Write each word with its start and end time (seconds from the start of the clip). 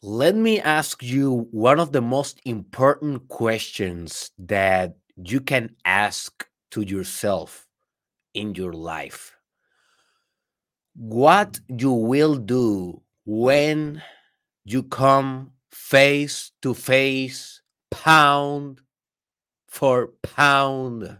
Let 0.00 0.36
me 0.36 0.60
ask 0.60 1.02
you 1.02 1.48
one 1.50 1.80
of 1.80 1.90
the 1.90 2.00
most 2.00 2.40
important 2.44 3.26
questions 3.26 4.30
that 4.38 4.96
you 5.16 5.40
can 5.40 5.74
ask 5.84 6.46
to 6.70 6.82
yourself 6.82 7.66
in 8.32 8.54
your 8.54 8.72
life. 8.72 9.36
What 10.94 11.58
you 11.68 11.90
will 11.90 12.36
do 12.36 13.02
when 13.26 14.00
you 14.64 14.84
come 14.84 15.54
face 15.72 16.52
to 16.62 16.74
face, 16.74 17.60
pound 17.90 18.80
for 19.66 20.12
pound, 20.22 21.18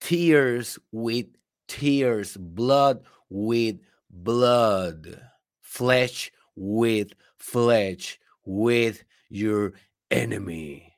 tears 0.00 0.80
with 0.90 1.26
tears, 1.68 2.36
blood 2.36 3.04
with 3.30 3.76
blood, 4.10 5.22
flesh 5.60 6.32
with 6.56 7.12
flesh, 7.38 8.18
with 8.44 9.04
your 9.28 9.72
enemy. 10.10 10.96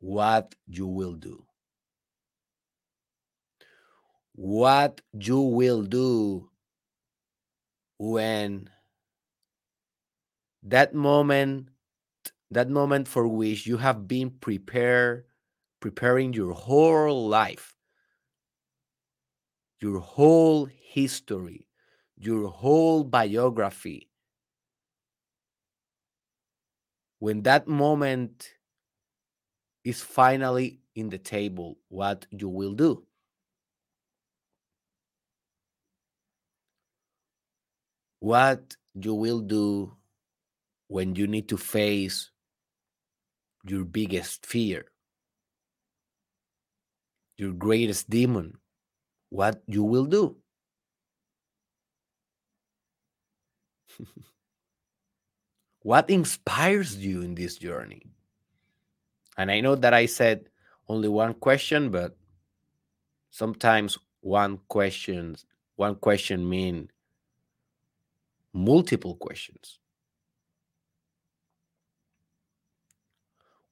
What 0.00 0.54
you 0.66 0.86
will 0.86 1.14
do. 1.14 1.44
What 4.34 5.00
you 5.12 5.40
will 5.40 5.82
do 5.82 6.48
when 7.98 8.70
that 10.62 10.94
moment 10.94 11.68
that 12.50 12.70
moment 12.70 13.08
for 13.08 13.28
which 13.28 13.66
you 13.66 13.76
have 13.76 14.08
been 14.08 14.30
prepared 14.30 15.24
preparing 15.80 16.32
your 16.32 16.52
whole 16.52 17.28
life 17.28 17.74
your 19.80 20.00
whole 20.00 20.66
history 20.66 21.67
your 22.18 22.48
whole 22.48 23.04
biography. 23.04 24.08
When 27.20 27.42
that 27.42 27.68
moment 27.68 28.50
is 29.84 30.02
finally 30.02 30.80
in 30.94 31.08
the 31.08 31.18
table, 31.18 31.78
what 31.88 32.26
you 32.30 32.48
will 32.48 32.74
do. 32.74 33.04
What 38.20 38.76
you 38.94 39.14
will 39.14 39.40
do 39.40 39.96
when 40.88 41.14
you 41.14 41.26
need 41.26 41.48
to 41.50 41.56
face 41.56 42.30
your 43.64 43.84
biggest 43.84 44.44
fear, 44.44 44.86
your 47.36 47.52
greatest 47.52 48.10
demon, 48.10 48.58
what 49.30 49.62
you 49.66 49.84
will 49.84 50.06
do. 50.06 50.36
what 55.82 56.10
inspires 56.10 56.96
you 56.96 57.22
in 57.22 57.34
this 57.34 57.56
journey? 57.58 58.02
And 59.36 59.50
I 59.50 59.60
know 59.60 59.74
that 59.76 59.94
I 59.94 60.06
said 60.06 60.48
only 60.88 61.08
one 61.08 61.34
question, 61.34 61.90
but 61.90 62.16
sometimes 63.30 63.98
one 64.20 64.58
question 64.68 65.36
one 65.78 65.94
question 65.94 66.48
mean 66.48 66.90
multiple 68.52 69.14
questions. 69.14 69.78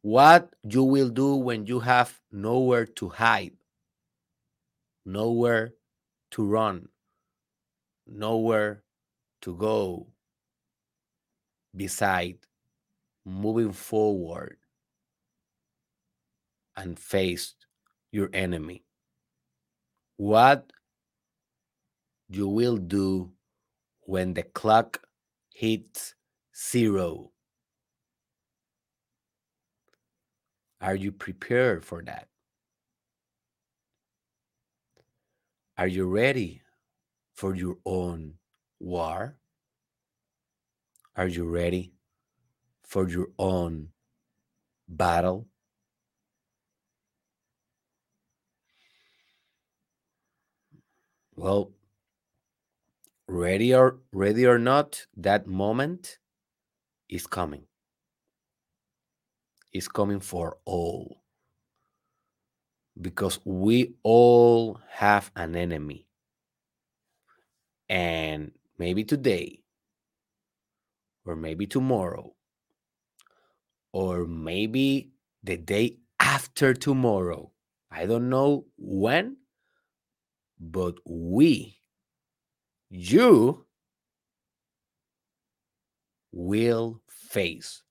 What 0.02 0.54
you 0.62 0.84
will 0.84 1.08
do 1.08 1.34
when 1.34 1.66
you 1.66 1.80
have 1.80 2.16
nowhere 2.30 2.86
to 2.86 3.08
hide, 3.08 3.56
nowhere 5.04 5.74
to 6.30 6.47
run, 6.47 6.88
nowhere 8.06 8.84
to 9.41 9.56
go, 9.56 10.06
beside 11.77 12.38
moving 13.24 13.72
forward 13.72 14.56
and 16.77 16.98
face 16.98 17.55
your 18.12 18.31
enemy. 18.32 18.84
What 20.16 20.72
you 22.28 22.48
will 22.48 22.76
do 22.76 23.32
when 24.00 24.34
the 24.34 24.42
clock 24.42 25.06
hits 25.53 26.14
zero. 26.56 27.31
Are 30.81 30.94
you 30.94 31.12
prepared 31.12 31.84
for 31.84 32.03
that? 32.04 32.28
Are 35.78 35.88
you 35.88 36.06
ready 36.06 36.62
for 37.34 37.54
your 37.54 37.76
own 37.84 38.34
war? 38.81 39.37
Are 41.16 41.28
you 41.28 41.44
ready 41.44 41.94
for 42.84 43.09
your 43.09 43.28
own 43.38 43.88
battle? 44.87 45.49
Well, 51.34 51.72
ready 53.26 53.75
or 53.75 54.00
ready 54.12 54.47
or 54.47 54.59
not, 54.59 55.06
that 55.16 55.47
moment 55.47 56.19
is 57.09 57.26
coming. 57.26 57.65
Is 59.72 59.88
coming 59.88 60.21
for 60.21 60.59
all. 60.66 61.22
Because 63.00 63.41
we 63.44 63.94
all 64.03 64.81
have 64.91 65.31
an 65.34 65.56
enemy. 65.56 66.09
And 67.88 68.53
maybe 68.78 69.05
today 69.05 69.60
or 71.26 71.37
maybe 71.37 71.66
tomorrow, 71.66 72.34
or 73.92 74.26
maybe 74.26 75.12
the 75.42 75.56
day 75.56 75.98
after 76.20 76.72
tomorrow. 76.75 77.53
I 77.91 78.06
don't 78.06 78.28
know 78.28 78.66
when, 78.76 79.38
but 80.59 80.97
we, 81.04 81.81
you, 82.88 83.66
will 86.37 87.00
face 87.09 87.82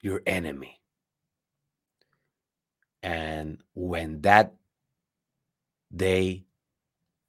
your 0.00 0.22
enemy. 0.26 0.80
And 3.02 3.62
when 3.74 4.22
that 4.22 4.54
day 5.94 6.46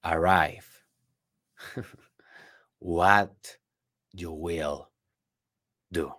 arrive, 0.06 0.86
what 2.84 3.58
you 4.12 4.34
will 4.34 4.90
do. 5.92 6.12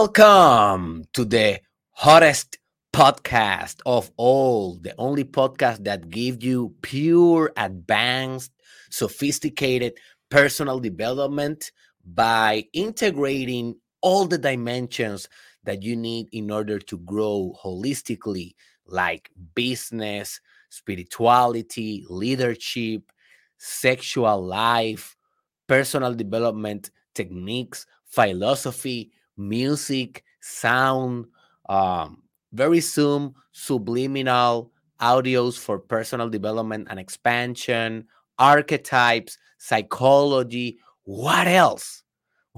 Welcome 0.00 1.06
to 1.14 1.24
the 1.24 1.58
hottest 1.90 2.58
podcast 2.94 3.80
of 3.84 4.12
all, 4.16 4.78
the 4.80 4.94
only 4.96 5.24
podcast 5.24 5.82
that 5.86 6.08
gives 6.08 6.44
you 6.44 6.72
pure, 6.82 7.52
advanced, 7.56 8.52
sophisticated 8.90 9.94
personal 10.30 10.78
development 10.78 11.72
by 12.04 12.62
integrating 12.72 13.74
all 14.00 14.24
the 14.26 14.38
dimensions 14.38 15.28
that 15.64 15.82
you 15.82 15.96
need 15.96 16.28
in 16.30 16.52
order 16.52 16.78
to 16.78 16.98
grow 16.98 17.52
holistically, 17.60 18.54
like 18.86 19.28
business, 19.56 20.40
spirituality, 20.70 22.06
leadership, 22.08 23.02
sexual 23.56 24.46
life, 24.46 25.16
personal 25.66 26.14
development 26.14 26.92
techniques, 27.16 27.84
philosophy 28.04 29.10
music, 29.38 30.24
sound, 30.40 31.26
um, 31.68 32.22
very 32.52 32.80
soon 32.80 33.34
subliminal 33.52 34.72
audios 35.00 35.58
for 35.58 35.78
personal 35.78 36.28
development 36.28 36.88
and 36.90 36.98
expansion, 36.98 38.06
archetypes, 38.38 39.38
psychology. 39.58 40.78
What 41.04 41.46
else? 41.46 42.02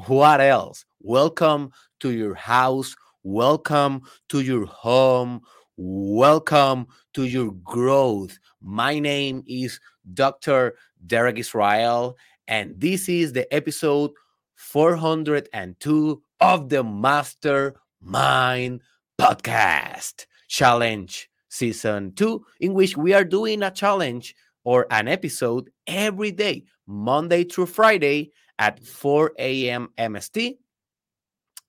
What 0.07 0.41
else? 0.41 0.85
Welcome 1.01 1.71
to 2.01 2.13
your 2.13 2.35
house. 2.35 2.97
Welcome 3.23 4.03
to 4.31 4.41
your 4.41 4.65
home. 4.67 5.43
Welcome 5.77 6.87
to 7.15 7.25
your 7.25 7.53
growth. 7.53 8.39
My 8.63 8.99
name 8.99 9.43
is 9.47 9.81
Dr. 10.13 10.77
Derek 11.07 11.39
Israel, 11.39 12.17
and 12.49 12.75
this 12.79 13.09
is 13.09 13.33
the 13.33 13.53
episode 13.53 14.11
402 14.57 16.23
of 16.41 16.69
the 16.69 16.83
Mastermind 16.83 18.81
Podcast 19.21 20.27
Challenge 20.49 21.31
Season 21.49 22.13
2, 22.15 22.45
in 22.61 22.75
which 22.75 22.97
we 22.97 23.13
are 23.13 23.25
doing 23.25 23.63
a 23.63 23.71
challenge 23.71 24.35
or 24.65 24.87
an 24.91 25.09
episode 25.09 25.71
every 25.87 26.31
day, 26.31 26.65
Monday 26.87 27.45
through 27.45 27.67
Friday 27.67 28.33
at 28.59 28.83
4 28.85 29.33
a.m. 29.39 29.89
MST, 29.99 30.57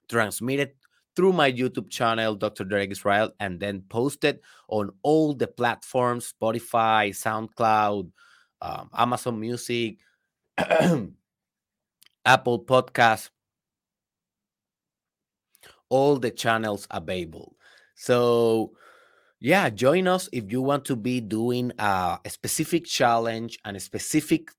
transmitted 0.10 0.72
through 1.16 1.34
my 1.34 1.52
YouTube 1.52 1.90
channel, 1.90 2.36
Dr. 2.36 2.64
Derek 2.64 2.92
Israel, 2.92 3.32
and 3.40 3.60
then 3.60 3.84
posted 3.90 4.40
on 4.70 4.92
all 5.04 5.34
the 5.34 5.48
platforms 5.48 6.34
Spotify, 6.34 7.10
SoundCloud, 7.10 8.12
um, 8.62 8.90
Amazon 8.94 9.40
Music, 9.40 9.98
Apple 12.26 12.64
Podcasts, 12.64 13.30
all 15.92 16.18
the 16.18 16.32
channels 16.32 16.88
available. 16.90 17.56
So, 17.96 18.72
yeah, 19.40 19.70
join 19.70 20.08
us 20.08 20.30
if 20.32 20.52
you 20.52 20.62
want 20.62 20.86
to 20.86 20.96
be 20.96 21.22
doing 21.22 21.72
a, 21.78 22.20
a 22.24 22.30
specific 22.30 22.86
challenge 22.86 23.60
and 23.66 23.78
a 23.78 23.80
specific 23.80 24.50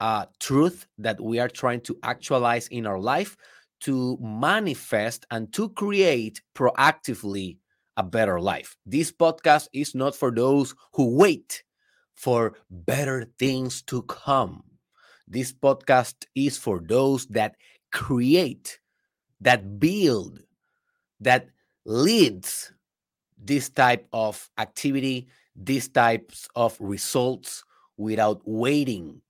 uh, 0.00 0.26
truth 0.38 0.86
that 0.98 1.20
we 1.20 1.38
are 1.38 1.48
trying 1.48 1.80
to 1.82 1.96
actualize 2.02 2.68
in 2.68 2.86
our 2.86 2.98
life 3.00 3.36
to 3.80 4.18
manifest 4.20 5.26
and 5.30 5.52
to 5.52 5.68
create 5.70 6.42
proactively 6.54 7.56
a 7.96 8.02
better 8.02 8.40
life. 8.40 8.76
This 8.86 9.12
podcast 9.12 9.68
is 9.72 9.94
not 9.94 10.14
for 10.14 10.30
those 10.30 10.74
who 10.94 11.16
wait 11.16 11.62
for 12.14 12.54
better 12.70 13.26
things 13.38 13.82
to 13.82 14.02
come. 14.02 14.62
This 15.28 15.52
podcast 15.52 16.26
is 16.34 16.58
for 16.58 16.80
those 16.80 17.26
that 17.28 17.56
create, 17.92 18.78
that 19.40 19.78
build, 19.78 20.40
that 21.22 21.48
leads 21.84 22.72
this 23.38 23.68
type 23.68 24.06
of 24.12 24.50
activity, 24.58 25.28
these 25.56 25.88
types 25.88 26.48
of 26.54 26.76
results 26.80 27.64
without 27.96 28.40
waiting 28.44 29.20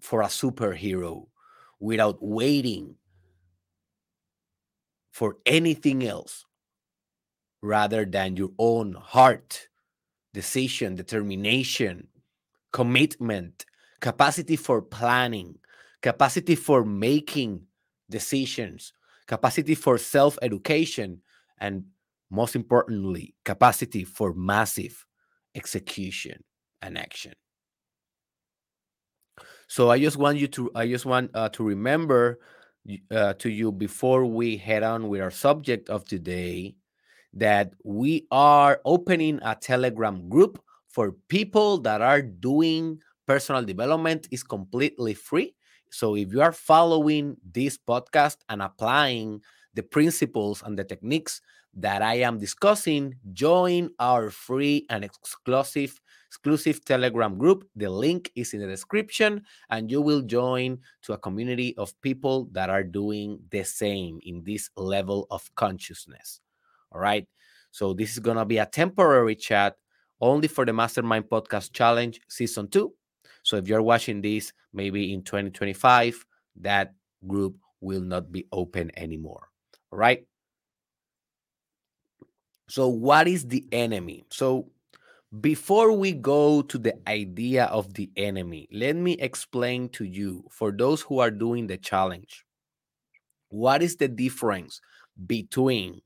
for 0.00 0.22
a 0.22 0.26
superhero, 0.26 1.26
without 1.78 2.18
waiting 2.20 2.94
for 5.12 5.36
anything 5.46 6.06
else 6.06 6.44
rather 7.62 8.04
than 8.04 8.36
your 8.36 8.50
own 8.58 8.94
heart, 8.94 9.68
decision, 10.32 10.94
determination, 10.94 12.08
commitment, 12.72 13.66
capacity 14.00 14.56
for 14.56 14.80
planning, 14.80 15.58
capacity 16.00 16.54
for 16.54 16.84
making 16.84 17.62
decisions, 18.08 18.92
capacity 19.30 19.76
for 19.76 19.96
self 19.96 20.36
education, 20.42 21.22
and 21.58 21.84
most 22.30 22.56
importantly, 22.56 23.32
capacity 23.44 24.02
for 24.02 24.34
massive 24.34 25.06
execution 25.54 26.42
and 26.82 26.98
action. 26.98 27.32
So 29.68 29.88
I 29.88 30.00
just 30.00 30.16
want 30.16 30.38
you 30.38 30.48
to, 30.48 30.70
I 30.74 30.88
just 30.88 31.06
want 31.06 31.30
uh, 31.32 31.48
to 31.50 31.62
remember 31.62 32.40
uh, 33.12 33.34
to 33.34 33.48
you 33.48 33.70
before 33.70 34.26
we 34.26 34.56
head 34.56 34.82
on 34.82 35.08
with 35.08 35.20
our 35.20 35.30
subject 35.30 35.88
of 35.90 36.04
today 36.04 36.74
that 37.32 37.70
we 37.84 38.26
are 38.32 38.80
opening 38.84 39.38
a 39.42 39.54
Telegram 39.54 40.28
group 40.28 40.60
for 40.88 41.12
people 41.28 41.78
that 41.86 42.00
are 42.02 42.20
doing 42.20 42.98
personal 43.28 43.62
development 43.62 44.26
is 44.32 44.42
completely 44.42 45.14
free. 45.14 45.54
So 45.90 46.16
if 46.16 46.32
you 46.32 46.40
are 46.40 46.52
following 46.52 47.36
this 47.52 47.76
podcast 47.76 48.38
and 48.48 48.62
applying 48.62 49.42
the 49.74 49.82
principles 49.82 50.62
and 50.64 50.78
the 50.78 50.84
techniques 50.84 51.40
that 51.74 52.02
I 52.02 52.16
am 52.16 52.38
discussing, 52.38 53.14
join 53.32 53.90
our 53.98 54.30
free 54.30 54.86
and 54.90 55.04
exclusive 55.04 56.00
exclusive 56.30 56.84
Telegram 56.84 57.36
group. 57.36 57.66
The 57.74 57.90
link 57.90 58.30
is 58.36 58.54
in 58.54 58.60
the 58.60 58.66
description, 58.68 59.42
and 59.68 59.90
you 59.90 60.00
will 60.00 60.22
join 60.22 60.78
to 61.02 61.12
a 61.12 61.18
community 61.18 61.74
of 61.76 62.00
people 62.02 62.48
that 62.52 62.70
are 62.70 62.84
doing 62.84 63.40
the 63.50 63.64
same 63.64 64.20
in 64.22 64.44
this 64.44 64.70
level 64.76 65.26
of 65.32 65.50
consciousness. 65.56 66.40
All 66.92 67.00
right. 67.00 67.26
So 67.72 67.94
this 67.94 68.12
is 68.12 68.20
gonna 68.20 68.46
be 68.46 68.58
a 68.58 68.66
temporary 68.66 69.34
chat 69.34 69.76
only 70.20 70.46
for 70.46 70.64
the 70.64 70.72
Mastermind 70.72 71.24
Podcast 71.24 71.72
Challenge 71.72 72.20
Season 72.28 72.68
2. 72.68 72.92
So 73.42 73.56
if 73.56 73.68
you're 73.68 73.82
watching 73.82 74.20
this 74.20 74.52
maybe 74.72 75.12
in 75.12 75.22
2025, 75.22 76.24
that 76.60 76.94
group 77.26 77.56
will 77.80 78.02
not 78.02 78.30
be 78.30 78.46
open 78.52 78.90
anymore. 78.96 79.48
All 79.92 79.98
right. 79.98 80.26
So, 82.68 82.86
what 82.86 83.26
is 83.26 83.48
the 83.48 83.66
enemy? 83.72 84.24
So, 84.30 84.70
before 85.40 85.92
we 85.92 86.12
go 86.12 86.62
to 86.62 86.78
the 86.78 86.94
idea 87.08 87.64
of 87.64 87.94
the 87.94 88.10
enemy, 88.16 88.68
let 88.72 88.94
me 88.94 89.12
explain 89.14 89.88
to 89.90 90.04
you, 90.04 90.44
for 90.50 90.70
those 90.70 91.02
who 91.02 91.18
are 91.18 91.30
doing 91.30 91.66
the 91.66 91.76
challenge, 91.76 92.44
what 93.48 93.82
is 93.82 93.96
the 93.96 94.08
difference 94.08 94.80
between 95.26 96.00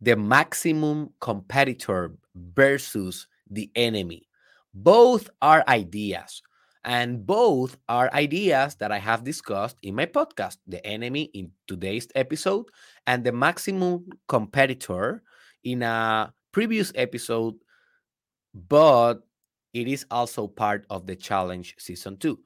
the 0.00 0.16
maximum 0.16 1.10
competitor 1.20 2.16
versus 2.34 3.28
the 3.48 3.70
enemy? 3.76 4.26
Both 4.74 5.30
are 5.40 5.64
ideas, 5.68 6.42
and 6.84 7.24
both 7.24 7.76
are 7.88 8.12
ideas 8.12 8.74
that 8.76 8.90
I 8.92 8.98
have 8.98 9.24
discussed 9.24 9.76
in 9.82 9.94
my 9.94 10.06
podcast 10.06 10.58
The 10.66 10.84
Enemy 10.84 11.30
in 11.32 11.52
today's 11.66 12.08
episode, 12.14 12.66
and 13.06 13.24
the 13.24 13.32
maximum 13.32 14.10
competitor 14.28 15.22
in 15.62 15.82
a 15.82 16.32
previous 16.52 16.92
episode 16.94 17.54
but 18.54 19.22
it 19.72 19.88
is 19.88 20.06
also 20.10 20.46
part 20.46 20.86
of 20.90 21.06
the 21.06 21.16
challenge 21.16 21.74
season 21.78 22.16
two. 22.16 22.38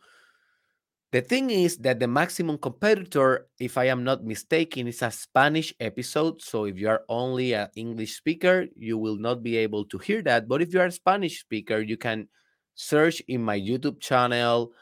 The 1.11 1.23
thing 1.23 1.49
is 1.51 1.79
that 1.79 2.01
the 2.01 2.07
maximum 2.07 2.59
competitor, 2.59 3.49
if 3.59 3.79
I 3.79 3.85
am 3.87 4.05
not 4.05 4.25
mistaken, 4.25 4.89
is 4.89 5.01
a 5.01 5.11
Spanish 5.11 5.73
episode. 5.81 6.43
So 6.43 6.65
if 6.65 6.77
you 6.77 6.89
are 6.89 7.03
only 7.09 7.55
an 7.55 7.69
English 7.77 8.17
speaker, 8.17 8.67
you 8.77 8.99
will 8.99 9.17
not 9.17 9.43
be 9.43 9.57
able 9.57 9.87
to 9.87 9.99
hear 9.99 10.21
that. 10.23 10.49
But 10.49 10.61
if 10.61 10.75
you 10.75 10.81
are 10.81 10.87
a 10.87 10.93
Spanish 10.93 11.41
speaker, 11.41 11.81
you 11.81 11.97
can 11.97 12.29
search 12.75 13.21
in 13.29 13.43
my 13.43 13.59
YouTube 13.59 14.01
channel, 14.01 14.73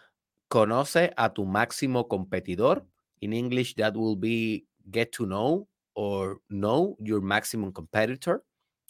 Conoce 0.50 1.12
a 1.16 1.28
tu 1.28 1.44
máximo 1.44 2.06
competidor. 2.08 2.82
In 3.20 3.32
English, 3.32 3.74
that 3.76 3.96
will 3.96 4.14
be 4.16 4.66
get 4.90 5.10
to 5.12 5.26
know 5.26 5.66
or 5.94 6.38
know 6.50 6.96
your 7.00 7.20
maximum 7.20 7.72
competitor. 7.72 8.42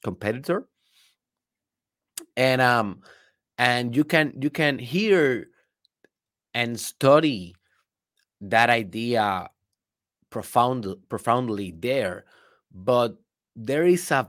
Competitor 0.02 0.68
and 2.37 2.61
um 2.61 3.00
and 3.58 3.96
you 3.96 4.04
can 4.04 4.32
you 4.40 4.50
can 4.50 4.78
hear 4.78 5.49
and 6.56 6.80
study 6.80 7.54
that 8.40 8.70
idea 8.70 9.48
profound 10.30 10.88
profoundly 11.08 11.72
there 11.78 12.25
but 12.72 13.16
there 13.54 13.84
is 13.84 14.10
a 14.10 14.28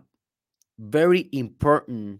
very 0.79 1.29
important 1.31 2.19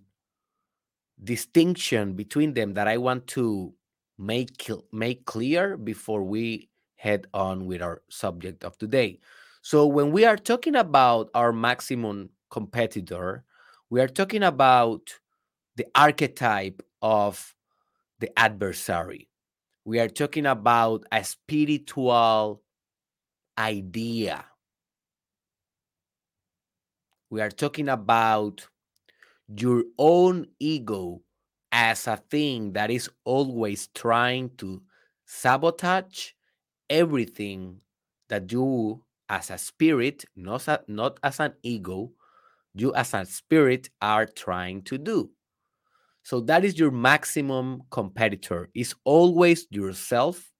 distinction 1.23 2.13
between 2.13 2.53
them 2.53 2.73
that 2.73 2.87
i 2.87 2.97
want 2.97 3.27
to 3.27 3.73
make 4.17 4.69
make 4.91 5.25
clear 5.25 5.77
before 5.77 6.23
we 6.23 6.69
head 6.95 7.27
on 7.33 7.65
with 7.67 7.81
our 7.81 8.01
subject 8.09 8.63
of 8.63 8.77
today 8.77 9.19
so 9.61 9.85
when 9.85 10.11
we 10.11 10.25
are 10.25 10.37
talking 10.37 10.75
about 10.75 11.29
our 11.35 11.53
maximum 11.53 12.29
competitor 12.49 13.43
we 13.89 14.01
are 14.01 14.07
talking 14.07 14.43
about 14.43 15.19
the 15.75 15.85
archetype 15.95 16.81
of 17.01 17.55
the 18.19 18.29
adversary. 18.37 19.29
We 19.87 20.01
are 20.01 20.09
talking 20.09 20.45
about 20.45 21.05
a 21.13 21.23
spiritual 21.23 22.61
idea. 23.57 24.43
We 27.29 27.39
are 27.39 27.49
talking 27.49 27.87
about 27.87 28.67
your 29.47 29.85
own 29.97 30.47
ego 30.59 31.21
as 31.71 32.05
a 32.05 32.17
thing 32.17 32.73
that 32.73 32.91
is 32.91 33.09
always 33.23 33.87
trying 33.95 34.49
to 34.57 34.81
sabotage 35.25 36.31
everything 36.89 37.79
that 38.27 38.51
you, 38.51 39.05
as 39.29 39.49
a 39.49 39.57
spirit, 39.57 40.25
not, 40.35 40.67
not 40.89 41.17
as 41.23 41.39
an 41.39 41.53
ego, 41.63 42.11
you 42.73 42.93
as 42.93 43.13
a 43.13 43.23
spirit 43.25 43.89
are 44.01 44.25
trying 44.25 44.81
to 44.81 44.97
do. 44.97 45.31
So 46.27 46.41
that 46.41 46.65
is 46.65 46.77
your 46.77 46.91
maximum 46.91 47.83
competitor. 47.89 48.67
Is 48.73 48.93
always 49.05 49.65
yourself. 49.69 50.51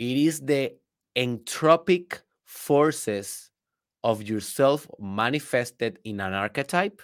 It 0.00 0.16
is 0.16 0.40
the 0.40 0.72
entropic 1.14 2.22
forces 2.42 3.52
of 4.02 4.24
yourself 4.24 4.88
manifested 4.98 6.00
in 6.02 6.18
an 6.18 6.32
archetype. 6.32 7.00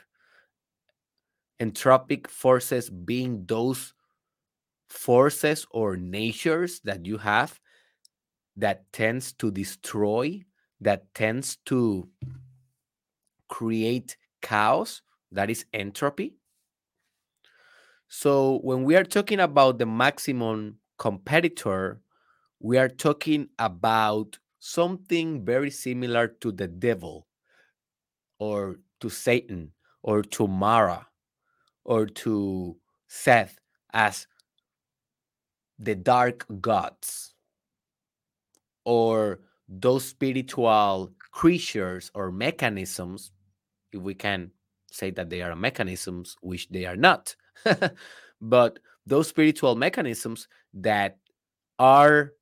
Entropic 1.61 2.26
forces 2.26 2.90
being 2.90 3.45
those 3.47 3.95
forces 4.88 5.64
or 5.71 5.97
natures 5.97 6.81
that 6.81 7.07
you 7.07 7.19
have 7.19 7.61
that 8.57 8.93
tends 8.93 9.33
to 9.35 9.52
destroy, 9.52 10.43
that 10.81 11.14
tends 11.14 11.59
to 11.67 12.09
create 13.47 14.17
chaos, 14.43 15.02
that 15.32 15.50
is 15.50 15.64
entropy. 15.72 16.37
So 18.08 18.58
when 18.62 18.84
we 18.84 18.96
are 18.96 19.04
talking 19.04 19.40
about 19.40 19.78
the 19.78 19.87
maximum 19.87 20.78
competitor, 20.99 22.00
we 22.58 22.76
are 22.78 22.88
talking 22.88 23.49
about 23.58 24.38
something 24.58 25.44
very 25.44 25.70
similar 25.70 26.28
to 26.28 26.52
the 26.52 26.66
devil 26.66 27.26
or 28.38 28.80
to 29.00 29.08
Satan 29.08 29.72
or 30.02 30.22
to 30.22 30.46
Mara 30.49 31.06
or 31.84 32.06
to 32.06 32.76
Seth 33.06 33.58
as 33.92 34.26
the 35.78 35.94
dark 35.94 36.46
gods 36.60 37.34
or 38.84 39.40
those 39.68 40.04
spiritual 40.04 41.12
creatures 41.30 42.10
or 42.14 42.32
mechanisms, 42.32 43.30
if 43.92 44.00
we 44.00 44.14
can 44.14 44.50
say 44.90 45.11
that 45.12 45.30
they 45.30 45.42
are 45.42 45.54
mechanisms, 45.56 46.37
which 46.40 46.68
they 46.68 46.85
are 46.87 46.97
not, 46.97 47.35
but 48.40 48.78
those 49.06 49.28
spiritual 49.28 49.75
mechanisms 49.76 50.49
that 50.75 51.18
are 51.78 52.32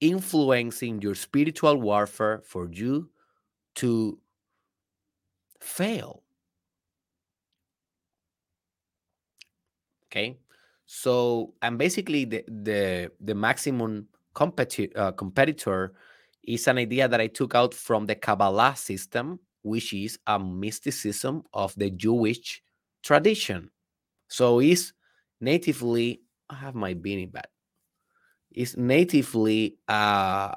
influencing 0.00 1.00
your 1.02 1.14
spiritual 1.14 1.76
warfare 1.76 2.42
for 2.44 2.68
you 2.72 3.08
to 3.76 4.18
fail. 5.60 6.22
Okay. 10.06 10.38
So, 10.86 11.54
and 11.62 11.78
basically, 11.78 12.24
the 12.26 12.44
the 12.48 13.10
the 13.20 13.34
maximum 13.34 14.08
competi- 14.34 14.94
uh, 14.96 15.12
competitor 15.12 15.94
is 16.42 16.66
an 16.68 16.78
idea 16.78 17.08
that 17.08 17.20
I 17.20 17.28
took 17.28 17.54
out 17.54 17.72
from 17.72 18.04
the 18.06 18.14
Kabbalah 18.14 18.76
system, 18.76 19.38
which 19.62 19.92
is 19.92 20.18
a 20.26 20.38
mysticism 20.38 21.42
of 21.52 21.74
the 21.76 21.90
Jewish 21.90 22.62
tradition. 23.02 23.70
So, 24.28 24.60
it's 24.60 24.92
natively. 25.40 26.22
I 26.50 26.56
have 26.56 26.74
my 26.74 26.94
beanie 26.94 27.30
back. 27.30 27.48
It's 28.50 28.76
natively 28.76 29.78
uh, 29.88 30.54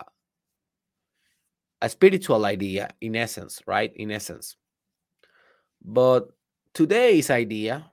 a 1.82 1.90
spiritual 1.90 2.46
idea, 2.46 2.90
in 3.00 3.16
essence, 3.16 3.62
right? 3.66 3.96
In 3.96 4.12
essence, 4.12 4.58
but 5.82 6.30
today's 6.74 7.30
idea 7.30 7.92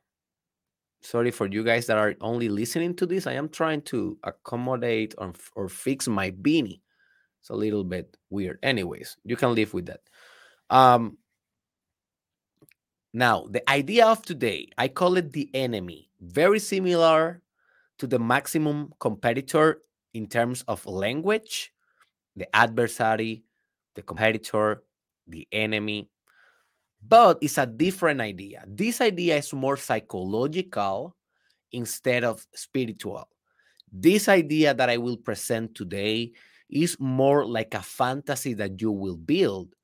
sorry 1.02 1.30
for 1.30 1.46
you 1.46 1.64
guys 1.64 1.86
that 1.86 1.98
are 1.98 2.14
only 2.20 2.48
listening 2.48 2.94
to 2.94 3.06
this. 3.06 3.26
I 3.26 3.32
am 3.32 3.48
trying 3.48 3.82
to 3.82 4.16
accommodate 4.24 5.14
or, 5.18 5.32
or 5.54 5.68
fix 5.68 6.08
my 6.08 6.30
beanie. 6.30 6.80
It's 7.40 7.50
a 7.50 7.54
little 7.54 7.84
bit 7.84 8.16
weird. 8.30 8.58
Anyways, 8.62 9.16
you 9.24 9.36
can 9.36 9.54
live 9.54 9.74
with 9.74 9.86
that. 9.86 10.00
Um, 10.72 11.18
now, 13.12 13.46
the 13.48 13.62
idea 13.70 14.06
of 14.06 14.22
today, 14.22 14.68
I 14.78 14.88
call 14.88 15.16
it 15.18 15.32
the 15.32 15.50
enemy. 15.54 16.08
Very 16.20 16.58
similar 16.58 17.42
to 17.98 18.06
the 18.06 18.18
maximum 18.18 18.92
competitor 18.98 19.82
in 20.14 20.26
terms 20.26 20.64
of 20.66 20.84
language, 20.86 21.72
the 22.34 22.48
adversary, 22.56 23.44
the 23.94 24.02
competitor, 24.02 24.82
the 25.28 25.46
enemy 25.52 26.08
but 27.06 27.38
it's 27.40 27.58
a 27.58 27.66
different 27.66 28.20
idea. 28.20 28.64
This 28.66 29.00
idea 29.00 29.36
is 29.36 29.52
more 29.52 29.76
psychological 29.76 31.16
instead 31.72 32.22
of 32.24 32.46
spiritual. 32.54 33.28
This 33.90 34.28
idea 34.28 34.72
that 34.74 34.88
I 34.88 34.96
will 34.96 35.16
present 35.16 35.74
today 35.74 36.32
is 36.70 36.96
more 37.00 37.44
like 37.44 37.74
a 37.74 37.82
fantasy 37.82 38.54
that 38.54 38.80
you 38.80 38.90
will 38.92 39.16
build 39.16 39.74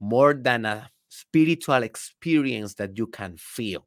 more 0.00 0.34
than 0.34 0.64
a 0.64 0.90
spiritual 1.08 1.82
experience 1.82 2.74
that 2.74 2.96
you 2.98 3.06
can 3.06 3.36
feel. 3.36 3.86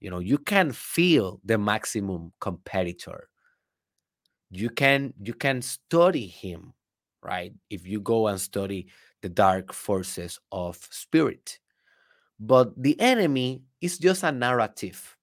You 0.00 0.10
know, 0.10 0.18
you 0.18 0.38
can 0.38 0.72
feel 0.72 1.40
the 1.44 1.58
maximum 1.58 2.32
competitor. 2.40 3.28
You 4.50 4.68
can 4.70 5.14
you 5.22 5.34
can 5.34 5.62
study 5.62 6.26
him, 6.26 6.74
right? 7.22 7.54
If 7.70 7.86
you 7.86 8.00
go 8.00 8.26
and 8.26 8.40
study 8.40 8.88
the 9.22 9.28
dark 9.28 9.72
forces 9.72 10.38
of 10.50 10.76
spirit 10.90 11.58
but 12.42 12.74
the 12.76 12.98
enemy 13.00 13.62
is 13.80 13.98
just 13.98 14.24
a 14.24 14.32
narrative, 14.32 15.16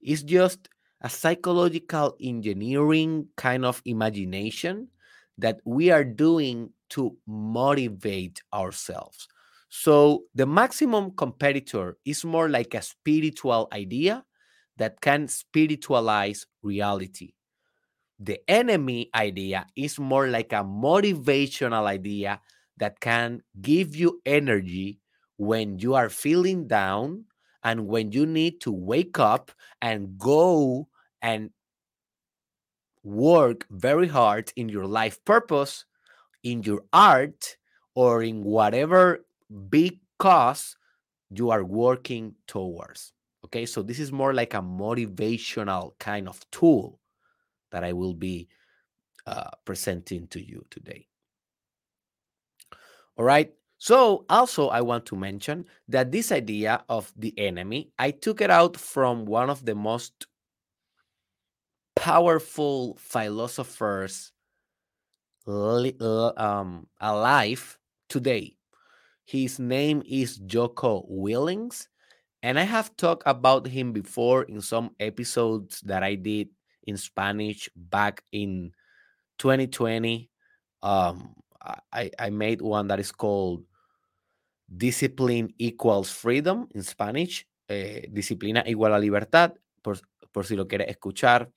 it's 0.00 0.22
just 0.22 0.68
a 1.00 1.08
psychological 1.08 2.16
engineering 2.20 3.28
kind 3.36 3.64
of 3.64 3.80
imagination 3.86 4.88
that 5.38 5.58
we 5.64 5.90
are 5.90 6.04
doing 6.04 6.70
to 6.92 7.16
motivate 7.26 8.42
ourselves. 8.52 9.28
So 9.68 10.24
the 10.34 10.46
maximum 10.46 11.12
competitor 11.12 11.96
is 12.04 12.24
more 12.24 12.48
like 12.48 12.74
a 12.74 12.82
spiritual 12.82 13.68
idea 13.72 14.24
that 14.76 15.00
can 15.00 15.28
spiritualize 15.28 16.46
reality. 16.62 17.32
The 18.18 18.38
enemy 18.48 19.10
idea 19.14 19.66
is 19.74 19.98
more 19.98 20.28
like 20.28 20.52
a 20.52 20.64
motivational 20.64 21.86
idea 21.86 22.40
that 22.76 23.00
can 23.00 23.42
give 23.60 23.96
you 23.96 24.20
energy 24.26 25.00
when 25.36 25.78
you 25.78 25.94
are 25.94 26.08
feeling 26.08 26.68
down 26.68 27.24
and 27.64 27.86
when 27.86 28.12
you 28.12 28.26
need 28.26 28.60
to 28.60 28.72
wake 28.72 29.18
up 29.18 29.50
and 29.80 30.18
go 30.18 30.88
and 31.22 31.50
work 33.02 33.66
very 33.70 34.08
hard 34.08 34.52
in 34.56 34.68
your 34.68 34.86
life 34.86 35.24
purpose, 35.24 35.84
in 36.42 36.62
your 36.62 36.82
art, 36.92 37.56
or 37.94 38.22
in 38.22 38.42
whatever 38.42 39.24
big 39.68 40.00
cause 40.18 40.76
you 41.30 41.50
are 41.50 41.64
working 41.64 42.34
towards. 42.46 43.12
Okay, 43.44 43.66
so 43.66 43.82
this 43.82 43.98
is 43.98 44.12
more 44.12 44.32
like 44.32 44.54
a 44.54 44.62
motivational 44.62 45.98
kind 45.98 46.28
of 46.28 46.38
tool 46.50 47.00
that 47.70 47.84
I 47.84 47.92
will 47.92 48.14
be 48.14 48.48
uh, 49.26 49.50
presenting 49.64 50.26
to 50.28 50.40
you 50.40 50.64
today. 50.70 51.06
All 53.16 53.24
right, 53.24 53.52
so, 53.82 54.26
also, 54.28 54.68
I 54.68 54.80
want 54.80 55.06
to 55.06 55.16
mention 55.16 55.64
that 55.88 56.12
this 56.12 56.30
idea 56.30 56.84
of 56.88 57.12
the 57.16 57.36
enemy, 57.36 57.90
I 57.98 58.12
took 58.12 58.40
it 58.40 58.48
out 58.48 58.76
from 58.76 59.24
one 59.24 59.50
of 59.50 59.64
the 59.64 59.74
most 59.74 60.28
powerful 61.96 62.96
philosophers 63.00 64.30
um, 65.46 66.86
alive 67.00 67.78
today. 68.08 68.56
His 69.24 69.58
name 69.58 70.02
is 70.06 70.36
Jocko 70.38 71.04
Willinks, 71.08 71.88
and 72.42 72.58
I 72.58 72.62
have 72.64 72.96
talked 72.96 73.22
about 73.26 73.66
him 73.66 73.92
before 73.92 74.44
in 74.44 74.60
some 74.60 74.90
episodes 75.00 75.80
that 75.82 76.02
I 76.02 76.16
did 76.16 76.48
in 76.84 76.96
Spanish 76.96 77.68
back 77.76 78.22
in 78.32 78.72
2020. 79.38 80.28
Um, 80.82 81.34
I, 81.92 82.10
I 82.18 82.30
made 82.30 82.60
one 82.60 82.88
that 82.88 82.98
is 82.98 83.12
called 83.12 83.64
Discipline 84.74 85.54
equals 85.58 86.10
freedom 86.10 86.66
in 86.74 86.82
Spanish. 86.82 87.46
Eh, 87.68 88.08
disciplina 88.10 88.64
igual 88.66 88.92
a 88.92 88.98
libertad, 88.98 89.54
por, 89.80 90.00
por 90.32 90.44
si 90.44 90.56
lo 90.56 90.66
quieres 90.66 90.88
escuchar. 90.88 91.52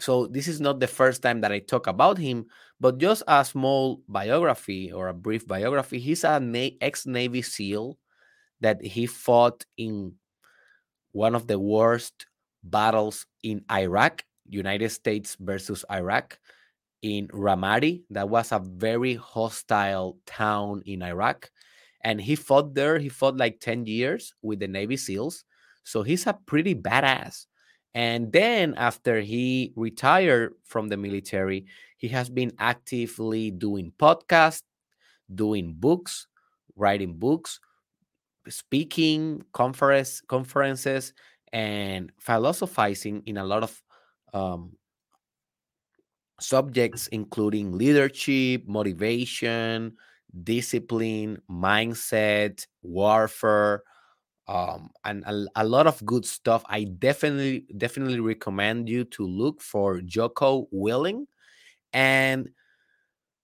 So 0.00 0.26
this 0.26 0.48
is 0.48 0.60
not 0.60 0.80
the 0.80 0.86
first 0.86 1.22
time 1.22 1.40
that 1.42 1.52
I 1.52 1.60
talk 1.60 1.86
about 1.86 2.18
him, 2.18 2.46
but 2.80 2.98
just 2.98 3.22
a 3.28 3.44
small 3.44 4.02
biography 4.08 4.92
or 4.92 5.08
a 5.08 5.14
brief 5.14 5.46
biography. 5.46 5.98
He's 5.98 6.24
an 6.24 6.54
ex-Navy 6.80 7.42
SEAL 7.42 7.96
that 8.60 8.82
he 8.82 9.06
fought 9.06 9.64
in 9.76 10.14
one 11.12 11.34
of 11.34 11.46
the 11.46 11.58
worst 11.58 12.26
battles 12.62 13.26
in 13.42 13.64
Iraq, 13.70 14.24
United 14.48 14.90
States 14.90 15.36
versus 15.38 15.84
Iraq, 15.90 16.38
in 17.02 17.28
Ramadi. 17.28 18.02
That 18.10 18.28
was 18.28 18.50
a 18.50 18.58
very 18.58 19.14
hostile 19.14 20.18
town 20.26 20.82
in 20.86 21.02
Iraq 21.02 21.50
and 22.04 22.20
he 22.20 22.36
fought 22.36 22.74
there. 22.74 22.98
He 22.98 23.08
fought 23.08 23.36
like 23.36 23.60
10 23.60 23.86
years 23.86 24.34
with 24.42 24.60
the 24.60 24.68
Navy 24.68 24.96
SEALs. 24.96 25.44
So 25.84 26.02
he's 26.02 26.26
a 26.26 26.38
pretty 26.46 26.74
badass. 26.74 27.46
And 27.94 28.32
then 28.32 28.74
after 28.76 29.20
he 29.20 29.72
retired 29.76 30.54
from 30.64 30.88
the 30.88 30.96
military, 30.96 31.66
he 31.96 32.08
has 32.08 32.28
been 32.28 32.52
actively 32.58 33.50
doing 33.50 33.92
podcasts, 33.98 34.62
doing 35.32 35.74
books, 35.74 36.26
writing 36.76 37.14
books, 37.14 37.60
speaking 38.48 39.44
conference 39.52 40.20
conferences, 40.20 41.12
and 41.52 42.10
philosophizing 42.18 43.22
in 43.26 43.36
a 43.36 43.44
lot 43.44 43.62
of 43.62 43.82
um, 44.34 44.76
subjects, 46.40 47.06
including 47.08 47.72
leadership, 47.72 48.66
motivation, 48.66 49.96
discipline, 50.42 51.40
mindset, 51.48 52.66
warfare, 52.82 53.82
um, 54.46 54.90
and 55.04 55.24
a, 55.24 55.46
a, 55.56 55.64
lot 55.64 55.86
of 55.86 56.04
good 56.04 56.26
stuff. 56.26 56.64
I 56.68 56.84
definitely 56.84 57.66
definitely 57.76 58.20
recommend 58.20 58.88
you 58.88 59.04
to 59.04 59.26
look 59.26 59.62
for 59.62 60.00
Jocko 60.02 60.68
Willink, 60.72 61.26
And 61.92 62.50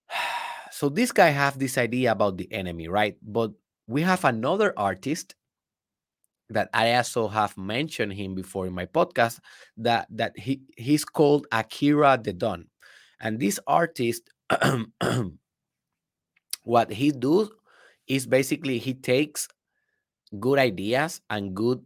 so 0.71 0.89
this 0.89 1.11
guy 1.11 1.29
have 1.29 1.57
this 1.57 1.77
idea 1.77 2.11
about 2.11 2.37
the 2.37 2.51
enemy, 2.51 2.87
right? 2.87 3.17
But 3.21 3.51
we 3.87 4.01
have 4.03 4.25
another 4.25 4.73
artist 4.77 5.35
that 6.49 6.69
I 6.73 6.93
also 6.95 7.27
have 7.27 7.57
mentioned 7.57 8.13
him 8.13 8.35
before 8.35 8.67
in 8.67 8.73
my 8.73 8.85
podcast 8.85 9.39
that 9.77 10.07
that 10.11 10.37
he 10.37 10.61
he's 10.77 11.05
called 11.05 11.47
Akira 11.51 12.19
the 12.21 12.33
Don. 12.33 12.67
And 13.19 13.39
this 13.39 13.59
artist 13.65 14.29
what 16.63 16.91
he 16.91 17.11
do 17.11 17.49
is 18.07 18.27
basically 18.27 18.77
he 18.77 18.93
takes 18.93 19.47
good 20.39 20.59
ideas 20.59 21.21
and 21.29 21.55
good 21.55 21.83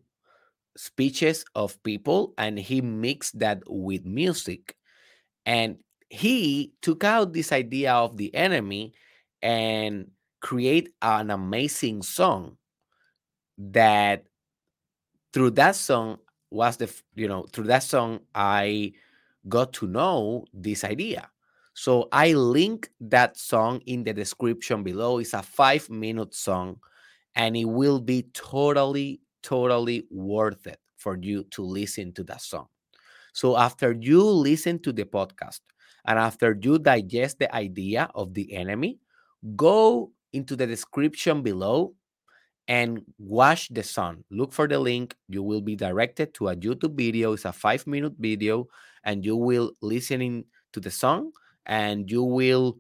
speeches 0.78 1.46
of 1.56 1.82
people 1.84 2.34
and 2.38 2.60
he 2.60 2.82
mixed 2.82 3.40
that 3.40 3.62
with 3.68 4.06
music. 4.06 4.76
And 5.46 5.78
he 6.10 6.74
took 6.82 7.04
out 7.04 7.34
this 7.34 7.52
idea 7.52 7.94
of 7.94 8.18
the 8.18 8.34
enemy 8.36 8.94
and 9.42 10.12
create 10.42 10.90
an 11.02 11.32
amazing 11.32 12.02
song 12.04 12.58
that 13.58 14.26
through 15.34 15.52
that 15.52 15.76
song 15.76 16.18
was 16.52 16.78
the 16.78 16.94
you 17.16 17.28
know 17.28 17.46
through 17.52 17.66
that 17.66 17.84
song 17.84 18.20
i 18.34 18.92
got 19.50 19.74
to 19.74 19.88
know 19.88 20.46
this 20.54 20.84
idea. 20.84 21.30
So 21.74 22.08
i 22.12 22.34
link 22.34 22.90
that 23.02 23.38
song 23.38 23.82
in 23.86 24.04
the 24.04 24.14
description 24.14 24.84
below. 24.84 25.20
It's 25.20 25.34
a 25.34 25.42
five 25.42 25.90
minute 25.90 26.34
song 26.34 26.80
and 27.36 27.56
it 27.56 27.66
will 27.66 28.00
be 28.00 28.24
totally, 28.34 29.22
totally 29.44 30.06
worth 30.10 30.68
it 30.68 30.80
for 30.98 31.18
you 31.22 31.44
to 31.52 31.62
listen 31.62 32.12
to 32.14 32.24
that 32.24 32.42
song. 32.42 32.68
So 33.34 33.58
after 33.58 33.92
you 33.92 34.24
listen 34.24 34.80
to 34.80 34.94
the 34.94 35.04
podcast 35.04 35.60
and 36.06 36.18
after 36.18 36.58
you 36.62 36.80
digest 36.80 37.40
the 37.40 37.54
idea 37.54 38.10
of 38.16 38.34
the 38.34 38.54
enemy, 38.54 39.00
go 39.56 40.12
into 40.34 40.56
the 40.56 40.66
description 40.66 41.42
below 41.42 41.94
and 42.68 43.02
watch 43.20 43.70
the 43.70 43.84
song. 43.84 44.24
Look 44.32 44.54
for 44.54 44.68
the 44.68 44.80
link. 44.80 45.16
You 45.28 45.44
will 45.44 45.62
be 45.62 45.76
directed 45.76 46.34
to 46.36 46.50
a 46.50 46.56
YouTube 46.56 46.96
video. 46.96 47.34
It's 47.34 47.46
a 47.46 47.54
five 47.54 47.86
minute 47.86 48.14
video, 48.18 48.68
and 49.04 49.24
you 49.24 49.36
will 49.36 49.74
listening 49.82 50.46
to 50.74 50.80
the 50.80 50.92
song 50.92 51.32
and 51.66 52.10
you 52.10 52.24
will 52.24 52.78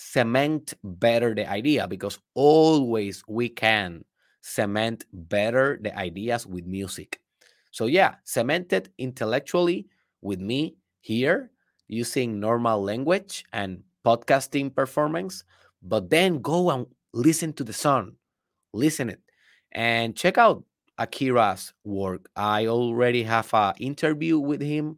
cement 0.00 0.72
better 0.82 1.34
the 1.34 1.48
idea 1.48 1.86
because 1.86 2.18
always 2.34 3.22
we 3.28 3.48
can 3.48 4.02
cement 4.40 5.04
better 5.12 5.78
the 5.82 5.96
ideas 5.96 6.46
with 6.46 6.64
music. 6.64 7.20
So, 7.70 7.86
yeah, 7.86 8.14
cement 8.24 8.72
it 8.72 8.88
intellectually 8.98 9.86
with 10.22 10.40
me 10.40 10.76
here 11.00 11.50
using 11.86 12.40
normal 12.40 12.82
language 12.82 13.44
and 13.52 13.82
podcasting 14.04 14.74
performance, 14.74 15.44
but 15.82 16.08
then 16.08 16.40
go 16.40 16.70
and 16.70 16.86
listen 17.12 17.52
to 17.54 17.64
the 17.64 17.72
song, 17.72 18.12
listen 18.72 19.10
it, 19.10 19.20
and 19.72 20.16
check 20.16 20.38
out 20.38 20.64
Akira's 20.98 21.74
work. 21.84 22.30
I 22.34 22.66
already 22.66 23.22
have 23.24 23.52
an 23.52 23.74
interview 23.78 24.38
with 24.38 24.62
him, 24.62 24.96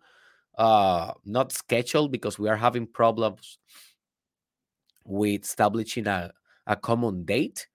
uh, 0.56 1.12
not 1.24 1.50
scheduled 1.52 2.12
because 2.12 2.38
we 2.38 2.48
are 2.48 2.56
having 2.56 2.86
problems 2.86 3.58
with 5.04 5.42
establishing 5.44 6.06
a, 6.06 6.32
a 6.66 6.76
common 6.76 7.24
date. 7.24 7.66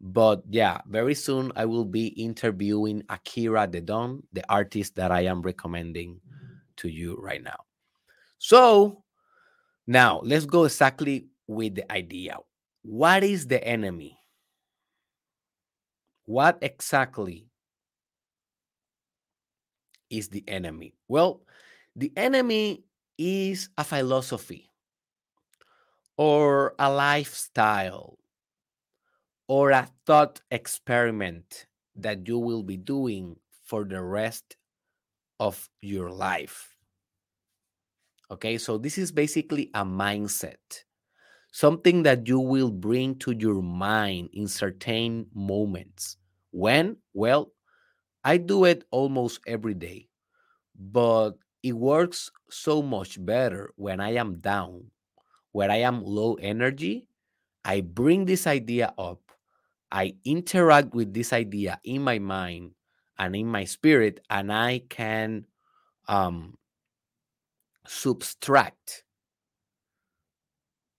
But 0.00 0.42
yeah, 0.48 0.80
very 0.86 1.14
soon 1.14 1.50
I 1.56 1.64
will 1.64 1.84
be 1.84 2.08
interviewing 2.08 3.02
Akira 3.08 3.66
the 3.66 3.80
Don, 3.80 4.22
the 4.32 4.44
artist 4.48 4.94
that 4.96 5.10
I 5.10 5.22
am 5.22 5.42
recommending 5.42 6.20
to 6.76 6.88
you 6.88 7.16
right 7.20 7.42
now. 7.42 7.58
So 8.38 9.02
now 9.86 10.20
let's 10.22 10.46
go 10.46 10.64
exactly 10.64 11.26
with 11.46 11.74
the 11.74 11.90
idea. 11.90 12.36
What 12.82 13.24
is 13.24 13.46
the 13.46 13.62
enemy? 13.66 14.18
What 16.26 16.58
exactly 16.62 17.48
is 20.10 20.28
the 20.28 20.44
enemy? 20.46 20.94
Well, 21.08 21.42
the 21.96 22.12
enemy 22.16 22.84
is 23.16 23.70
a 23.76 23.82
philosophy 23.82 24.67
or 26.18 26.74
a 26.78 26.92
lifestyle 26.92 28.18
or 29.48 29.70
a 29.70 29.88
thought 30.06 30.40
experiment 30.50 31.66
that 31.96 32.26
you 32.28 32.38
will 32.38 32.62
be 32.62 32.76
doing 32.76 33.36
for 33.64 33.84
the 33.84 34.02
rest 34.02 34.56
of 35.40 35.68
your 35.80 36.10
life. 36.10 36.76
Okay, 38.30 38.58
so 38.58 38.76
this 38.76 38.98
is 38.98 39.10
basically 39.10 39.70
a 39.74 39.84
mindset, 39.84 40.84
something 41.52 42.02
that 42.04 42.28
you 42.28 42.40
will 42.40 42.70
bring 42.70 43.16
to 43.20 43.32
your 43.32 43.62
mind 43.62 44.30
in 44.32 44.48
certain 44.48 45.28
moments. 45.34 46.16
When? 46.50 46.98
Well, 47.14 47.52
I 48.24 48.38
do 48.38 48.64
it 48.64 48.84
almost 48.90 49.40
every 49.46 49.74
day, 49.74 50.08
but 50.74 51.32
it 51.62 51.72
works 51.74 52.30
so 52.50 52.82
much 52.82 53.24
better 53.24 53.72
when 53.76 54.00
I 54.00 54.14
am 54.14 54.40
down 54.40 54.90
where 55.52 55.70
I 55.70 55.78
am 55.78 56.04
low 56.04 56.34
energy, 56.34 57.08
I 57.64 57.80
bring 57.80 58.24
this 58.24 58.46
idea 58.46 58.92
up. 58.98 59.20
I 59.90 60.14
interact 60.24 60.94
with 60.94 61.14
this 61.14 61.32
idea 61.32 61.80
in 61.84 62.02
my 62.02 62.18
mind 62.18 62.72
and 63.18 63.34
in 63.34 63.46
my 63.46 63.64
spirit, 63.64 64.20
and 64.30 64.52
I 64.52 64.82
can 64.88 65.46
um, 66.06 66.56
subtract 67.86 69.04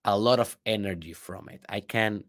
a 0.06 0.18
lot 0.18 0.40
of 0.40 0.58
energy 0.66 1.14
from 1.14 1.50
it. 1.50 1.62
I 1.70 1.82
can 1.82 2.24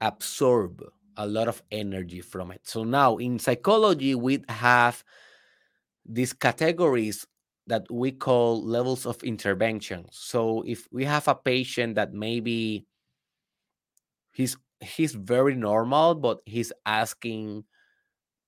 absorb 0.00 0.82
a 1.16 1.26
lot 1.26 1.48
of 1.48 1.62
energy 1.70 2.20
from 2.20 2.50
it. 2.50 2.62
So 2.64 2.82
now 2.84 3.18
in 3.18 3.38
psychology, 3.38 4.14
we 4.14 4.42
have 4.48 5.04
these 6.04 6.32
categories 6.32 7.26
that 7.66 7.86
we 7.90 8.12
call 8.12 8.62
levels 8.62 9.06
of 9.06 9.22
intervention. 9.22 10.06
So 10.10 10.62
if 10.66 10.86
we 10.92 11.04
have 11.04 11.28
a 11.28 11.34
patient 11.34 11.94
that 11.94 12.12
maybe 12.12 12.86
he's 14.32 14.56
he's 14.80 15.14
very 15.14 15.54
normal, 15.54 16.14
but 16.14 16.40
he's 16.44 16.72
asking 16.84 17.64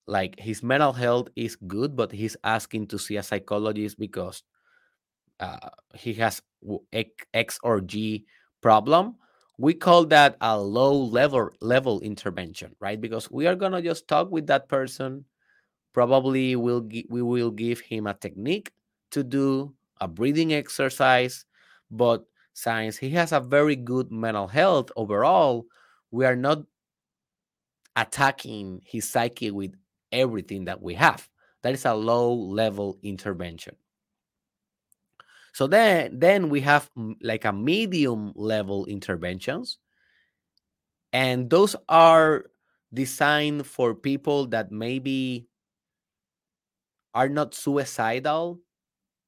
like 0.07 0.39
his 0.39 0.63
mental 0.63 0.93
health 0.93 1.29
is 1.37 1.57
good, 1.57 1.97
but 1.97 2.13
he's 2.13 2.37
asking 2.45 2.89
to 2.89 2.99
see 2.99 3.17
a 3.17 3.23
psychologist 3.23 3.99
because 3.99 4.43
uh, 5.41 5.71
he 5.95 6.15
has 6.15 6.43
X 7.33 7.59
or 7.63 7.81
G 7.81 8.25
problem. 8.61 9.17
We 9.59 9.73
call 9.73 10.05
that 10.07 10.37
a 10.43 10.59
low 10.59 10.93
level 10.93 11.51
level 11.61 12.01
intervention, 12.01 12.77
right? 12.81 13.01
Because 13.01 13.31
we 13.31 13.47
are 13.47 13.57
gonna 13.57 13.81
just 13.81 14.07
talk 14.09 14.31
with 14.31 14.47
that 14.49 14.69
person. 14.69 15.25
Probably 15.95 16.57
we'll 16.57 16.87
we 17.09 17.23
will 17.23 17.51
give 17.51 17.81
him 17.81 18.07
a 18.07 18.15
technique 18.15 18.71
to 19.11 19.25
do 19.25 19.75
a 20.01 20.09
breathing 20.09 20.53
exercise, 20.53 21.45
but 21.91 22.25
since 22.53 22.97
he 22.97 23.11
has 23.11 23.33
a 23.33 23.41
very 23.41 23.77
good 23.77 24.11
mental 24.11 24.47
health 24.47 24.91
overall, 24.97 25.67
we 26.11 26.25
are 26.25 26.37
not 26.37 26.63
attacking 27.97 28.83
his 28.85 29.09
psyche 29.09 29.51
with 29.51 29.75
everything 30.13 30.65
that 30.67 30.81
we 30.81 30.95
have. 30.95 31.29
That 31.63 31.75
is 31.75 31.85
a 31.85 31.95
low 31.95 32.33
level 32.33 32.99
intervention. 33.03 33.77
So 35.53 35.67
then, 35.67 36.19
then 36.19 36.51
we 36.51 36.61
have 36.61 36.91
mm, 36.97 37.15
like 37.23 37.45
a 37.47 37.53
medium 37.53 38.33
level 38.37 38.85
interventions, 38.87 39.79
and 41.13 41.49
those 41.49 41.75
are 41.89 42.45
designed 42.93 43.67
for 43.67 43.95
people 43.95 44.47
that 44.49 44.71
maybe 44.71 45.49
are 47.15 47.31
not 47.31 47.55
suicidal 47.55 48.61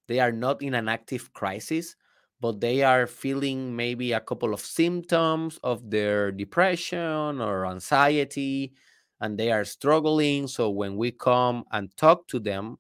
they 0.09 0.21
are 0.21 0.33
not 0.33 0.63
in 0.63 0.75
an 0.75 0.89
active 0.89 1.33
crisis, 1.33 1.97
but 2.41 2.61
they 2.61 2.83
are 2.83 3.07
feeling 3.07 3.77
maybe 3.77 4.13
a 4.13 4.21
couple 4.21 4.55
of 4.55 4.61
symptoms 4.61 5.59
of 5.63 5.91
their 5.91 6.33
depression 6.33 7.41
or 7.41 7.67
anxiety, 7.67 8.73
and 9.21 9.39
they 9.39 9.51
are 9.53 9.65
struggling. 9.65 10.47
So 10.49 10.71
when 10.71 10.97
we 10.97 11.11
come 11.13 11.65
and 11.73 11.95
talk 11.97 12.27
to 12.29 12.39
them, 12.39 12.79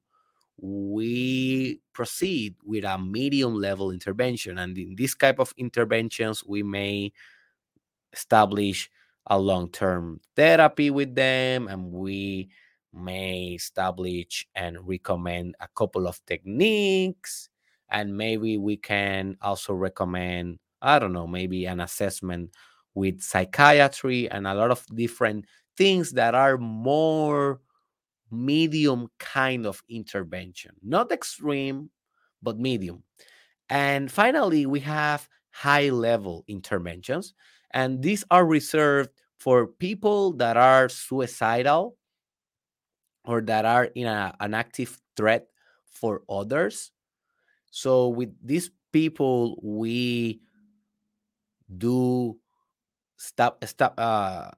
we 0.60 1.80
proceed 1.92 2.56
with 2.64 2.84
a 2.84 2.98
medium 2.98 3.54
level 3.54 3.90
intervention. 3.90 4.58
And 4.58 4.76
in 4.76 4.94
this 4.96 5.14
type 5.14 5.38
of 5.38 5.52
interventions, 5.56 6.44
we 6.44 6.62
may 6.62 7.12
establish 8.12 8.90
a 9.26 9.38
long 9.38 9.70
term 9.70 10.20
therapy 10.36 10.90
with 10.90 11.14
them 11.14 11.68
and 11.68 11.92
we 11.92 12.48
may 12.92 13.54
establish 13.54 14.46
and 14.54 14.78
recommend 14.86 15.54
a 15.60 15.68
couple 15.76 16.06
of 16.06 16.20
techniques 16.26 17.48
and 17.90 18.16
maybe 18.16 18.58
we 18.58 18.76
can 18.76 19.36
also 19.42 19.72
recommend 19.74 20.58
i 20.82 20.98
don't 20.98 21.12
know 21.12 21.26
maybe 21.26 21.66
an 21.66 21.80
assessment 21.80 22.50
with 22.94 23.20
psychiatry 23.20 24.30
and 24.30 24.46
a 24.46 24.54
lot 24.54 24.70
of 24.70 24.84
different 24.94 25.44
things 25.76 26.12
that 26.12 26.34
are 26.34 26.58
more 26.58 27.60
medium 28.30 29.08
kind 29.18 29.66
of 29.66 29.82
intervention, 29.88 30.72
not 30.82 31.12
extreme, 31.12 31.90
but 32.42 32.58
medium. 32.58 33.02
And 33.70 34.10
finally, 34.10 34.66
we 34.66 34.80
have 34.80 35.28
high 35.50 35.90
level 35.90 36.44
interventions, 36.48 37.34
and 37.72 38.02
these 38.02 38.24
are 38.30 38.46
reserved 38.46 39.10
for 39.38 39.66
people 39.66 40.32
that 40.34 40.56
are 40.56 40.88
suicidal 40.88 41.96
or 43.24 43.40
that 43.42 43.64
are 43.64 43.84
in 43.84 44.06
a, 44.06 44.34
an 44.40 44.54
active 44.54 44.98
threat 45.16 45.46
for 45.86 46.22
others. 46.28 46.92
So, 47.70 48.08
with 48.08 48.34
these 48.42 48.70
people, 48.92 49.58
we 49.62 50.40
do 51.76 52.38
stop 53.16 53.62
stop 53.64 53.94
uh, 53.98 54.50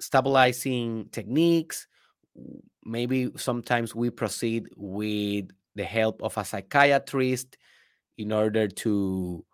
stabilizing 0.00 1.08
techniques. 1.12 1.86
Maybe 2.84 3.30
sometimes 3.36 3.94
we 3.94 4.10
proceed 4.10 4.68
with 4.76 5.50
the 5.74 5.84
help 5.84 6.22
of 6.22 6.36
a 6.38 6.44
psychiatrist 6.44 7.56
in 8.16 8.32
order 8.32 8.68
to 8.68 9.44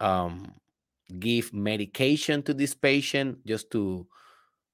um, 0.00 0.52
give 1.18 1.52
medication 1.52 2.42
to 2.42 2.52
this 2.52 2.74
patient 2.74 3.38
just 3.46 3.70
to 3.70 4.06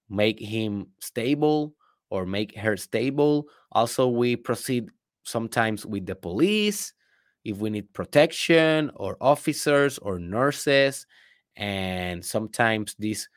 make 0.09 0.41
him 0.41 0.89
stable 1.01 1.75
or 2.15 2.25
make 2.25 2.57
her 2.57 2.77
stable. 2.77 3.49
Also, 3.73 4.07
we 4.07 4.37
proceed 4.37 4.89
sometimes 5.25 5.85
with 5.85 6.07
the 6.07 6.15
police 6.15 6.93
if 7.45 7.59
we 7.59 7.71
need 7.71 7.93
protection 7.93 8.89
or 8.95 9.17
officers 9.21 9.99
or 9.99 10.21
nurses 10.21 11.07
and 11.57 12.25
sometimes 12.25 12.95
these 13.01 13.29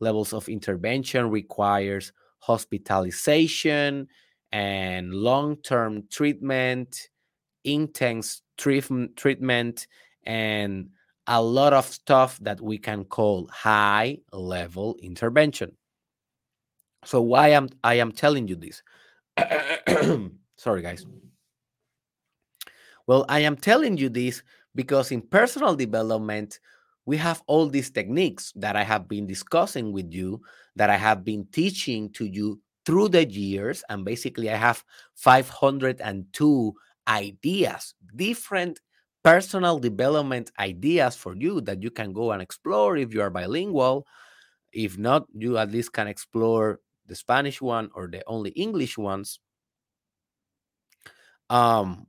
levels 0.00 0.32
of 0.32 0.48
intervention 0.48 1.30
requires 1.30 2.12
hospitalization 2.40 4.08
and 4.50 5.14
long-term 5.14 6.02
treatment 6.10 7.08
intense 7.64 8.42
treatment 8.56 9.86
and 10.24 10.88
a 11.28 11.40
lot 11.40 11.72
of 11.72 11.86
stuff 11.86 12.38
that 12.40 12.60
we 12.60 12.78
can 12.78 13.04
call 13.04 13.46
high 13.52 14.18
level 14.32 14.96
intervention 15.02 15.77
so 17.04 17.20
why 17.20 17.48
am 17.48 17.68
i 17.84 17.94
am 17.94 18.12
telling 18.12 18.48
you 18.48 18.56
this 18.56 18.82
sorry 20.56 20.82
guys 20.82 21.06
well 23.06 23.24
i 23.28 23.40
am 23.40 23.56
telling 23.56 23.96
you 23.96 24.08
this 24.08 24.42
because 24.74 25.10
in 25.12 25.20
personal 25.20 25.74
development 25.74 26.60
we 27.08 27.16
have 27.16 27.42
all 27.46 27.66
these 27.70 27.88
techniques 27.88 28.52
that 28.54 28.76
I 28.76 28.82
have 28.82 29.08
been 29.08 29.26
discussing 29.26 29.92
with 29.92 30.12
you, 30.12 30.42
that 30.76 30.90
I 30.90 30.98
have 30.98 31.24
been 31.24 31.46
teaching 31.52 32.10
to 32.10 32.26
you 32.26 32.60
through 32.84 33.08
the 33.08 33.24
years. 33.24 33.82
And 33.88 34.04
basically, 34.04 34.50
I 34.50 34.56
have 34.56 34.84
502 35.14 36.74
ideas, 37.08 37.94
different 38.14 38.80
personal 39.24 39.78
development 39.78 40.50
ideas 40.58 41.16
for 41.16 41.34
you 41.34 41.62
that 41.62 41.82
you 41.82 41.90
can 41.90 42.12
go 42.12 42.32
and 42.32 42.42
explore 42.42 42.98
if 42.98 43.14
you 43.14 43.22
are 43.22 43.30
bilingual. 43.30 44.06
If 44.74 44.98
not, 44.98 45.24
you 45.32 45.56
at 45.56 45.72
least 45.72 45.94
can 45.94 46.08
explore 46.08 46.78
the 47.08 47.16
Spanish 47.16 47.60
one 47.60 47.90
or 47.94 48.06
the 48.06 48.22
only 48.26 48.50
English 48.50 48.96
ones. 48.98 49.40
Um, 51.50 52.06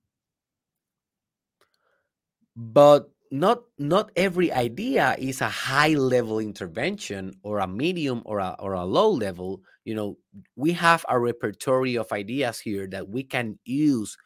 but 2.55 3.09
not 3.31 3.62
not 3.77 4.12
every 4.15 4.51
idea 4.51 5.15
is 5.19 5.41
a 5.41 5.49
high 5.49 5.93
level 5.93 6.39
intervention 6.39 7.33
or 7.43 7.59
a 7.59 7.67
medium 7.67 8.21
or 8.25 8.39
a, 8.39 8.55
or 8.59 8.73
a 8.73 8.83
low 8.83 9.09
level 9.09 9.62
you 9.85 9.93
know 9.93 10.17
we 10.55 10.71
have 10.71 11.05
a 11.09 11.19
repertory 11.19 11.95
of 11.95 12.12
ideas 12.12 12.59
here 12.59 12.88
that 12.88 13.07
we 13.07 13.23
can 13.23 13.57
use 13.65 14.17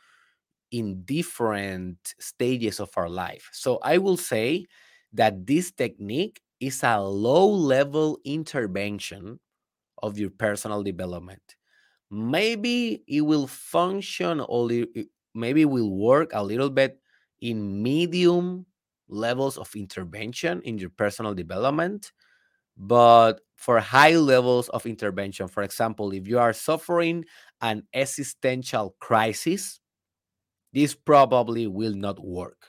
in 0.72 1.04
different 1.04 1.98
stages 2.20 2.80
of 2.80 2.90
our 2.96 3.10
life 3.10 3.50
so 3.52 3.78
i 3.84 3.98
will 3.98 4.18
say 4.18 4.66
that 5.12 5.46
this 5.46 5.72
technique 5.72 6.42
is 6.62 6.82
a 6.84 7.02
low 7.02 7.48
level 7.48 8.18
intervention 8.24 9.38
of 10.04 10.20
your 10.20 10.30
personal 10.30 10.84
development 10.84 11.56
maybe 12.14 13.04
it 13.08 13.22
will 13.22 13.48
function 13.48 14.40
or 14.48 14.70
maybe 15.34 15.62
it 15.62 15.70
will 15.70 15.90
work 15.90 16.30
a 16.34 16.44
little 16.44 16.70
bit 16.70 17.00
in 17.42 17.82
medium 17.82 18.66
levels 19.08 19.58
of 19.58 19.70
intervention 19.76 20.62
in 20.62 20.78
your 20.78 20.92
personal 20.92 21.34
development. 21.34 22.12
But 22.78 23.42
for 23.56 23.80
high 23.80 24.16
levels 24.16 24.70
of 24.70 24.86
intervention, 24.86 25.48
for 25.48 25.64
example, 25.64 26.14
if 26.14 26.28
you 26.28 26.38
are 26.38 26.54
suffering 26.54 27.26
an 27.62 27.84
existential 27.94 28.96
crisis, 29.00 29.80
this 30.72 30.94
probably 30.94 31.68
will 31.68 31.94
not 31.94 32.24
work. 32.24 32.68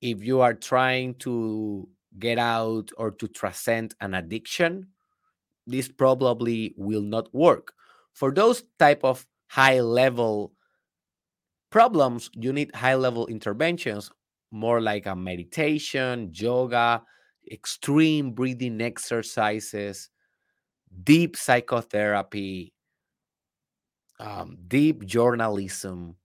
If 0.00 0.22
you 0.24 0.40
are 0.40 0.54
trying 0.54 1.14
to 1.16 1.88
get 2.18 2.38
out 2.38 2.90
or 2.96 3.10
to 3.12 3.28
transcend 3.28 3.94
an 4.00 4.14
addiction, 4.14 4.88
this 5.70 5.88
probably 5.88 6.74
will 6.76 7.02
not 7.02 7.32
work. 7.34 7.72
For 8.12 8.32
those 8.32 8.64
type 8.78 9.04
of 9.04 9.26
high 9.48 9.80
level 9.80 10.52
problems, 11.70 12.30
you 12.34 12.52
need 12.52 12.74
high 12.74 12.94
level 12.96 13.26
interventions 13.26 14.10
more 14.50 14.80
like 14.80 15.06
a 15.06 15.14
meditation, 15.14 16.30
yoga, 16.34 17.02
extreme 17.50 18.32
breathing 18.32 18.80
exercises, 18.80 20.10
deep 21.04 21.36
psychotherapy, 21.36 22.72
um, 24.18 24.56
deep 24.66 25.04
journalism, 25.06 26.16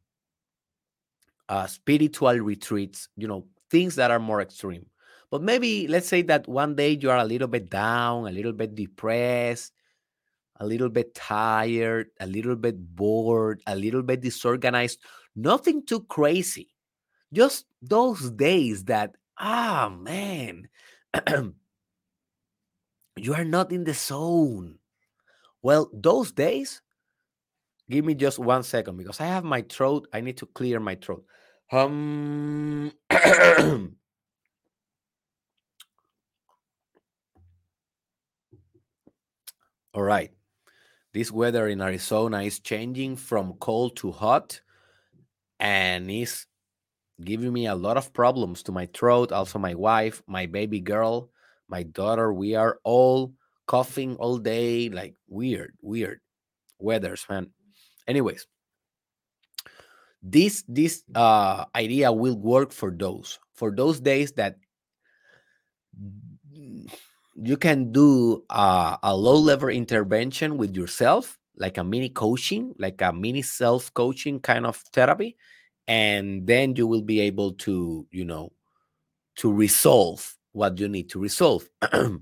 uh, 1.49 1.67
spiritual 1.67 2.39
retreats, 2.39 3.09
you 3.15 3.27
know, 3.27 3.45
things 3.69 3.95
that 3.95 4.11
are 4.11 4.19
more 4.19 4.41
extreme. 4.41 4.85
But 5.35 5.43
maybe 5.43 5.85
let's 5.89 6.07
say 6.07 6.21
that 6.31 6.47
one 6.47 6.75
day 6.75 6.91
you 6.91 7.11
are 7.11 7.17
a 7.17 7.25
little 7.25 7.49
bit 7.49 7.69
down, 7.69 8.25
a 8.25 8.31
little 8.31 8.53
bit 8.53 8.73
depressed, 8.73 9.73
a 10.61 10.65
little 10.65 10.87
bit 10.87 11.13
tired, 11.13 12.07
a 12.21 12.25
little 12.25 12.55
bit 12.55 12.77
bored, 12.95 13.61
a 13.67 13.75
little 13.75 14.01
bit 14.01 14.21
disorganized, 14.21 14.99
nothing 15.35 15.85
too 15.85 16.03
crazy. 16.07 16.69
Just 17.33 17.65
those 17.81 18.31
days 18.31 18.85
that 18.85 19.17
ah 19.37 19.91
man 19.99 20.69
you 23.17 23.33
are 23.33 23.43
not 23.43 23.73
in 23.73 23.83
the 23.83 23.93
zone. 23.93 24.79
Well 25.61 25.91
those 25.91 26.31
days 26.31 26.81
give 27.89 28.05
me 28.05 28.15
just 28.15 28.39
one 28.39 28.63
second 28.63 28.95
because 28.95 29.19
i 29.19 29.25
have 29.25 29.43
my 29.43 29.61
throat 29.61 30.07
i 30.13 30.21
need 30.21 30.37
to 30.37 30.45
clear 30.45 30.79
my 30.79 30.95
throat. 30.95 31.25
Um 31.73 32.93
all 39.95 40.03
right 40.03 40.31
this 41.13 41.31
weather 41.31 41.67
in 41.67 41.81
arizona 41.81 42.43
is 42.43 42.59
changing 42.59 43.15
from 43.15 43.53
cold 43.59 43.95
to 43.95 44.11
hot 44.11 44.61
and 45.59 46.11
is 46.11 46.45
giving 47.23 47.53
me 47.53 47.67
a 47.67 47.75
lot 47.75 47.97
of 47.97 48.13
problems 48.13 48.63
to 48.63 48.71
my 48.71 48.87
throat. 48.93 49.31
Also, 49.31 49.59
my 49.59 49.73
wife, 49.73 50.21
my 50.27 50.45
baby 50.45 50.79
girl, 50.79 51.29
my 51.67 51.83
daughter. 51.83 52.33
We 52.33 52.55
are 52.55 52.79
all 52.83 53.33
coughing 53.67 54.15
all 54.17 54.37
day, 54.37 54.89
like 54.89 55.15
weird, 55.27 55.73
weird 55.81 56.19
weathers, 56.79 57.25
man. 57.29 57.51
Anyways, 58.07 58.47
this 60.21 60.63
this 60.67 61.03
uh 61.13 61.65
idea 61.75 62.11
will 62.11 62.37
work 62.37 62.71
for 62.71 62.91
those 62.91 63.39
for 63.53 63.71
those 63.71 63.99
days 63.99 64.33
that 64.33 64.57
you 67.35 67.57
can 67.57 67.91
do 67.91 68.43
a 68.49 69.15
low 69.15 69.35
level 69.37 69.69
intervention 69.69 70.57
with 70.57 70.75
yourself 70.75 71.37
like 71.57 71.77
a 71.77 71.83
mini 71.83 72.09
coaching 72.09 72.73
like 72.79 73.01
a 73.01 73.11
mini 73.11 73.41
self 73.41 73.93
coaching 73.93 74.39
kind 74.39 74.65
of 74.65 74.77
therapy 74.93 75.35
and 75.87 76.47
then 76.47 76.75
you 76.75 76.87
will 76.87 77.01
be 77.01 77.19
able 77.19 77.51
to 77.53 78.07
you 78.11 78.25
know 78.25 78.51
to 79.35 79.51
resolve 79.51 80.37
what 80.53 80.79
you 80.79 80.87
need 80.87 81.09
to 81.09 81.19
resolve. 81.19 81.67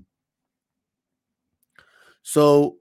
So 2.26 2.78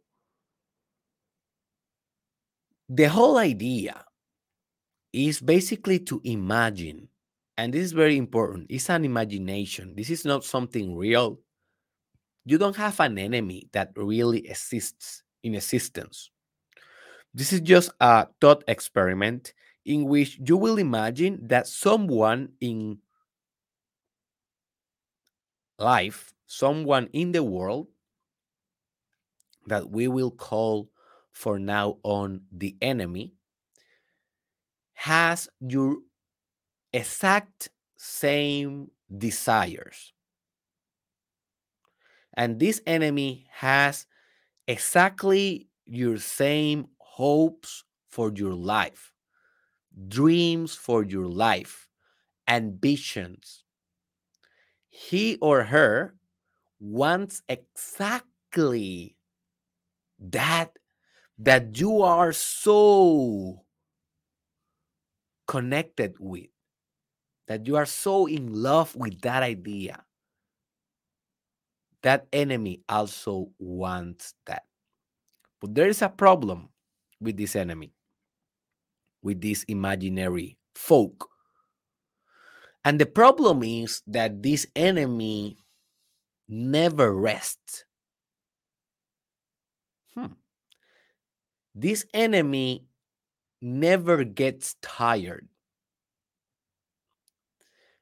the 2.87 3.09
whole 3.09 3.37
idea 3.37 4.05
is 5.11 5.41
basically 5.41 5.99
to 5.99 6.21
imagine 6.23 7.09
and 7.57 7.73
this 7.73 7.83
is 7.83 7.91
very 7.91 8.15
important 8.15 8.67
it's 8.69 8.89
an 8.89 9.03
imagination. 9.03 9.95
This 9.97 10.09
is 10.09 10.23
not 10.23 10.45
something 10.45 10.95
real 10.95 11.39
you 12.45 12.57
don't 12.57 12.75
have 12.75 12.99
an 12.99 13.17
enemy 13.17 13.69
that 13.71 13.91
really 13.95 14.47
exists 14.47 15.23
in 15.43 15.55
existence 15.55 16.29
this 17.33 17.51
is 17.51 17.61
just 17.61 17.89
a 17.99 18.27
thought 18.39 18.63
experiment 18.67 19.53
in 19.85 20.05
which 20.05 20.39
you 20.45 20.55
will 20.55 20.77
imagine 20.77 21.39
that 21.47 21.67
someone 21.67 22.49
in 22.61 22.99
life, 25.79 26.33
someone 26.45 27.09
in 27.13 27.31
the 27.31 27.43
world 27.43 27.87
that 29.65 29.89
we 29.89 30.07
will 30.07 30.31
call 30.31 30.89
for 31.31 31.57
now 31.57 31.97
on 32.03 32.41
the 32.51 32.75
enemy 32.81 33.33
has 34.93 35.49
your 35.59 35.97
exact 36.93 37.69
same 37.97 38.89
desires. 39.17 40.13
And 42.33 42.59
this 42.59 42.81
enemy 42.85 43.47
has 43.51 44.05
exactly 44.67 45.69
your 45.85 46.17
same 46.17 46.87
hopes 46.99 47.83
for 48.09 48.31
your 48.35 48.53
life, 48.53 49.13
dreams 50.09 50.75
for 50.75 51.03
your 51.03 51.27
life, 51.27 51.89
ambitions. 52.47 53.63
He 54.89 55.37
or 55.41 55.63
her 55.65 56.15
wants 56.79 57.41
exactly 57.49 59.17
that 60.19 60.77
that 61.37 61.79
you 61.79 62.01
are 62.01 62.33
so 62.33 63.65
connected 65.47 66.15
with 66.19 66.47
that 67.47 67.67
you 67.67 67.75
are 67.75 67.85
so 67.85 68.25
in 68.25 68.53
love 68.53 68.95
with 68.95 69.21
that 69.21 69.43
idea 69.43 70.03
that 72.03 72.27
enemy 72.31 72.81
also 72.87 73.49
wants 73.59 74.33
that. 74.45 74.63
But 75.59 75.75
there 75.75 75.87
is 75.87 76.01
a 76.01 76.09
problem 76.09 76.69
with 77.19 77.37
this 77.37 77.55
enemy 77.55 77.93
with 79.23 79.41
this 79.41 79.63
imaginary 79.63 80.57
folk. 80.75 81.29
And 82.85 82.99
the 82.99 83.05
problem 83.05 83.63
is 83.63 84.03
that 84.05 84.43
this 84.43 84.67
enemy 84.75 85.57
never 86.47 87.15
rests. 87.15 87.85
Hmm. 90.13 90.37
this 91.73 92.05
enemy 92.13 92.85
never 93.59 94.23
gets 94.23 94.75
tired. 94.83 95.47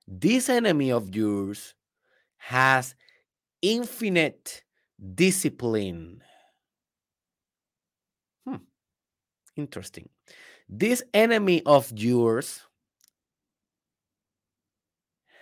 This 0.05 0.49
enemy 0.49 0.91
of 0.91 1.15
yours 1.15 1.73
has 2.35 2.95
infinite 3.61 4.63
discipline. 5.15 6.21
Hmm. 8.45 8.55
Interesting. 9.57 10.09
This 10.69 11.03
enemy 11.13 11.63
of 11.65 11.91
yours 11.95 12.61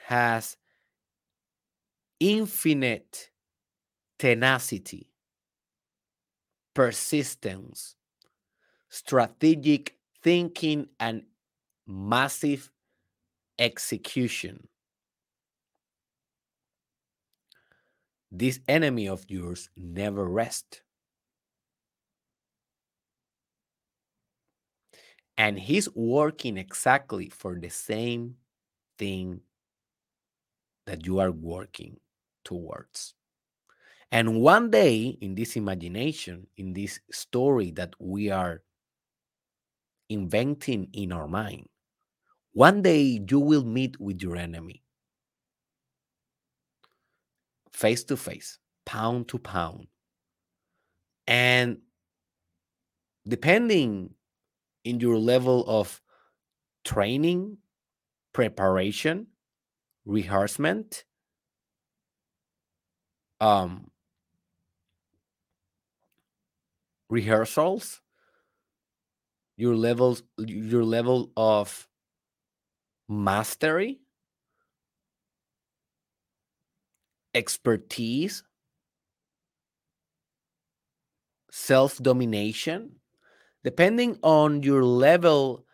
has 0.08 0.58
infinite 2.20 3.30
tenacity, 4.20 5.12
persistence, 6.74 7.96
strategic 8.90 9.98
thinking, 10.24 10.88
and 11.00 11.24
massive 11.88 12.72
execution. 13.60 14.68
This 18.32 18.60
enemy 18.68 19.08
of 19.08 19.26
yours 19.28 19.70
never 19.76 20.26
rests. 20.28 20.82
And 25.38 25.58
he's 25.58 25.88
working 25.96 26.58
exactly 26.58 27.30
for 27.30 27.56
the 27.60 27.70
same 27.70 28.36
thing 28.98 29.42
that 30.86 31.06
you 31.06 31.20
are 31.20 31.32
working 31.32 31.98
towards. 32.44 33.14
And 34.12 34.42
one 34.42 34.70
day 34.70 35.18
in 35.22 35.36
this 35.36 35.56
imagination, 35.56 36.48
in 36.58 36.74
this 36.74 37.00
story 37.12 37.72
that 37.72 37.94
we 38.00 38.30
are 38.32 38.64
inventing 40.10 40.90
in 40.94 41.12
our 41.12 41.28
mind, 41.28 41.70
one 42.54 42.82
day 42.82 43.24
you 43.30 43.40
will 43.40 43.64
meet 43.64 44.00
with 44.00 44.22
your 44.22 44.36
enemy 44.36 44.84
face 47.80 48.04
to 48.04 48.18
face, 48.18 48.60
pound 48.86 49.30
to 49.30 49.38
pound. 49.40 49.88
And 51.28 51.78
depending 53.26 54.16
in 54.84 55.00
your 55.00 55.18
level 55.18 55.64
of 55.66 56.02
training, 56.84 57.58
preparation, 58.34 59.28
rehearsement, 60.06 61.06
um, 63.40 63.90
rehearsals, 67.10 68.02
your 69.56 69.76
levels, 69.76 70.24
your 70.38 70.84
level 70.84 71.32
of 71.38 71.88
mastery, 73.08 74.02
expertise, 77.34 78.44
self 81.52 81.98
domination, 81.98 83.00
depending 83.64 84.18
on 84.24 84.64
your 84.64 84.84
level 84.84 85.66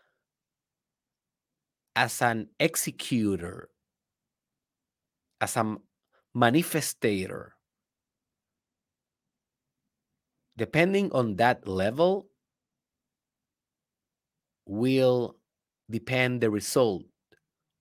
as 1.96 2.22
an 2.22 2.50
executor, 2.60 3.70
as 5.40 5.56
a 5.56 5.78
manifestator, 6.36 7.52
depending 10.58 11.12
on 11.12 11.36
that 11.38 11.68
level, 11.68 12.28
will 14.66 15.38
depend 15.90 16.42
the 16.42 16.50
result 16.50 17.04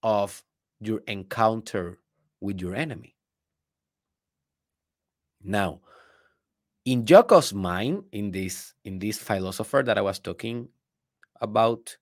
of 0.02 0.44
your 0.80 1.00
encounter 1.08 1.98
with 2.40 2.60
your 2.60 2.74
enemy. 2.74 3.13
Now, 5.44 5.80
in 6.84 7.04
Jocko's 7.04 7.52
mind, 7.52 8.04
in 8.12 8.30
this 8.30 8.74
in 8.84 8.98
this 8.98 9.18
philosopher 9.18 9.82
that 9.84 9.98
I 9.98 10.02
was 10.02 10.18
talking 10.18 10.68
about 11.40 11.96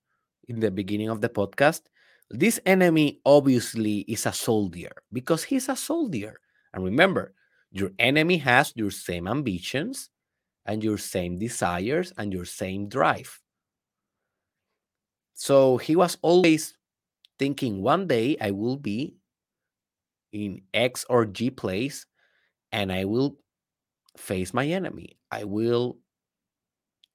in 0.47 0.59
the 0.59 0.71
beginning 0.71 1.09
of 1.09 1.21
the 1.21 1.29
podcast, 1.29 1.81
this 2.29 2.59
enemy 2.65 3.19
obviously 3.25 3.99
is 4.07 4.25
a 4.25 4.33
soldier 4.33 4.91
because 5.11 5.43
he's 5.43 5.69
a 5.69 5.75
soldier. 5.75 6.39
And 6.73 6.83
remember, 6.83 7.33
your 7.71 7.91
enemy 7.99 8.37
has 8.37 8.73
your 8.75 8.91
same 8.91 9.27
ambitions 9.27 10.09
and 10.65 10.83
your 10.83 10.97
same 10.97 11.37
desires 11.37 12.13
and 12.17 12.31
your 12.31 12.45
same 12.45 12.87
drive. 12.87 13.39
So 15.33 15.77
he 15.77 15.95
was 15.95 16.17
always 16.21 16.77
thinking 17.39 17.81
one 17.81 18.07
day 18.07 18.37
I 18.39 18.51
will 18.51 18.77
be 18.77 19.15
in 20.31 20.61
X 20.73 21.05
or 21.09 21.25
G 21.25 21.49
place 21.49 22.05
and 22.73 22.91
I 22.91 23.05
will 23.05 23.37
face 24.17 24.53
my 24.53 24.65
enemy. 24.65 25.17
I 25.31 25.45
will 25.45 25.99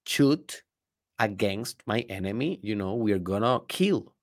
shoot 0.06 0.62
against 1.18 1.82
my 1.86 2.00
enemy. 2.08 2.60
You 2.62 2.76
know, 2.76 2.94
we're 2.94 3.18
gonna 3.18 3.60
kill 3.68 4.14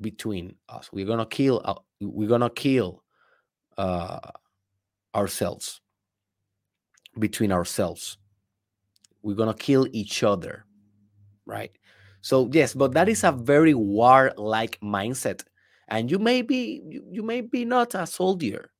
between 0.00 0.54
us. 0.68 0.90
We're 0.92 1.06
gonna 1.06 1.26
kill. 1.26 1.62
Uh, 1.64 1.74
we're 2.00 2.28
gonna 2.28 2.50
kill 2.50 3.02
uh, 3.76 4.20
ourselves 5.14 5.80
between 7.18 7.50
ourselves. 7.50 8.18
We're 9.22 9.34
gonna 9.34 9.54
kill 9.54 9.88
each 9.92 10.22
other, 10.22 10.64
right? 11.46 11.72
So 12.20 12.50
yes, 12.52 12.74
but 12.74 12.92
that 12.92 13.08
is 13.08 13.24
a 13.24 13.32
very 13.32 13.74
war-like 13.74 14.78
mindset, 14.80 15.42
and 15.88 16.10
you 16.10 16.18
may 16.18 16.42
be 16.42 16.82
you, 16.86 17.02
you 17.10 17.22
may 17.22 17.40
be 17.40 17.64
not 17.64 17.94
a 17.94 18.06
soldier. 18.06 18.70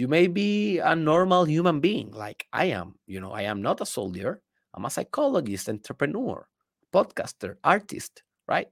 You 0.00 0.08
may 0.08 0.28
be 0.28 0.78
a 0.78 0.96
normal 0.96 1.44
human 1.44 1.80
being 1.80 2.10
like 2.12 2.46
I 2.54 2.72
am. 2.72 2.94
You 3.06 3.20
know, 3.20 3.32
I 3.32 3.42
am 3.42 3.60
not 3.60 3.82
a 3.82 3.84
soldier. 3.84 4.40
I'm 4.72 4.86
a 4.86 4.90
psychologist, 4.90 5.68
entrepreneur, 5.68 6.48
podcaster, 6.90 7.56
artist, 7.62 8.22
right? 8.48 8.68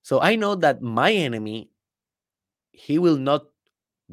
So 0.00 0.18
I 0.18 0.36
know 0.36 0.54
that 0.54 0.80
my 0.80 1.12
enemy, 1.12 1.68
he 2.72 2.98
will 2.98 3.18
not 3.18 3.52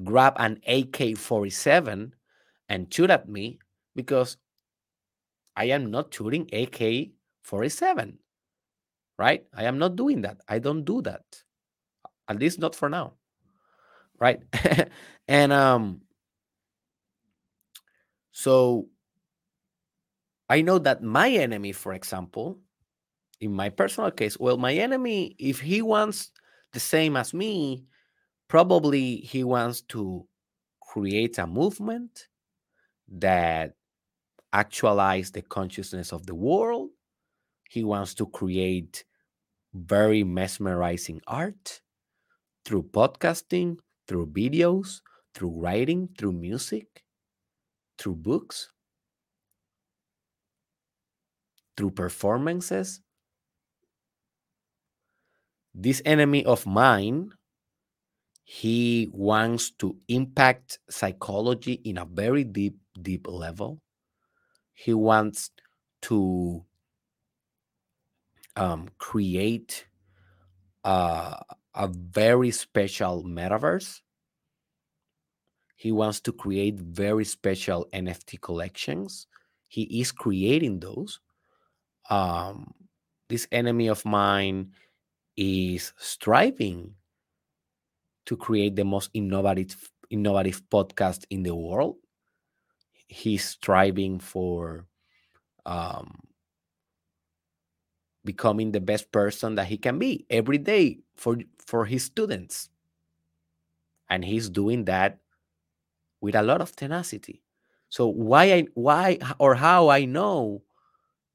grab 0.04 0.34
an 0.36 0.60
AK 0.68 1.16
47 1.16 2.14
and 2.68 2.94
shoot 2.94 3.10
at 3.10 3.30
me 3.30 3.60
because 3.96 4.36
I 5.56 5.72
am 5.72 5.90
not 5.90 6.14
shooting 6.14 6.50
AK 6.52 7.16
47 7.44 8.20
right? 9.18 9.46
I 9.56 9.64
am 9.64 9.80
not 9.80 9.96
doing 9.96 10.24
that. 10.24 10.42
I 10.46 10.60
don't 10.60 10.84
do 10.84 11.02
that. 11.04 11.24
At 12.28 12.38
least 12.38 12.60
not 12.60 12.76
for 12.76 12.90
now. 12.90 13.14
Right? 14.20 14.44
and 15.30 15.54
um 15.54 16.02
so 18.38 18.88
I 20.48 20.62
know 20.62 20.78
that 20.78 21.02
my 21.02 21.28
enemy, 21.28 21.72
for 21.72 21.94
example, 21.94 22.60
in 23.42 23.52
my 23.52 23.70
personal 23.70 24.12
case, 24.12 24.38
well, 24.40 24.58
my 24.58 24.76
enemy, 24.76 25.36
if 25.40 25.60
he 25.60 25.82
wants 25.82 26.32
the 26.72 26.80
same 26.80 27.18
as 27.18 27.34
me, 27.34 27.88
probably 28.48 29.16
he 29.16 29.44
wants 29.44 29.82
to 29.94 30.28
create 30.80 31.40
a 31.40 31.48
movement 31.48 32.28
that 33.08 33.74
actualize 34.54 35.32
the 35.32 35.42
consciousness 35.42 36.14
of 36.14 36.28
the 36.28 36.36
world. 36.36 36.92
He 37.72 37.84
wants 37.84 38.14
to 38.16 38.28
create 38.28 39.04
very 39.74 40.24
mesmerizing 40.24 41.22
art 41.26 41.82
through 42.66 42.84
podcasting, 42.84 43.78
through 44.08 44.28
videos, 44.28 45.02
through 45.34 45.60
writing, 45.60 46.10
through 46.20 46.34
music, 46.34 47.04
through 47.98 48.16
books, 48.16 48.70
through 51.76 51.92
performances. 51.92 53.02
This 55.74 56.02
enemy 56.06 56.44
of 56.46 56.66
mine, 56.66 57.32
he 58.44 59.10
wants 59.12 59.72
to 59.72 59.98
impact 60.08 60.80
psychology 60.90 61.74
in 61.74 61.98
a 61.98 62.06
very 62.06 62.44
deep, 62.44 62.78
deep 63.00 63.28
level. 63.28 63.82
He 64.74 64.94
wants 64.94 65.52
to 66.04 66.64
um, 68.56 68.90
create 68.98 69.86
a, 70.84 71.44
a 71.76 71.88
very 71.88 72.52
special 72.52 73.24
metaverse. 73.24 74.02
He 75.78 75.92
wants 75.92 76.20
to 76.22 76.34
create 76.34 76.80
very 76.80 77.24
special 77.24 77.88
NFT 77.94 78.42
collections. 78.42 79.28
He 79.68 79.84
is 80.02 80.12
creating 80.12 80.80
those. 80.80 81.20
Um, 82.10 82.74
this 83.30 83.48
enemy 83.52 83.88
of 83.88 84.04
mine 84.04 84.74
is 85.38 85.94
striving 85.98 86.96
to 88.26 88.36
create 88.36 88.76
the 88.76 88.86
most 88.86 89.12
innovative 89.14 89.92
innovative 90.10 90.64
podcast 90.70 91.26
in 91.30 91.44
the 91.44 91.54
world. 91.54 91.98
He's 93.08 93.46
striving 93.46 94.20
for 94.20 94.88
um, 95.66 96.28
becoming 98.26 98.72
the 98.72 98.82
best 98.82 99.12
person 99.12 99.56
that 99.56 99.68
he 99.68 99.78
can 99.78 100.00
be 100.00 100.26
every 100.32 100.58
day 100.58 101.00
for 101.16 101.38
for 101.60 101.86
his 101.86 102.04
students 102.04 102.70
and 104.10 104.26
he's 104.26 104.50
doing 104.50 104.86
that 104.86 105.20
with 106.22 106.36
a 106.36 106.44
lot 106.44 106.62
of 106.62 106.76
tenacity. 106.76 107.44
So 107.90 108.08
why 108.08 108.54
i 108.54 108.62
why 108.76 109.20
or 109.40 109.56
how 109.56 109.90
i 109.90 110.06
know 110.06 110.64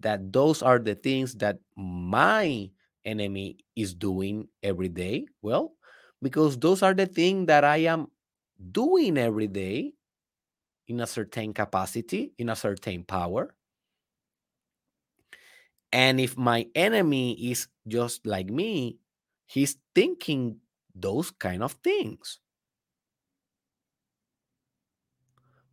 that 0.00 0.32
those 0.32 0.62
are 0.62 0.78
the 0.78 0.94
things 0.94 1.34
that 1.36 1.58
my 1.76 2.70
enemy 3.04 3.58
is 3.76 3.94
doing 3.94 4.48
every 4.62 4.88
day? 4.88 5.26
Well 5.42 5.74
because 6.22 6.58
those 6.58 6.82
are 6.82 6.94
the 6.94 7.06
things 7.06 7.46
that 7.48 7.64
i 7.64 7.78
am 7.88 8.08
doing 8.72 9.18
every 9.18 9.48
day 9.48 9.94
in 10.88 11.00
a 11.00 11.06
certain 11.06 11.52
capacity 11.54 12.32
in 12.38 12.48
a 12.50 12.56
certain 12.56 13.04
power. 13.04 13.54
And 15.92 16.20
if 16.20 16.36
my 16.36 16.68
enemy 16.74 17.32
is 17.50 17.68
just 17.86 18.26
like 18.26 18.48
me, 18.48 18.98
he's 19.46 19.76
thinking 19.94 20.60
those 20.94 21.30
kind 21.30 21.62
of 21.62 21.72
things. 21.84 22.40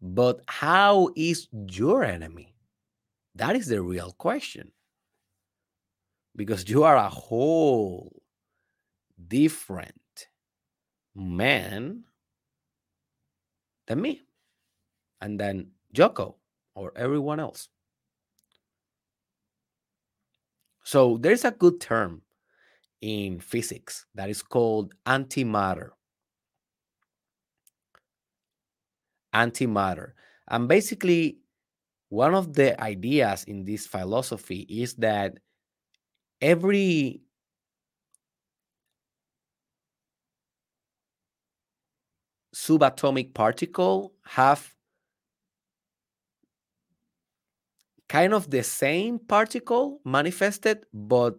But 0.01 0.41
how 0.47 1.09
is 1.15 1.47
your 1.51 2.03
enemy? 2.03 2.55
That 3.35 3.55
is 3.55 3.67
the 3.67 3.81
real 3.81 4.13
question. 4.17 4.71
Because 6.35 6.69
you 6.69 6.83
are 6.83 6.95
a 6.95 7.09
whole 7.09 8.21
different 9.27 10.27
man 11.15 12.03
than 13.87 14.01
me 14.01 14.21
and 15.21 15.39
then 15.39 15.71
Jocko 15.93 16.35
or 16.75 16.93
everyone 16.95 17.39
else. 17.39 17.67
So 20.83 21.17
there's 21.17 21.45
a 21.45 21.51
good 21.51 21.81
term 21.81 22.21
in 23.01 23.39
physics 23.39 24.05
that 24.15 24.29
is 24.29 24.41
called 24.41 24.93
antimatter. 25.05 25.89
Antimatter. 29.33 30.13
And 30.47 30.67
basically, 30.67 31.37
one 32.09 32.35
of 32.35 32.53
the 32.53 32.79
ideas 32.81 33.43
in 33.45 33.65
this 33.65 33.87
philosophy 33.87 34.61
is 34.69 34.95
that 34.95 35.39
every 36.41 37.21
subatomic 42.53 43.33
particle 43.33 44.13
have 44.23 44.75
kind 48.07 48.33
of 48.33 48.49
the 48.49 48.63
same 48.63 49.19
particle 49.19 49.99
manifested, 50.03 50.85
but 50.93 51.37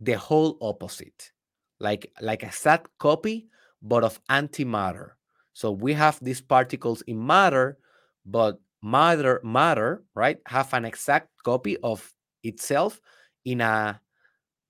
the 0.00 0.14
whole 0.14 0.58
opposite, 0.60 1.32
like 1.80 2.12
like 2.20 2.42
a 2.42 2.52
sad 2.52 2.86
copy, 2.98 3.48
but 3.82 4.04
of 4.04 4.20
antimatter. 4.28 5.15
So 5.56 5.72
we 5.72 5.94
have 5.96 6.20
these 6.20 6.42
particles 6.44 7.00
in 7.08 7.24
matter, 7.24 7.78
but 8.26 8.60
matter 8.82 9.40
matter 9.42 10.04
right 10.14 10.38
have 10.46 10.72
an 10.74 10.84
exact 10.84 11.32
copy 11.42 11.78
of 11.80 12.12
itself 12.44 13.00
in 13.44 13.62
a 13.62 14.00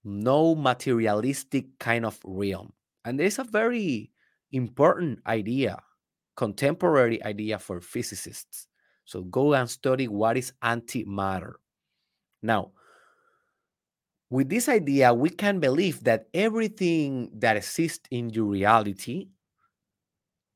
no 0.04 0.54
materialistic 0.54 1.66
kind 1.80 2.06
of 2.06 2.18
realm. 2.24 2.72
And 3.04 3.18
there's 3.18 3.40
a 3.40 3.44
very 3.44 4.12
important 4.52 5.18
idea, 5.26 5.82
contemporary 6.36 7.22
idea 7.24 7.58
for 7.58 7.80
physicists 7.80 8.68
so 9.06 9.22
go 9.22 9.54
and 9.54 9.70
study 9.70 10.08
what 10.08 10.36
is 10.36 10.52
antimatter. 10.62 11.54
Now, 12.42 12.72
with 14.28 14.48
this 14.48 14.68
idea, 14.68 15.14
we 15.14 15.30
can 15.30 15.60
believe 15.60 16.02
that 16.04 16.26
everything 16.34 17.30
that 17.38 17.56
exists 17.56 18.08
in 18.10 18.30
your 18.30 18.46
reality, 18.46 19.28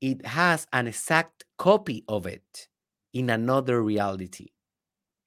it 0.01 0.25
has 0.25 0.67
an 0.73 0.87
exact 0.87 1.45
copy 1.59 2.05
of 2.09 2.27
it 2.27 2.69
in 3.13 3.31
another 3.31 3.83
reality, 3.83 4.49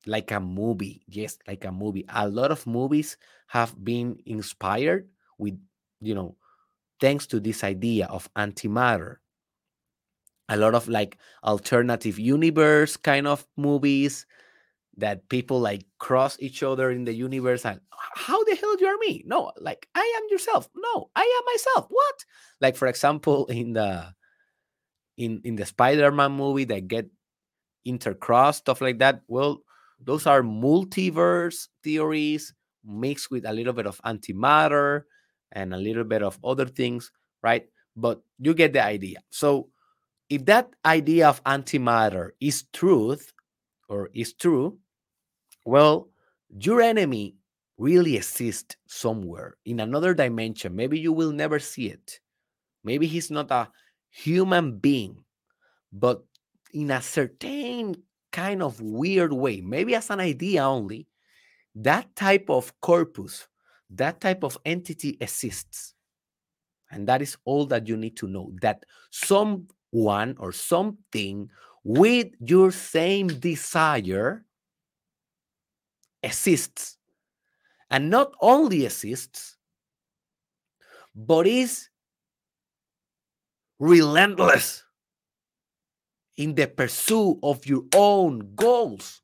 like 0.06 0.32
a 0.32 0.40
movie. 0.40 1.04
Yes, 1.08 1.38
like 1.48 1.66
a 1.66 1.72
movie. 1.72 2.06
A 2.10 2.28
lot 2.28 2.52
of 2.52 2.66
movies 2.66 3.18
have 3.48 3.76
been 3.84 4.18
inspired 4.26 5.10
with, 5.38 5.60
you 6.02 6.16
know, 6.16 6.36
thanks 7.00 7.28
to 7.28 7.40
this 7.40 7.64
idea 7.64 8.08
of 8.08 8.34
antimatter 8.36 9.18
a 10.50 10.58
lot 10.58 10.76
of 10.76 10.88
like 10.88 11.18
alternative 11.44 12.20
universe 12.20 12.98
kind 12.98 13.28
of 13.28 13.46
movies 13.58 14.26
that 14.98 15.28
people 15.30 15.60
like 15.60 15.86
cross 16.00 16.38
each 16.40 16.62
other 16.62 16.92
in 16.92 17.06
the 17.06 17.14
universe 17.14 17.66
and 17.66 17.80
how 18.16 18.44
the 18.44 18.56
hell 18.56 18.78
you 18.80 18.88
are 18.88 18.98
me 18.98 19.24
no 19.26 19.52
like 19.60 19.88
i 19.96 20.14
am 20.18 20.24
yourself 20.30 20.70
no 20.76 21.10
i 21.16 21.22
am 21.22 21.54
myself 21.54 21.88
what 21.90 22.26
like 22.62 22.76
for 22.76 22.88
example 22.88 23.46
in 23.48 23.74
the 23.74 24.06
in 25.18 25.42
in 25.44 25.56
the 25.56 25.66
spider-man 25.66 26.32
movie 26.32 26.66
that 26.66 26.88
get 26.88 27.08
intercrossed 27.88 28.56
stuff 28.56 28.82
like 28.82 29.00
that 29.00 29.22
well 29.28 29.62
those 30.00 30.26
are 30.26 30.42
multiverse 30.42 31.68
theories 31.84 32.54
mixed 32.84 33.32
with 33.32 33.46
a 33.46 33.54
little 33.54 33.74
bit 33.74 33.86
of 33.88 34.02
antimatter 34.06 35.04
and 35.52 35.74
a 35.74 35.78
little 35.78 36.04
bit 36.04 36.24
of 36.24 36.40
other 36.44 36.66
things 36.66 37.12
right 37.42 37.68
but 37.96 38.22
you 38.40 38.54
get 38.54 38.74
the 38.74 38.84
idea 38.84 39.20
so 39.30 39.70
if 40.30 40.46
that 40.46 40.74
idea 40.86 41.30
of 41.30 41.44
antimatter 41.44 42.32
is 42.40 42.64
truth 42.74 43.34
or 43.90 44.10
is 44.14 44.34
true, 44.34 44.80
well, 45.66 46.10
your 46.50 46.82
enemy 46.82 47.36
really 47.78 48.16
exists 48.16 48.76
somewhere 48.88 49.58
in 49.66 49.80
another 49.80 50.14
dimension. 50.14 50.76
Maybe 50.76 51.00
you 51.00 51.12
will 51.14 51.32
never 51.32 51.60
see 51.60 51.88
it. 51.88 52.20
Maybe 52.84 53.08
he's 53.08 53.32
not 53.32 53.52
a 53.52 53.70
human 54.14 54.78
being, 54.78 55.24
but 55.92 56.24
in 56.72 56.92
a 56.92 57.02
certain 57.02 57.96
kind 58.32 58.62
of 58.62 58.80
weird 58.80 59.34
way, 59.34 59.60
maybe 59.60 59.96
as 59.96 60.10
an 60.10 60.20
idea 60.20 60.64
only, 60.64 61.08
that 61.76 62.16
type 62.16 62.50
of 62.50 62.80
corpus, 62.80 63.48
that 63.90 64.22
type 64.22 64.44
of 64.44 64.58
entity 64.66 65.18
exists. 65.20 65.96
And 66.92 67.08
that 67.08 67.24
is 67.24 67.38
all 67.46 67.66
that 67.68 67.88
you 67.88 67.98
need 67.98 68.16
to 68.18 68.28
know 68.28 68.52
that 68.62 68.86
someone 69.10 70.36
or 70.38 70.52
something 70.52 71.50
with 71.84 72.28
your 72.40 72.72
same 72.72 73.28
desire 73.28 74.46
exists. 76.22 76.98
And 77.90 78.12
not 78.12 78.34
only 78.42 78.86
exists, 78.86 79.58
but 81.16 81.48
is 81.48 81.90
relentless 83.84 84.86
in 86.38 86.56
the 86.56 86.66
pursuit 86.66 87.38
of 87.44 87.66
your 87.66 87.84
own 87.94 88.56
goals. 88.56 89.20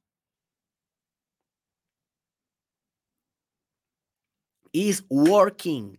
Is 4.72 5.02
working 5.10 5.98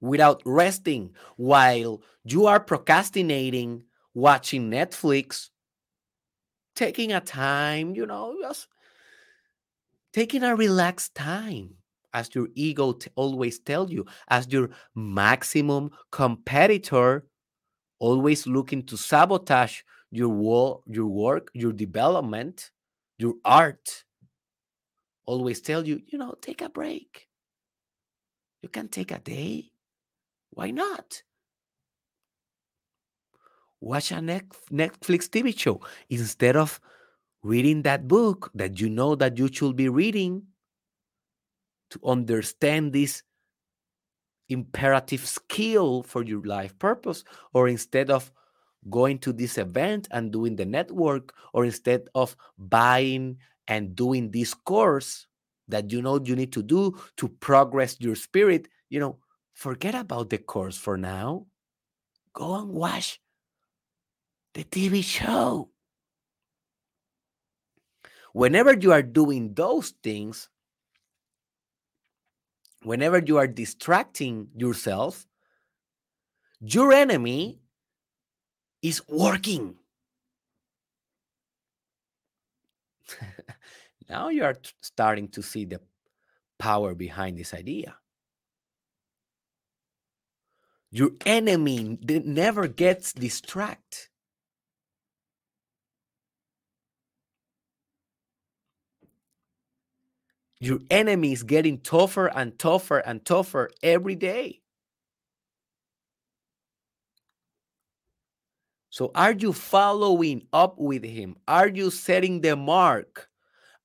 without 0.00 0.42
resting 0.44 1.16
while 1.36 2.02
you 2.22 2.46
are 2.46 2.60
procrastinating 2.60 3.82
watching 4.14 4.70
Netflix, 4.70 5.48
taking 6.76 7.12
a 7.12 7.20
time, 7.20 7.96
you 7.96 8.06
know, 8.06 8.36
just 8.40 8.68
taking 10.12 10.44
a 10.44 10.54
relaxed 10.54 11.16
time 11.16 11.77
as 12.12 12.34
your 12.34 12.48
ego 12.54 12.92
t- 12.92 13.10
always 13.16 13.58
tell 13.58 13.90
you 13.90 14.04
as 14.28 14.46
your 14.50 14.70
maximum 14.94 15.90
competitor 16.10 17.26
always 17.98 18.46
looking 18.46 18.82
to 18.82 18.96
sabotage 18.96 19.82
your 20.10 20.28
work 20.28 20.80
your 20.86 21.06
work 21.06 21.50
your 21.54 21.72
development 21.72 22.70
your 23.18 23.34
art 23.44 24.04
always 25.28 25.60
tell 25.60 25.86
you 25.86 26.00
you 26.06 26.18
know 26.18 26.34
take 26.40 26.62
a 26.62 26.70
break. 26.70 27.28
You 28.62 28.68
can 28.70 28.88
take 28.88 29.12
a 29.12 29.18
day. 29.18 29.70
Why 30.50 30.70
not? 30.70 31.22
Watch 33.80 34.10
a 34.10 34.16
netflix 34.16 35.28
tv 35.28 35.56
show. 35.56 35.80
Instead 36.08 36.56
of 36.56 36.80
reading 37.42 37.82
that 37.82 38.08
book 38.08 38.50
that 38.54 38.80
you 38.80 38.88
know 38.88 39.14
that 39.14 39.38
you 39.38 39.48
should 39.52 39.76
be 39.76 39.88
reading 39.88 40.42
to 41.90 42.00
understand 42.04 42.92
this 42.92 43.22
imperative 44.48 45.26
skill 45.26 46.02
for 46.02 46.22
your 46.24 46.42
life 46.42 46.78
purpose 46.78 47.24
or 47.52 47.68
instead 47.68 48.10
of 48.10 48.32
going 48.88 49.18
to 49.18 49.32
this 49.32 49.58
event 49.58 50.08
and 50.10 50.32
doing 50.32 50.56
the 50.56 50.64
network 50.64 51.34
or 51.52 51.64
instead 51.64 52.08
of 52.14 52.34
buying 52.56 53.36
and 53.66 53.94
doing 53.94 54.30
this 54.30 54.54
course 54.54 55.26
that 55.68 55.92
you 55.92 56.00
know 56.00 56.18
you 56.24 56.34
need 56.34 56.52
to 56.52 56.62
do 56.62 56.96
to 57.16 57.28
progress 57.28 57.96
your 58.00 58.14
spirit 58.14 58.68
you 58.88 58.98
know 58.98 59.18
forget 59.58 59.96
about 59.96 60.30
the 60.30 60.38
course 60.38 60.78
for 60.78 60.96
now. 60.96 61.44
Go 62.32 62.54
and 62.54 62.68
watch 62.68 63.20
the 64.54 64.62
tv 64.62 65.02
show. 65.02 65.70
Whenever 68.32 68.74
you 68.78 68.92
are 68.92 69.02
doing 69.02 69.54
those 69.54 69.90
things 70.02 70.48
whenever 72.82 73.18
you 73.18 73.38
are 73.38 73.46
distracting 73.46 74.48
yourself, 74.56 75.26
your 76.60 76.92
enemy 76.92 77.60
is 78.82 79.02
working. 79.08 79.76
now 84.08 84.28
you 84.28 84.44
are 84.44 84.56
starting 84.80 85.28
to 85.28 85.42
see 85.42 85.64
the 85.64 85.80
power 86.58 86.94
behind 86.94 87.38
this 87.38 87.54
idea. 87.54 87.96
Your 90.90 91.10
enemy 91.26 91.98
never 92.02 92.66
gets 92.66 93.12
distracted. 93.12 94.07
Your 100.60 100.80
enemy 100.90 101.32
is 101.32 101.44
getting 101.44 101.78
tougher 101.78 102.26
and 102.26 102.58
tougher 102.58 102.98
and 102.98 103.24
tougher 103.24 103.70
every 103.82 104.16
day. 104.16 104.60
So, 108.90 109.12
are 109.14 109.32
you 109.32 109.52
following 109.52 110.42
up 110.52 110.76
with 110.78 111.04
him? 111.04 111.36
Are 111.46 111.68
you 111.68 111.90
setting 111.90 112.40
the 112.40 112.56
mark? 112.56 113.28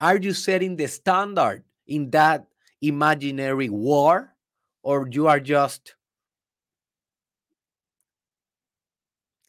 Are 0.02 0.18
you 0.18 0.34
setting 0.34 0.76
the 0.76 0.88
standard 0.88 1.64
in 1.86 2.10
that 2.12 2.48
imaginary 2.82 3.70
war? 3.70 4.34
Or 4.82 5.08
you 5.10 5.28
are 5.28 5.40
just 5.40 5.96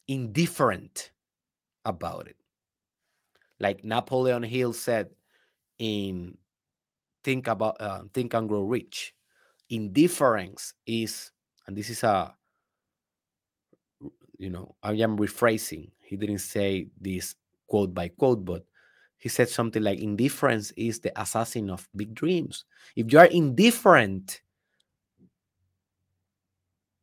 indifferent 0.07 1.11
about 1.83 2.27
it? 2.27 2.37
Like 3.59 3.83
Napoleon 3.83 4.43
Hill 4.43 4.73
said 4.73 5.09
in 5.79 6.37
think 7.25 7.47
about 7.47 7.81
uh, 7.81 8.03
think 8.13 8.35
and 8.35 8.47
grow 8.47 8.61
rich. 8.61 9.15
Indifference 9.71 10.75
is 10.85 11.31
and 11.65 11.75
this 11.75 11.89
is 11.89 12.03
a 12.03 12.35
you 14.37 14.51
know 14.51 14.75
i 14.83 14.93
am 14.93 15.17
rephrasing. 15.17 15.89
He 15.97 16.15
didn't 16.15 16.39
say 16.39 16.87
this 17.01 17.35
quote 17.67 17.93
by 17.95 18.09
quote 18.09 18.45
but 18.45 18.63
he 19.17 19.27
said 19.27 19.49
something 19.49 19.81
like 19.81 19.99
indifference 19.99 20.69
is 20.77 20.99
the 20.99 21.19
assassin 21.19 21.71
of 21.71 21.89
big 21.95 22.13
dreams. 22.13 22.65
If 22.95 23.11
you 23.11 23.17
are 23.17 23.25
indifferent 23.25 24.41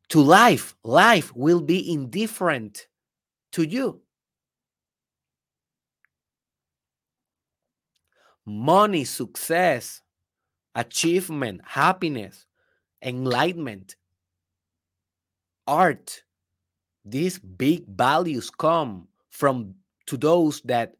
to 0.07 0.21
life 0.21 0.73
life 0.85 1.35
will 1.35 1.59
be 1.59 1.91
indifferent 1.91 2.87
to 3.51 3.67
you. 3.67 3.99
Money 8.45 9.03
success 9.03 10.02
achievement, 10.75 11.61
happiness, 11.65 12.45
enlightenment, 13.01 13.95
art. 15.67 16.23
These 17.05 17.39
big 17.39 17.87
values 17.87 18.49
come 18.49 19.07
from 19.29 19.75
to 20.07 20.17
those 20.17 20.61
that 20.61 20.95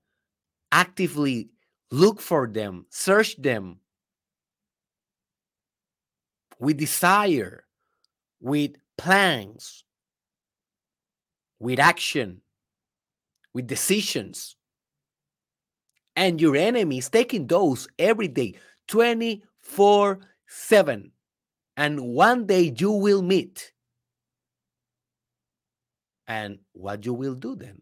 actively 0.72 1.50
look 1.92 2.22
for 2.22 2.48
them, 2.48 2.86
search 2.90 3.36
them 3.38 3.80
with 6.60 6.78
desire, 6.78 7.66
with 8.42 8.72
plans, 8.98 9.84
with 11.60 11.80
action, 11.80 12.42
with 13.54 13.68
decisions. 13.68 14.56
And 16.16 16.40
your 16.40 16.56
enemy 16.56 17.00
is 17.00 17.10
taking 17.10 17.48
those 17.48 17.88
every 17.98 18.28
day, 18.28 18.56
20 18.88 19.44
four, 19.64 20.20
seven. 20.48 21.12
And 21.76 22.00
one 22.00 22.46
day 22.46 22.74
you 22.78 22.92
will 22.92 23.24
meet. 23.24 23.74
And 26.28 26.60
what 26.74 27.06
you 27.06 27.14
will 27.14 27.36
do 27.36 27.56
then? 27.56 27.82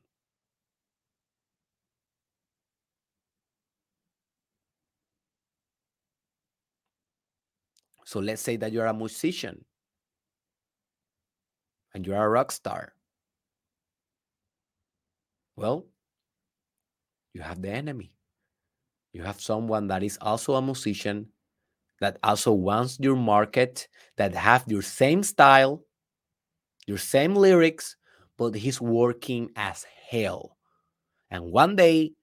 So 8.06 8.20
let's 8.20 8.42
say 8.42 8.58
that 8.58 8.72
you're 8.72 8.88
a 8.88 8.94
musician 8.94 9.64
and 11.94 12.06
you're 12.06 12.22
a 12.22 12.28
rock 12.28 12.52
star. 12.52 12.94
Well, 15.56 15.86
you 17.34 17.42
have 17.42 17.62
the 17.62 17.70
enemy. 17.70 18.12
You 19.14 19.24
have 19.24 19.40
someone 19.40 19.88
that 19.88 20.04
is 20.04 20.18
also 20.20 20.56
a 20.56 20.62
musician 20.62 21.28
that 22.02 22.18
also 22.24 22.52
wants 22.52 22.98
your 23.00 23.16
market, 23.16 23.88
that 24.18 24.36
have 24.36 24.66
your 24.68 24.82
same 24.82 25.24
style, 25.24 25.86
your 26.88 26.98
same 26.98 27.36
lyrics, 27.36 27.96
but 28.38 28.56
he's 28.56 28.82
working 28.82 29.52
as 29.56 29.86
hell. 30.10 30.58
And 31.30 31.52
one 31.52 31.76
day 31.76 32.14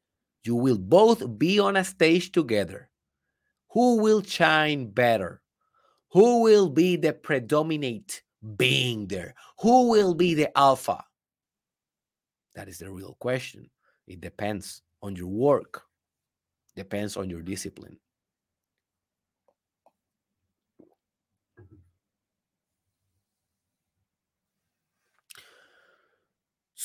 you 0.44 0.56
will 0.56 0.78
both 0.78 1.38
be 1.38 1.58
on 1.60 1.76
a 1.76 1.84
stage 1.84 2.32
together. 2.32 2.90
Who 3.70 3.98
will 3.98 4.22
shine 4.22 4.90
better? 4.90 5.40
Who 6.10 6.42
will 6.42 6.68
be 6.68 6.96
the 6.96 7.12
predominate 7.12 8.22
being 8.56 9.06
there? 9.06 9.34
Who 9.60 9.88
will 9.90 10.14
be 10.14 10.34
the 10.34 10.56
alpha? 10.58 11.04
That 12.54 12.68
is 12.68 12.78
the 12.78 12.90
real 12.90 13.16
question. 13.20 13.70
It 14.08 14.20
depends 14.20 14.82
on 15.02 15.14
your 15.14 15.28
work, 15.28 15.82
depends 16.74 17.16
on 17.16 17.30
your 17.30 17.42
discipline. 17.42 17.98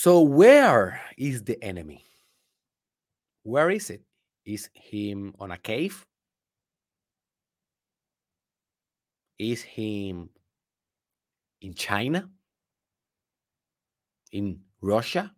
So, 0.04 0.20
where 0.20 1.00
is 1.18 1.46
the 1.46 1.64
enemy? 1.64 2.04
Where 3.44 3.70
is 3.70 3.90
it? 3.90 4.02
Is 4.44 4.70
him 4.74 5.34
on 5.40 5.52
a 5.52 5.58
cave? 5.58 6.06
Is 9.40 9.62
him 9.62 10.30
in 11.62 11.74
China? 11.74 12.30
In 14.34 14.60
Russia? 14.82 15.34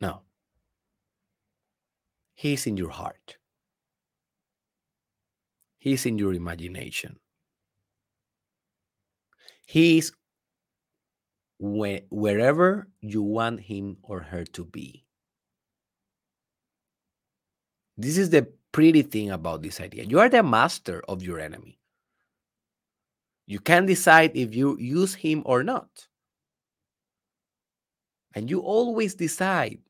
No. 0.00 0.22
He's 2.34 2.68
in 2.68 2.76
your 2.76 2.90
heart. 2.90 3.38
He's 5.84 6.06
in 6.06 6.16
your 6.16 6.32
imagination. 6.32 7.18
He's 9.66 10.12
wh- 11.60 12.08
wherever 12.08 12.88
you 13.02 13.20
want 13.20 13.60
him 13.60 13.98
or 14.02 14.20
her 14.20 14.44
to 14.44 14.64
be. 14.64 15.04
This 17.98 18.16
is 18.16 18.30
the 18.30 18.50
pretty 18.72 19.02
thing 19.02 19.30
about 19.30 19.60
this 19.60 19.78
idea. 19.78 20.04
You 20.04 20.20
are 20.20 20.30
the 20.30 20.42
master 20.42 21.02
of 21.06 21.22
your 21.22 21.38
enemy. 21.38 21.78
You 23.46 23.58
can 23.58 23.84
decide 23.84 24.30
if 24.34 24.54
you 24.54 24.78
use 24.78 25.14
him 25.14 25.42
or 25.44 25.62
not. 25.62 26.08
And 28.34 28.48
you 28.48 28.60
always 28.60 29.16
decide 29.16 29.80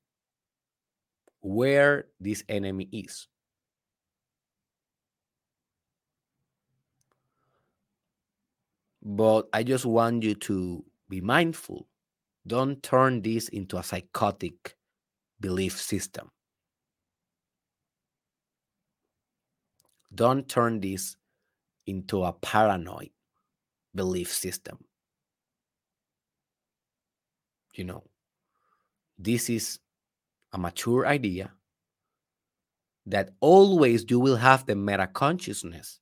where 1.41 2.07
this 2.19 2.43
enemy 2.49 2.89
is. 2.91 3.29
But 9.05 9.49
I 9.53 9.63
just 9.63 9.85
want 9.85 10.23
you 10.23 10.35
to 10.35 10.85
be 11.11 11.21
mindful. 11.21 11.87
Don't 12.47 12.83
turn 12.83 13.21
this 13.21 13.49
into 13.49 13.77
a 13.77 13.83
psychotic 13.83 14.77
belief 15.41 15.79
system. 15.79 16.31
Don't 20.15 20.49
turn 20.49 20.81
this 20.81 21.17
into 21.87 22.25
a 22.25 22.33
paranoid 22.33 23.11
belief 23.95 24.33
system. 24.33 24.79
You 27.75 27.85
know, 27.85 28.05
this 29.19 29.51
is 29.51 29.81
a 30.53 30.59
mature 30.59 31.07
idea 31.07 31.53
that 33.07 33.31
always 33.41 34.05
you 34.09 34.21
will 34.21 34.37
have 34.37 34.65
the 34.65 34.77
meta 34.77 35.07
consciousness 35.09 36.01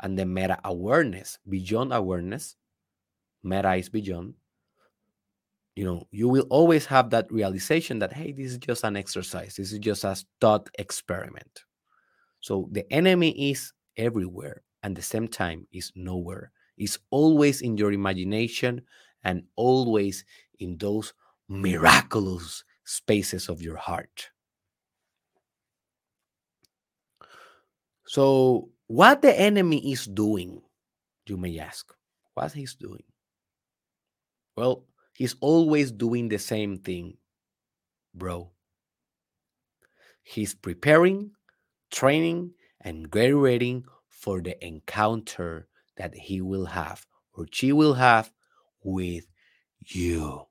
and 0.00 0.18
the 0.18 0.26
meta 0.26 0.58
awareness 0.64 1.38
beyond 1.48 1.92
awareness. 1.92 2.56
Meta 3.42 3.74
is 3.74 3.88
beyond. 3.88 4.34
You 5.74 5.84
know, 5.84 6.08
you 6.10 6.28
will 6.28 6.46
always 6.48 6.86
have 6.86 7.10
that 7.10 7.30
realization 7.30 7.98
that, 7.98 8.12
hey, 8.12 8.32
this 8.32 8.52
is 8.52 8.58
just 8.58 8.84
an 8.84 8.96
exercise, 8.96 9.56
this 9.56 9.72
is 9.72 9.78
just 9.78 10.04
a 10.04 10.16
thought 10.40 10.68
experiment. 10.78 11.64
So 12.40 12.68
the 12.72 12.90
enemy 12.92 13.50
is 13.50 13.72
everywhere 13.96 14.62
and 14.82 14.96
the 14.96 15.02
same 15.02 15.28
time 15.28 15.66
is 15.72 15.92
nowhere. 15.94 16.52
It's 16.78 16.98
always 17.10 17.60
in 17.60 17.76
your 17.76 17.92
imagination 17.92 18.82
and 19.24 19.42
always 19.56 20.24
in 20.60 20.78
those 20.78 21.12
miraculous 21.48 22.64
spaces 22.84 23.48
of 23.48 23.60
your 23.60 23.76
heart. 23.76 24.30
So, 28.06 28.70
what 28.86 29.22
the 29.22 29.38
enemy 29.38 29.92
is 29.92 30.06
doing, 30.06 30.62
you 31.26 31.36
may 31.36 31.58
ask, 31.58 31.92
what 32.34 32.52
he's 32.52 32.74
doing? 32.74 33.02
Well, 34.56 34.84
he's 35.14 35.36
always 35.40 35.90
doing 35.92 36.28
the 36.28 36.38
same 36.38 36.78
thing, 36.78 37.16
bro. 38.14 38.50
He's 40.22 40.54
preparing, 40.54 41.32
training, 41.90 42.52
and 42.80 43.14
ready 43.14 43.84
for 44.08 44.40
the 44.40 44.64
encounter 44.64 45.68
that 45.96 46.14
he 46.14 46.40
will 46.40 46.66
have 46.66 47.06
or 47.34 47.46
she 47.50 47.72
will 47.72 47.94
have 47.94 48.32
with 48.82 49.26
you. 49.80 50.46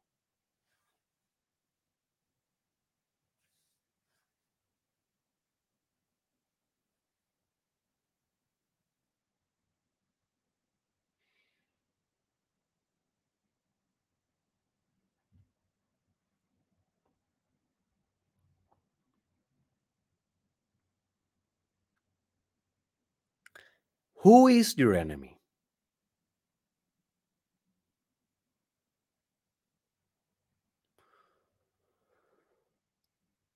Who 24.26 24.48
is 24.48 24.76
your 24.76 24.96
enemy? 24.96 25.38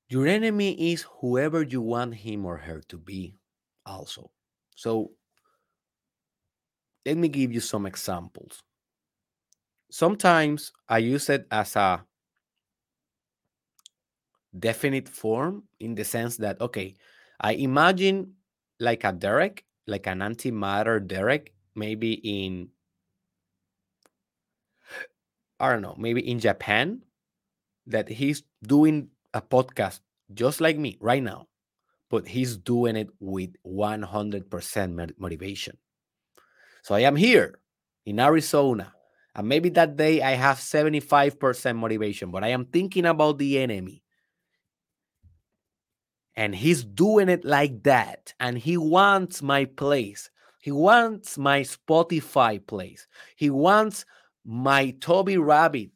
Your 0.09 0.27
enemy 0.27 0.93
is 0.93 1.07
whoever 1.21 1.63
you 1.63 1.81
want 1.81 2.13
him 2.13 2.45
or 2.45 2.57
her 2.57 2.81
to 2.89 2.99
be, 2.99 3.39
also. 3.83 4.29
So, 4.75 5.09
let 7.03 7.17
me 7.17 7.29
give 7.29 7.51
you 7.51 7.61
some 7.61 7.87
examples. 7.87 8.61
Sometimes 9.89 10.71
I 10.87 10.99
use 10.99 11.31
it 11.31 11.47
as 11.49 11.75
a 11.77 12.05
definite 14.59 15.09
form 15.09 15.63
in 15.79 15.95
the 15.95 16.03
sense 16.03 16.37
that, 16.37 16.61
okay, 16.61 16.93
I 17.41 17.53
imagine 17.53 18.35
like 18.79 19.03
a 19.03 19.11
Derek, 19.11 19.65
like 19.89 20.07
an 20.07 20.19
antimatter 20.19 21.05
Derek, 21.05 21.53
maybe 21.75 22.13
in, 22.13 22.69
I 25.59 25.71
don't 25.71 25.81
know, 25.81 25.95
maybe 25.97 26.21
in 26.29 26.39
Japan, 26.39 27.01
that 27.87 28.07
he's 28.07 28.43
doing 28.63 29.09
a 29.33 29.41
podcast 29.41 29.99
just 30.33 30.61
like 30.61 30.77
me 30.77 30.97
right 31.01 31.23
now, 31.23 31.47
but 32.09 32.27
he's 32.27 32.55
doing 32.55 32.95
it 32.95 33.09
with 33.19 33.51
100% 33.65 35.11
motivation. 35.17 35.77
So 36.83 36.95
I 36.95 37.01
am 37.01 37.15
here 37.15 37.59
in 38.05 38.19
Arizona, 38.19 38.93
and 39.35 39.47
maybe 39.47 39.69
that 39.69 39.97
day 39.97 40.21
I 40.21 40.31
have 40.31 40.57
75% 40.57 41.75
motivation, 41.75 42.31
but 42.31 42.43
I 42.43 42.49
am 42.49 42.65
thinking 42.65 43.05
about 43.05 43.37
the 43.37 43.59
enemy. 43.59 44.03
And 46.39 46.55
he's 46.55 46.83
doing 46.83 47.27
it 47.27 47.43
like 47.43 47.83
that. 47.83 48.33
And 48.39 48.57
he 48.57 48.77
wants 48.77 49.41
my 49.41 49.65
place. 49.65 50.31
He 50.61 50.71
wants 50.71 51.37
my 51.37 51.61
Spotify 51.61 52.65
place. 52.65 53.07
He 53.35 53.49
wants 53.49 54.05
my 54.45 54.91
Toby 55.01 55.37
Rabbit 55.37 55.91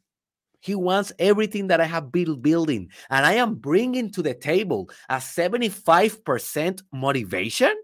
he 0.64 0.74
wants 0.74 1.12
everything 1.18 1.66
that 1.66 1.82
I 1.82 1.84
have 1.84 2.10
been 2.10 2.40
building. 2.40 2.88
And 3.10 3.26
I 3.26 3.34
am 3.34 3.56
bringing 3.56 4.10
to 4.12 4.22
the 4.22 4.32
table 4.32 4.88
a 5.10 5.16
75% 5.16 6.82
motivation? 6.90 7.76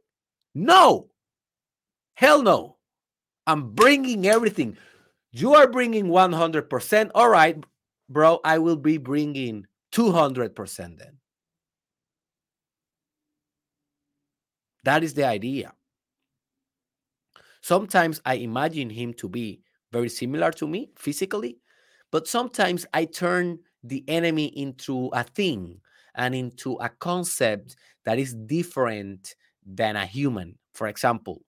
No. 0.55 1.11
Hell 2.15 2.43
no. 2.43 2.79
I'm 3.47 3.73
bringing 3.73 4.27
everything. 4.27 4.79
You 5.31 5.55
are 5.57 5.69
bringing 5.69 6.07
100%. 6.07 7.11
All 7.15 7.29
right, 7.29 7.63
bro, 8.09 8.41
I 8.45 8.57
will 8.57 8.77
be 8.77 8.97
bringing 8.97 9.67
200% 9.93 10.99
then. 10.99 11.20
That 14.85 15.03
is 15.05 15.15
the 15.15 15.25
idea. 15.25 15.73
Sometimes 17.63 18.21
I 18.25 18.35
imagine 18.35 18.91
him 18.91 19.13
to 19.15 19.29
be 19.29 19.61
very 19.93 20.09
similar 20.09 20.51
to 20.53 20.67
me 20.67 20.91
physically, 20.97 21.59
but 22.11 22.27
sometimes 22.27 22.87
I 22.95 23.05
turn 23.05 23.59
the 23.83 24.05
enemy 24.09 24.47
into 24.47 25.09
a 25.09 25.25
thing 25.25 25.81
and 26.15 26.35
into 26.35 26.75
a 26.75 26.89
concept 26.89 27.77
that 28.05 28.19
is 28.19 28.35
different 28.35 29.35
than 29.65 29.97
a 29.97 30.07
human. 30.07 30.59
For 30.75 30.87
example, 30.89 31.43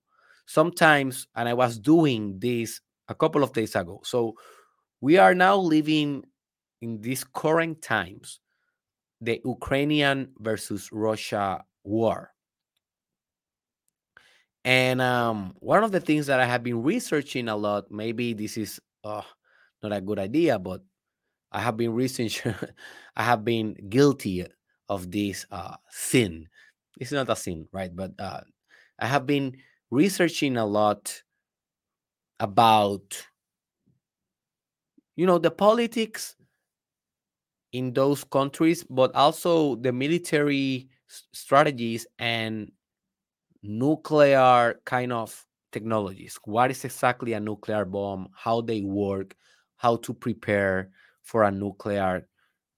sometimes, 0.47 1.27
and 1.35 1.49
I 1.49 1.55
was 1.55 1.79
doing 1.79 2.39
this 2.39 2.81
a 3.09 3.15
couple 3.15 3.43
of 3.43 3.53
days 3.53 3.75
ago. 3.75 4.01
So 4.05 4.35
we 5.01 5.19
are 5.19 5.35
now 5.35 5.57
living 5.57 6.25
in 6.83 7.01
these 7.01 7.25
current 7.25 7.83
times, 7.83 8.41
the 9.21 9.41
Ukrainian 9.45 10.33
versus 10.41 10.91
Russia 10.93 11.65
war. 11.85 12.33
And 14.65 15.01
um, 15.01 15.55
one 15.59 15.83
of 15.83 15.91
the 15.93 16.01
things 16.01 16.27
that 16.27 16.39
I 16.41 16.47
have 16.47 16.63
been 16.63 16.83
researching 16.83 17.49
a 17.49 17.57
lot, 17.57 17.91
maybe 17.91 18.33
this 18.33 18.57
is 18.57 18.81
not 19.83 19.93
a 19.93 20.01
good 20.01 20.19
idea, 20.19 20.59
but 20.59 20.83
I 21.53 21.61
have 21.61 21.77
been 21.77 21.95
researching, 21.95 22.55
I 23.17 23.23
have 23.25 23.45
been 23.45 23.75
guilty 23.89 24.47
of 24.89 25.11
this 25.11 25.47
uh, 25.51 25.77
sin. 25.91 26.49
It's 27.01 27.13
not 27.13 27.31
a 27.31 27.37
sin, 27.37 27.69
right? 27.73 27.95
But 27.95 28.13
uh, 28.19 28.43
I 28.99 29.07
have 29.07 29.27
been 29.27 29.59
researching 29.91 30.57
a 30.57 30.67
lot 30.67 31.23
about, 32.41 33.27
you 35.17 35.27
know, 35.27 35.39
the 35.39 35.51
politics 35.51 36.37
in 37.73 37.93
those 37.93 38.25
countries, 38.25 38.85
but 38.85 39.15
also 39.15 39.77
the 39.77 39.93
military 39.93 40.89
strategies 41.33 42.07
and 42.19 42.71
nuclear 43.63 44.81
kind 44.85 45.13
of 45.13 45.45
technologies. 45.73 46.39
What 46.45 46.71
is 46.71 46.85
exactly 46.85 47.33
a 47.33 47.41
nuclear 47.41 47.85
bomb? 47.85 48.29
How 48.35 48.61
they 48.61 48.83
work? 48.83 49.37
how 49.83 49.97
to 49.97 50.15
prepare 50.15 50.91
for 51.25 51.43
a 51.43 51.51
nuclear 51.51 52.29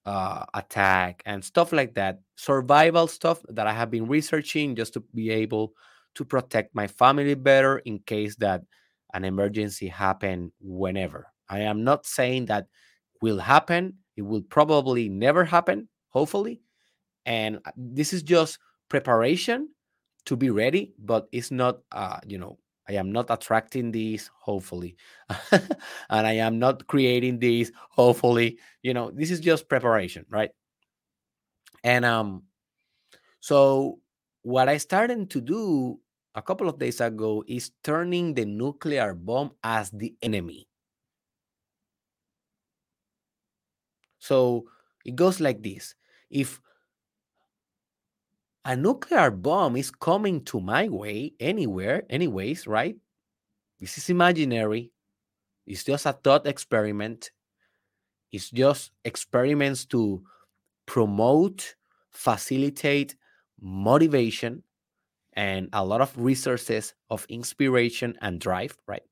uh, 0.07 0.43
attack 0.55 1.21
and 1.27 1.45
stuff 1.45 1.71
like 1.71 1.93
that. 1.93 2.19
Survival 2.35 3.07
stuff 3.07 3.41
that 3.49 3.67
I 3.67 3.73
have 3.73 3.91
been 3.91 4.07
researching 4.07 4.75
just 4.75 4.93
to 4.93 5.03
be 5.13 5.29
able 5.29 5.73
to 6.15 6.25
protect 6.25 6.73
my 6.73 6.87
family 6.87 7.35
better 7.35 7.77
in 7.79 7.99
case 7.99 8.35
that 8.37 8.63
an 9.13 9.23
emergency 9.23 9.87
happen 9.87 10.51
whenever. 10.59 11.27
I 11.47 11.59
am 11.59 11.83
not 11.83 12.07
saying 12.07 12.47
that 12.47 12.65
will 13.21 13.37
happen. 13.37 13.99
It 14.17 14.23
will 14.23 14.41
probably 14.41 15.07
never 15.07 15.45
happen, 15.45 15.87
hopefully. 16.09 16.61
and 17.25 17.57
uh, 17.65 17.71
this 17.77 18.13
is 18.13 18.23
just 18.23 18.59
preparation 18.89 19.69
to 20.25 20.35
be 20.35 20.49
ready 20.49 20.93
but 20.99 21.27
it's 21.31 21.51
not 21.51 21.79
uh 21.91 22.19
you 22.27 22.37
know 22.37 22.57
i 22.89 22.93
am 22.93 23.11
not 23.11 23.27
attracting 23.29 23.91
these 23.91 24.29
hopefully. 24.39 24.95
And 26.09 26.27
i 26.27 26.33
am 26.33 26.59
not 26.59 26.87
creating 26.87 27.39
these 27.39 27.71
hopefully. 27.89 28.59
You 28.83 28.93
know 28.93 29.11
this 29.11 29.31
is 29.31 29.39
just 29.39 29.69
preparation 29.69 30.25
right? 30.29 30.51
And 31.83 32.05
um 32.05 32.43
so 33.39 33.99
what 34.43 34.69
i 34.69 34.77
started 34.77 35.29
to 35.31 35.41
do 35.41 35.99
a 36.35 36.41
couple 36.41 36.67
of 36.69 36.79
days 36.79 37.01
ago 37.01 37.43
is 37.47 37.71
turning 37.83 38.33
the 38.33 38.45
nuclear 38.45 39.13
bomb 39.13 39.51
as 39.63 39.89
the 39.91 40.13
enemy. 40.21 40.67
So 44.19 44.65
it 45.05 45.15
goes 45.15 45.39
like 45.39 45.61
this. 45.63 45.95
If 46.29 46.59
a 48.65 48.75
nuclear 48.75 49.29
bomb 49.29 49.77
is 49.77 49.91
coming 49.91 50.43
to 50.45 50.59
my 50.59 50.89
way 50.89 51.33
anywhere, 51.39 52.03
anyways, 52.09 52.65
right? 52.65 52.97
This 53.79 53.97
is 53.97 54.09
imaginary. 54.09 54.91
It's 55.67 55.83
just 55.83 56.07
a 56.07 56.13
thought 56.13 56.47
experiment. 56.47 57.31
It's 58.31 58.49
just 58.49 58.91
experiments 59.05 59.85
to 59.87 60.23
promote, 60.87 61.75
facilitate 62.09 63.15
motivation 63.61 64.63
and 65.33 65.69
a 65.73 65.85
lot 65.85 66.01
of 66.01 66.11
resources 66.17 66.95
of 67.09 67.25
inspiration 67.29 68.17
and 68.21 68.39
drive, 68.39 68.77
right? 68.87 69.03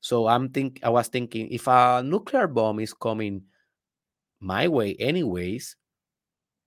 So 0.00 0.26
I'm 0.26 0.50
think 0.50 0.80
I 0.82 0.90
was 0.90 1.08
thinking 1.08 1.48
if 1.50 1.66
a 1.66 2.02
nuclear 2.04 2.46
bomb 2.46 2.80
is 2.80 2.92
coming 2.92 3.44
my 4.40 4.68
way 4.68 4.96
anyways, 4.98 5.76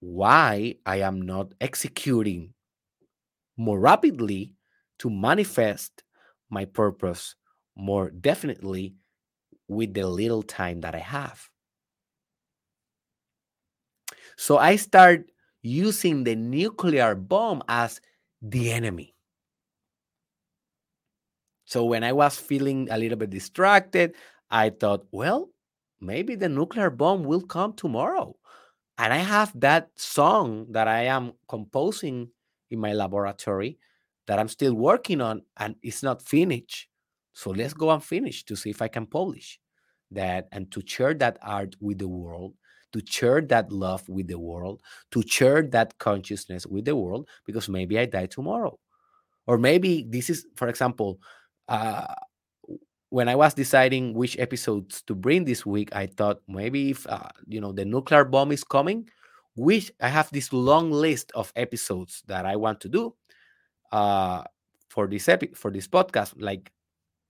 why 0.04 0.76
I 0.86 1.00
am 1.00 1.22
not 1.22 1.54
executing 1.62 2.54
more 3.56 3.80
rapidly 3.80 4.54
to 5.00 5.10
manifest 5.10 6.04
my 6.50 6.66
purpose 6.66 7.36
more 7.78 8.10
definitely 8.10 8.96
with 9.70 9.94
the 9.94 10.06
little 10.06 10.44
time 10.44 10.82
that 10.82 10.94
I 10.94 11.00
have. 11.00 11.50
So 14.36 14.58
I 14.58 14.76
start 14.76 15.32
using 15.62 16.26
the 16.26 16.36
nuclear 16.36 17.16
bomb 17.16 17.64
as 17.70 18.02
the 18.42 18.74
enemy. 18.74 19.16
So 21.64 21.86
when 21.86 22.04
I 22.04 22.12
was 22.12 22.36
feeling 22.36 22.90
a 22.92 22.98
little 22.98 23.18
bit 23.18 23.30
distracted, 23.30 24.16
I 24.52 24.70
thought, 24.70 25.08
well, 25.14 25.50
maybe 26.02 26.36
the 26.36 26.50
nuclear 26.50 26.90
bomb 26.90 27.24
will 27.24 27.42
come 27.42 27.72
tomorrow 27.72 28.36
and 28.98 29.14
I 29.14 29.18
have 29.18 29.52
that 29.60 29.90
song 29.96 30.68
that 30.72 30.88
I 30.88 31.04
am 31.04 31.34
composing 31.48 32.30
in 32.70 32.80
my 32.80 32.94
laboratory 32.94 33.78
that 34.28 34.40
I'm 34.40 34.48
still 34.48 34.74
working 34.74 35.22
on, 35.22 35.42
and 35.58 35.76
it's 35.82 36.04
not 36.04 36.22
finished. 36.22 36.88
So 37.34 37.52
let's 37.52 37.74
go 37.74 37.90
and 37.92 38.04
finish 38.04 38.46
to 38.46 38.56
see 38.56 38.70
if 38.70 38.82
I 38.82 38.88
can 38.88 39.06
polish 39.06 39.60
that 40.12 40.48
and 40.52 40.72
to 40.72 40.82
share 40.86 41.14
that 41.16 41.40
art 41.42 41.76
with 41.82 41.98
the 41.98 42.08
world, 42.08 42.54
to 42.94 43.02
share 43.06 43.42
that 43.42 43.72
love 43.72 44.08
with 44.08 44.28
the 44.28 44.40
world, 44.40 44.82
to 45.12 45.24
share 45.28 45.64
that 45.64 45.98
consciousness 45.98 46.66
with 46.68 46.86
the 46.86 46.96
world, 46.96 47.28
because 47.46 47.68
maybe 47.68 47.98
I 47.98 48.06
die 48.06 48.28
tomorrow. 48.28 48.80
Or 49.48 49.58
maybe 49.58 50.06
this 50.08 50.30
is, 50.30 50.46
for 50.56 50.68
example, 50.68 51.20
uh, 51.68 52.14
when 53.14 53.30
I 53.30 53.36
was 53.36 53.54
deciding 53.54 54.16
which 54.16 54.40
episodes 54.40 55.04
to 55.04 55.14
bring 55.14 55.46
this 55.46 55.68
week, 55.68 55.96
I 55.96 56.08
thought 56.08 56.42
maybe 56.48 56.90
if 56.90 57.06
uh, 57.06 57.30
you 57.46 57.62
know 57.62 57.72
the 57.72 57.86
nuclear 57.86 58.26
bomb 58.26 58.52
is 58.52 58.64
coming, 58.64 59.08
which 59.54 59.92
I 60.02 60.08
have 60.08 60.32
this 60.32 60.52
long 60.52 60.90
list 60.90 61.32
of 61.36 61.54
episodes 61.56 62.24
that 62.26 62.48
I 62.48 62.56
want 62.56 62.82
to 62.82 62.90
do 62.90 63.14
uh, 63.92 64.42
for 64.90 65.06
this 65.06 65.30
epi- 65.30 65.54
for 65.54 65.70
this 65.70 65.88
podcast. 65.88 66.34
Like 66.42 66.72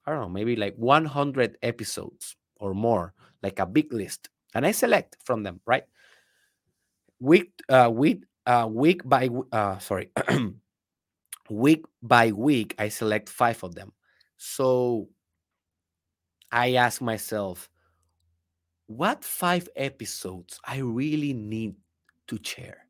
I 0.08 0.12
don't 0.12 0.22
know, 0.22 0.30
maybe 0.30 0.56
like 0.56 0.76
100 0.78 1.58
episodes 1.62 2.38
or 2.62 2.74
more, 2.74 3.14
like 3.44 3.60
a 3.60 3.66
big 3.66 3.92
list, 3.92 4.30
and 4.56 4.66
I 4.66 4.72
select 4.72 5.18
from 5.26 5.44
them. 5.44 5.60
Right, 5.68 5.84
week 7.20 7.52
uh, 7.68 7.92
week 7.92 8.24
uh, 8.46 8.70
week 8.72 9.02
by 9.04 9.28
uh, 9.52 9.80
sorry, 9.80 10.12
week 11.50 11.84
by 12.02 12.32
week, 12.32 12.74
I 12.80 12.88
select 12.88 13.28
five 13.28 13.62
of 13.66 13.76
them. 13.76 13.92
So 14.38 15.10
I 16.54 16.76
ask 16.76 17.02
myself, 17.02 17.68
what 18.86 19.26
five 19.26 19.68
episodes 19.76 20.60
I 20.64 20.78
really 20.78 21.34
need 21.34 21.76
to 22.28 22.40
share? 22.44 22.86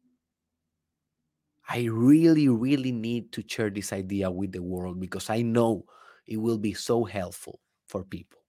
I 1.70 1.86
really, 1.86 2.50
really 2.50 2.92
need 2.92 3.32
to 3.32 3.44
share 3.48 3.70
this 3.70 3.94
idea 3.94 4.30
with 4.30 4.52
the 4.52 4.62
world 4.62 5.00
because 5.00 5.30
I 5.30 5.44
know 5.44 5.86
it 6.28 6.38
will 6.38 6.58
be 6.58 6.74
so 6.74 7.06
helpful 7.06 7.62
for 7.88 8.04
people. 8.04 8.40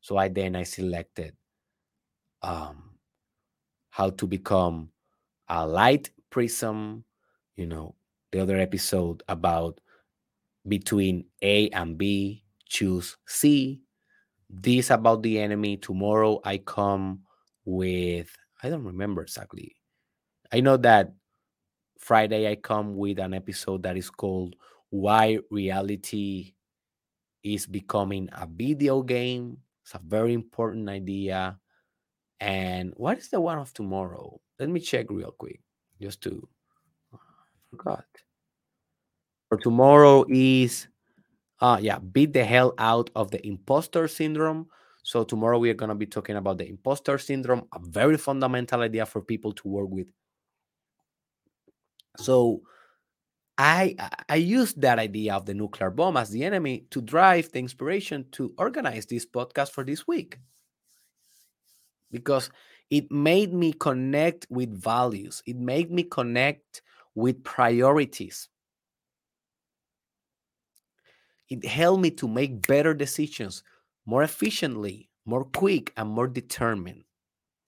So 0.00 0.16
I 0.16 0.28
then 0.28 0.54
I 0.54 0.62
selected 0.62 1.34
um, 2.42 2.96
how 3.90 4.10
to 4.10 4.26
become 4.26 4.90
a 5.48 5.66
light 5.66 6.10
prism, 6.30 7.04
you 7.56 7.66
know, 7.66 7.96
the 8.30 8.38
other 8.38 8.58
episode 8.58 9.24
about 9.28 9.80
between 10.68 11.24
A 11.42 11.68
and 11.70 11.98
B, 11.98 12.44
choose 12.68 13.16
C, 13.26 13.80
this 14.60 14.90
about 14.90 15.22
the 15.22 15.38
enemy. 15.38 15.76
Tomorrow 15.76 16.40
I 16.44 16.58
come 16.58 17.20
with, 17.64 18.30
I 18.62 18.70
don't 18.70 18.84
remember 18.84 19.22
exactly. 19.22 19.76
I 20.52 20.60
know 20.60 20.76
that 20.78 21.12
Friday 21.98 22.50
I 22.50 22.56
come 22.56 22.96
with 22.96 23.18
an 23.18 23.34
episode 23.34 23.82
that 23.82 23.96
is 23.96 24.10
called 24.10 24.56
Why 24.90 25.38
Reality 25.50 26.54
is 27.42 27.66
Becoming 27.66 28.28
a 28.32 28.46
Video 28.46 29.02
Game. 29.02 29.58
It's 29.82 29.94
a 29.94 30.00
very 30.02 30.32
important 30.32 30.88
idea. 30.88 31.58
And 32.40 32.92
what 32.96 33.18
is 33.18 33.28
the 33.28 33.40
one 33.40 33.58
of 33.58 33.72
tomorrow? 33.72 34.40
Let 34.58 34.68
me 34.68 34.80
check 34.80 35.06
real 35.10 35.32
quick 35.32 35.60
just 36.00 36.22
to, 36.22 36.46
I 37.12 37.18
forgot. 37.70 38.04
For 39.48 39.58
tomorrow 39.58 40.24
is 40.28 40.88
uh, 41.60 41.78
yeah, 41.80 41.98
beat 41.98 42.32
the 42.32 42.44
hell 42.44 42.74
out 42.78 43.10
of 43.14 43.30
the 43.30 43.44
imposter 43.46 44.08
syndrome. 44.08 44.66
So 45.02 45.24
tomorrow 45.24 45.58
we 45.58 45.70
are 45.70 45.74
going 45.74 45.90
to 45.90 45.94
be 45.94 46.06
talking 46.06 46.36
about 46.36 46.58
the 46.58 46.68
imposter 46.68 47.18
syndrome, 47.18 47.68
a 47.74 47.78
very 47.80 48.16
fundamental 48.16 48.80
idea 48.80 49.06
for 49.06 49.20
people 49.20 49.52
to 49.52 49.68
work 49.68 49.90
with. 49.90 50.06
So 52.16 52.62
I 53.58 53.94
I 54.28 54.36
used 54.36 54.80
that 54.80 54.98
idea 54.98 55.34
of 55.34 55.46
the 55.46 55.54
nuclear 55.54 55.90
bomb 55.90 56.16
as 56.16 56.30
the 56.30 56.42
enemy 56.44 56.86
to 56.90 57.00
drive 57.00 57.52
the 57.52 57.60
inspiration 57.60 58.26
to 58.32 58.52
organize 58.58 59.06
this 59.06 59.26
podcast 59.26 59.70
for 59.70 59.84
this 59.84 60.06
week. 60.06 60.38
Because 62.10 62.50
it 62.90 63.10
made 63.10 63.52
me 63.52 63.72
connect 63.72 64.46
with 64.50 64.70
values. 64.72 65.42
It 65.46 65.56
made 65.56 65.90
me 65.90 66.04
connect 66.04 66.82
with 67.14 67.42
priorities 67.44 68.48
it 71.50 71.64
helped 71.64 72.02
me 72.02 72.10
to 72.10 72.28
make 72.28 72.66
better 72.66 72.94
decisions 72.94 73.62
more 74.06 74.22
efficiently, 74.22 75.10
more 75.24 75.44
quick, 75.44 75.92
and 75.96 76.08
more 76.08 76.28
determined. 76.28 77.04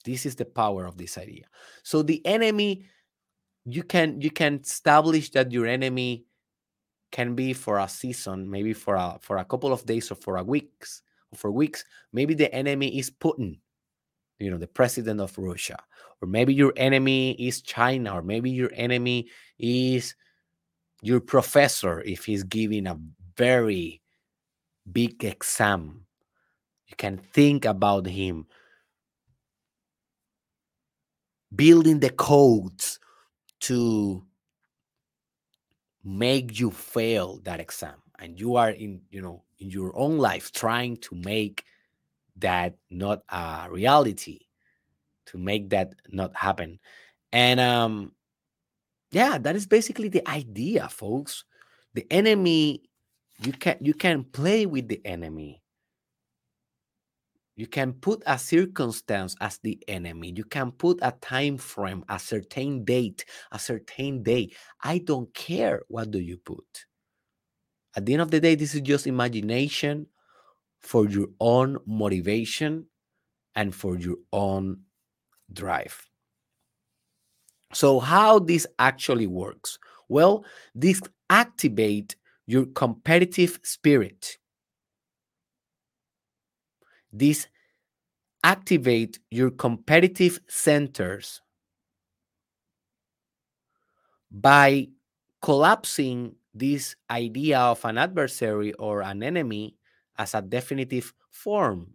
This 0.04 0.24
is 0.26 0.36
the 0.36 0.44
power 0.44 0.86
of 0.86 0.96
this 0.96 1.18
idea. 1.18 1.44
So 1.82 2.02
the 2.02 2.24
enemy, 2.24 2.84
you 3.64 3.82
can 3.82 4.20
you 4.20 4.30
can 4.30 4.60
establish 4.62 5.30
that 5.32 5.50
your 5.50 5.66
enemy 5.66 6.24
can 7.10 7.34
be 7.34 7.52
for 7.52 7.78
a 7.78 7.88
season, 7.88 8.48
maybe 8.48 8.72
for 8.72 8.94
a 8.94 9.18
for 9.20 9.38
a 9.38 9.44
couple 9.44 9.72
of 9.72 9.84
days 9.84 10.10
or 10.10 10.14
for 10.14 10.36
a 10.36 10.44
weeks 10.44 11.02
or 11.32 11.38
for 11.38 11.50
weeks. 11.50 11.84
Maybe 12.12 12.34
the 12.34 12.52
enemy 12.54 12.98
is 12.98 13.10
Putin, 13.10 13.58
you 14.38 14.50
know, 14.50 14.58
the 14.58 14.66
president 14.66 15.20
of 15.20 15.36
Russia, 15.36 15.78
or 16.22 16.28
maybe 16.28 16.54
your 16.54 16.72
enemy 16.76 17.32
is 17.32 17.60
China, 17.62 18.14
or 18.14 18.22
maybe 18.22 18.50
your 18.50 18.70
enemy 18.74 19.28
is 19.58 20.14
your 21.02 21.20
professor 21.20 22.00
if 22.02 22.24
he's 22.24 22.44
giving 22.44 22.86
a 22.86 22.98
very 23.36 24.00
big 24.90 25.24
exam. 25.24 26.06
You 26.88 26.96
can 26.96 27.18
think 27.18 27.64
about 27.64 28.06
him. 28.06 28.46
Building 31.54 32.00
the 32.00 32.10
codes 32.10 32.98
to 33.60 34.24
make 36.04 36.58
you 36.58 36.70
fail 36.70 37.40
that 37.44 37.60
exam. 37.60 37.94
And 38.18 38.38
you 38.38 38.56
are 38.56 38.70
in 38.70 39.02
you 39.10 39.20
know 39.20 39.42
in 39.58 39.70
your 39.70 39.96
own 39.96 40.18
life 40.18 40.52
trying 40.52 40.96
to 40.98 41.14
make 41.14 41.64
that 42.36 42.76
not 42.90 43.22
a 43.30 43.68
reality 43.70 44.40
to 45.26 45.38
make 45.38 45.70
that 45.70 45.94
not 46.08 46.34
happen. 46.36 46.78
And 47.32 47.60
um 47.60 48.12
yeah 49.10 49.38
that 49.38 49.56
is 49.56 49.66
basically 49.66 50.08
the 50.08 50.26
idea 50.28 50.88
folks. 50.88 51.44
The 51.94 52.06
enemy 52.10 52.82
you 53.42 53.52
can 53.52 53.76
you 53.80 53.94
can 53.94 54.24
play 54.24 54.66
with 54.66 54.88
the 54.88 55.00
enemy 55.04 55.62
You 57.56 57.66
can 57.66 57.94
put 57.94 58.22
a 58.26 58.38
circumstance 58.38 59.34
as 59.40 59.58
the 59.58 59.82
enemy. 59.88 60.32
You 60.36 60.44
can 60.44 60.72
put 60.72 60.98
a 61.00 61.12
time 61.12 61.56
frame, 61.56 62.04
a 62.06 62.18
certain 62.18 62.84
date, 62.84 63.24
a 63.50 63.58
certain 63.58 64.22
day. 64.22 64.50
I 64.84 64.98
don't 64.98 65.32
care 65.32 65.80
what 65.88 66.10
do 66.10 66.20
you 66.20 66.36
put. 66.36 66.84
At 67.96 68.04
the 68.04 68.12
end 68.12 68.20
of 68.20 68.30
the 68.30 68.40
day, 68.40 68.56
this 68.56 68.74
is 68.74 68.82
just 68.82 69.06
imagination 69.06 70.06
for 70.80 71.08
your 71.08 71.28
own 71.40 71.78
motivation 71.86 72.86
and 73.54 73.74
for 73.74 73.96
your 73.96 74.16
own 74.34 74.80
drive. 75.50 76.06
So 77.72 78.00
how 78.00 78.38
this 78.38 78.66
actually 78.78 79.26
works? 79.26 79.78
Well, 80.10 80.44
this 80.74 81.00
activate 81.30 82.16
your 82.46 82.66
competitive 82.66 83.58
spirit. 83.62 84.38
This 87.12 87.48
activate 88.44 89.18
your 89.30 89.50
competitive 89.50 90.38
centers 90.48 91.40
by 94.30 94.88
collapsing 95.42 96.36
this 96.54 96.96
idea 97.10 97.58
of 97.58 97.84
an 97.84 97.98
adversary 97.98 98.72
or 98.74 99.02
an 99.02 99.22
enemy 99.22 99.76
as 100.18 100.34
a 100.34 100.42
definitive 100.42 101.12
form. 101.30 101.94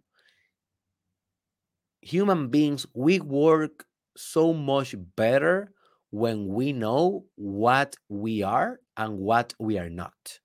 Human 2.02 2.48
beings, 2.48 2.86
we 2.94 3.20
work 3.20 3.86
so 4.16 4.52
much 4.52 4.94
better 5.16 5.72
when 6.10 6.48
we 6.48 6.72
know 6.72 7.24
what 7.36 7.96
we 8.08 8.42
are 8.42 8.80
and 8.96 9.18
what 9.18 9.54
we 9.58 9.78
are 9.78 9.90
not. 9.90 10.41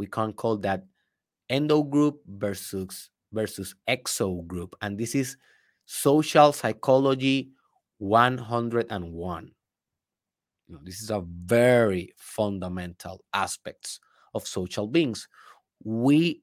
We 0.00 0.06
can 0.06 0.32
call 0.32 0.56
that 0.58 0.86
endo 1.50 1.82
group 1.82 2.22
versus 2.26 3.10
versus 3.32 3.74
exo 3.86 4.46
group. 4.46 4.74
And 4.80 4.96
this 4.96 5.14
is 5.14 5.36
social 5.84 6.52
psychology 6.52 7.52
101 7.98 9.52
you 10.70 10.76
know, 10.76 10.80
this 10.84 11.02
is 11.02 11.10
a 11.10 11.20
very 11.20 12.14
fundamental 12.16 13.24
aspects 13.34 14.00
of 14.34 14.46
social 14.46 14.86
beings. 14.86 15.28
We 15.82 16.42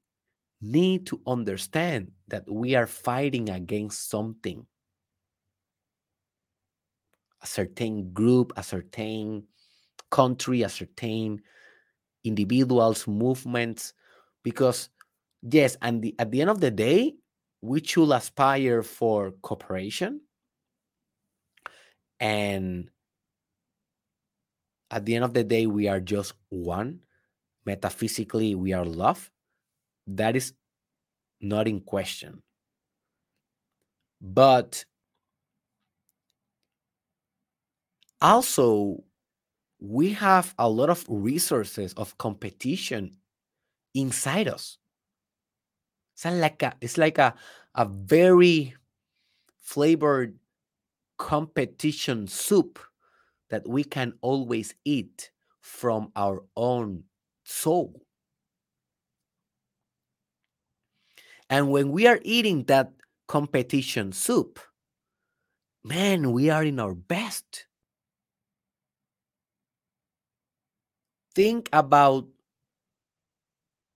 need 0.60 1.06
to 1.06 1.20
understand 1.26 2.12
that 2.28 2.44
we 2.50 2.74
are 2.74 2.86
fighting 2.86 3.48
against 3.48 4.10
something. 4.10 4.66
A 7.42 7.46
certain 7.46 8.12
group 8.12 8.52
a 8.56 8.62
certain 8.62 9.44
country 10.10 10.62
a 10.62 10.68
certain 10.68 11.40
individuals 12.24 13.06
movements 13.06 13.92
because 14.44 14.90
yes 15.42 15.76
and 15.82 16.02
the, 16.02 16.14
at 16.18 16.30
the 16.30 16.40
end 16.40 16.50
of 16.50 16.60
the 16.60 16.70
day 16.70 17.14
we 17.62 17.82
should 17.82 18.10
aspire 18.12 18.82
for 18.82 19.32
cooperation 19.42 20.20
and 22.20 22.90
at 24.90 25.04
the 25.04 25.14
end 25.14 25.24
of 25.24 25.34
the 25.34 25.44
day 25.44 25.66
we 25.66 25.88
are 25.88 26.00
just 26.00 26.32
one. 26.48 27.00
Metaphysically 27.66 28.54
we 28.54 28.72
are 28.72 28.84
love. 28.84 29.30
That 30.06 30.36
is 30.36 30.54
not 31.40 31.68
in 31.68 31.80
question. 31.80 32.42
But 34.20 34.84
also 38.20 39.04
we 39.80 40.12
have 40.12 40.54
a 40.58 40.68
lot 40.68 40.90
of 40.90 41.04
resources 41.08 41.92
of 41.94 42.16
competition 42.18 43.16
inside 43.94 44.48
us 44.48 44.78
it's 46.18 46.24
like 46.24 46.62
a, 46.62 46.74
it's 46.80 46.98
like 46.98 47.18
a, 47.18 47.34
a 47.76 47.84
very 47.84 48.74
flavored 49.62 50.36
competition 51.16 52.26
soup 52.26 52.80
that 53.50 53.68
we 53.68 53.84
can 53.84 54.12
always 54.20 54.74
eat 54.84 55.30
from 55.60 56.10
our 56.16 56.42
own 56.56 57.04
soul. 57.44 58.02
And 61.48 61.70
when 61.70 61.92
we 61.92 62.08
are 62.08 62.18
eating 62.22 62.64
that 62.64 62.92
competition 63.28 64.10
soup, 64.10 64.58
man, 65.84 66.32
we 66.32 66.50
are 66.50 66.64
in 66.64 66.80
our 66.80 66.94
best. 66.94 67.67
Think 71.38 71.68
about 71.72 72.26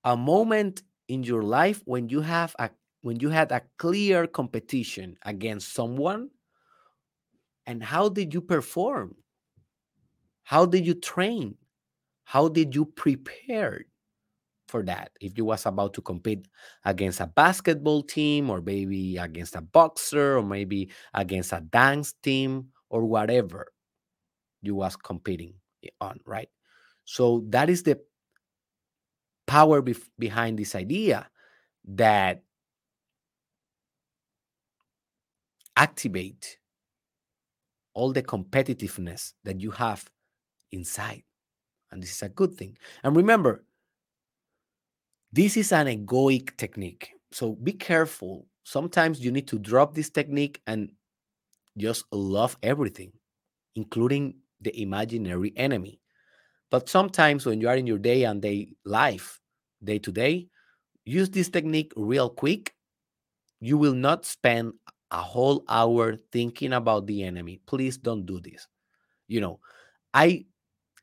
a 0.05 0.16
moment 0.16 0.84
in 1.09 1.24
your 1.24 1.43
life 1.43 1.82
when 1.86 2.09
you 2.09 2.20
have 2.20 2.55
a 2.61 2.70
when 3.01 3.18
you 3.18 3.30
had 3.30 3.51
a 3.51 3.62
clear 3.78 4.28
competition 4.28 5.16
against 5.26 5.74
someone 5.74 6.30
and 7.66 7.82
how 7.82 8.09
did 8.09 8.32
you 8.32 8.40
perform? 8.40 9.16
How 10.45 10.66
did 10.66 10.86
you 10.86 10.95
train? 10.95 11.57
How 12.22 12.47
did 12.47 12.76
you 12.76 12.84
prepare 12.84 13.86
for 14.68 14.84
that? 14.84 15.11
If 15.20 15.36
you 15.36 15.45
was 15.45 15.66
about 15.66 15.95
to 15.95 16.01
compete 16.01 16.47
against 16.84 17.18
a 17.18 17.26
basketball 17.26 18.05
team 18.05 18.51
or 18.51 18.61
maybe 18.61 19.16
against 19.16 19.57
a 19.57 19.62
boxer 19.62 20.38
or 20.38 20.45
maybe 20.45 20.90
against 21.12 21.53
a 21.53 21.61
dance 21.61 22.12
team 22.22 22.68
or 22.88 23.05
whatever 23.05 23.66
you 24.62 24.76
was 24.76 24.95
competing 24.95 25.55
on 26.01 26.20
right 26.24 26.49
so 27.05 27.44
that 27.48 27.70
is 27.70 27.82
the 27.82 28.00
power 29.46 29.82
behind 30.18 30.59
this 30.59 30.74
idea 30.74 31.28
that 31.84 32.42
activate 35.76 36.59
all 37.94 38.12
the 38.12 38.22
competitiveness 38.22 39.32
that 39.44 39.61
you 39.61 39.70
have 39.70 40.09
inside. 40.70 41.22
And 41.90 42.03
this 42.03 42.12
is 42.12 42.22
a 42.22 42.28
good 42.28 42.55
thing. 42.55 42.76
And 43.03 43.16
remember, 43.16 43.64
this 45.32 45.57
is 45.57 45.72
an 45.72 45.86
egoic 45.86 46.57
technique. 46.57 47.12
So 47.32 47.53
be 47.53 47.72
careful. 47.72 48.46
Sometimes 48.64 49.20
you 49.20 49.32
need 49.32 49.48
to 49.48 49.59
drop 49.59 49.94
this 49.94 50.11
technique 50.11 50.61
and 50.66 50.92
just 51.76 52.05
love 52.12 52.57
everything, 52.62 53.12
including 53.74 54.36
the 54.61 54.78
imaginary 54.80 55.53
enemy. 55.57 56.01
But 56.72 56.90
sometimes 56.90 57.46
when 57.46 57.60
you 57.62 57.68
are 57.68 57.76
in 57.76 57.86
your 57.86 57.98
day 57.98 58.24
and 58.24 58.42
day 58.42 58.74
life, 58.86 59.40
day 59.84 60.00
to 60.00 60.12
day, 60.12 60.48
use 61.04 61.30
this 61.30 61.50
technique 61.50 61.92
real 61.96 62.30
quick. 62.30 62.74
You 63.60 63.78
will 63.78 63.94
not 63.94 64.26
spend 64.26 64.74
a 65.10 65.18
whole 65.18 65.64
hour 65.68 66.16
thinking 66.32 66.72
about 66.72 67.06
the 67.06 67.24
enemy. 67.24 67.60
Please 67.66 67.98
don't 67.98 68.26
do 68.26 68.40
this. 68.40 68.68
You 69.28 69.40
know, 69.42 69.60
I 70.14 70.46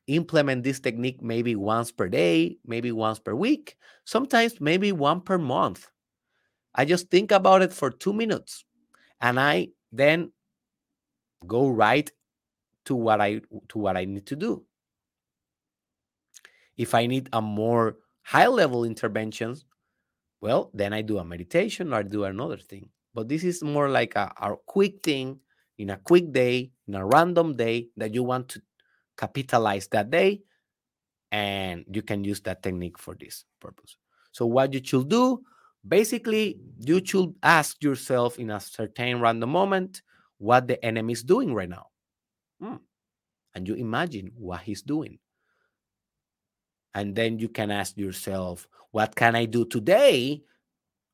implement 0.08 0.64
this 0.64 0.80
technique 0.80 1.22
maybe 1.22 1.56
once 1.56 1.92
per 1.92 2.08
day, 2.08 2.58
maybe 2.66 2.92
once 2.92 3.20
per 3.20 3.34
week, 3.34 3.76
sometimes 4.04 4.60
maybe 4.60 4.92
one 4.92 5.22
per 5.22 5.38
month. 5.38 5.90
I 6.74 6.84
just 6.86 7.10
think 7.10 7.32
about 7.32 7.62
it 7.62 7.72
for 7.72 7.90
two 7.90 8.12
minutes 8.12 8.64
and 9.20 9.40
I 9.40 9.68
then 9.92 10.32
go 11.46 11.68
right 11.68 12.10
to 12.86 12.94
what 12.94 13.20
I 13.20 13.40
to 13.68 13.78
what 13.78 13.96
I 13.96 14.04
need 14.04 14.26
to 14.26 14.36
do. 14.36 14.64
If 16.80 16.94
I 16.94 17.04
need 17.04 17.28
a 17.34 17.42
more 17.42 17.96
high 18.22 18.46
level 18.46 18.84
intervention, 18.84 19.54
well, 20.40 20.70
then 20.72 20.94
I 20.94 21.02
do 21.02 21.18
a 21.18 21.24
meditation 21.24 21.92
or 21.92 21.96
I 21.96 22.02
do 22.04 22.24
another 22.24 22.56
thing. 22.56 22.88
But 23.12 23.28
this 23.28 23.44
is 23.44 23.62
more 23.62 23.90
like 23.90 24.16
a, 24.16 24.32
a 24.40 24.56
quick 24.64 25.02
thing 25.02 25.40
in 25.76 25.90
a 25.90 25.98
quick 25.98 26.32
day, 26.32 26.70
in 26.88 26.94
a 26.94 27.04
random 27.04 27.54
day 27.54 27.88
that 27.98 28.14
you 28.14 28.22
want 28.22 28.48
to 28.48 28.62
capitalize 29.18 29.88
that 29.88 30.08
day. 30.10 30.40
And 31.30 31.84
you 31.92 32.00
can 32.00 32.24
use 32.24 32.40
that 32.48 32.62
technique 32.62 32.96
for 32.96 33.14
this 33.14 33.44
purpose. 33.60 33.98
So, 34.32 34.46
what 34.46 34.72
you 34.72 34.80
should 34.82 35.10
do 35.10 35.42
basically, 35.86 36.60
you 36.78 37.04
should 37.04 37.34
ask 37.42 37.82
yourself 37.82 38.38
in 38.38 38.50
a 38.50 38.58
certain 38.58 39.20
random 39.20 39.50
moment 39.50 40.00
what 40.38 40.66
the 40.66 40.82
enemy 40.82 41.12
is 41.12 41.22
doing 41.22 41.52
right 41.52 41.68
now. 41.68 41.88
Hmm. 42.58 42.76
And 43.54 43.68
you 43.68 43.74
imagine 43.74 44.32
what 44.34 44.62
he's 44.62 44.80
doing. 44.80 45.18
And 46.94 47.14
then 47.14 47.38
you 47.38 47.48
can 47.48 47.70
ask 47.70 47.96
yourself, 47.96 48.66
what 48.90 49.14
can 49.14 49.36
I 49.36 49.44
do 49.44 49.64
today? 49.64 50.42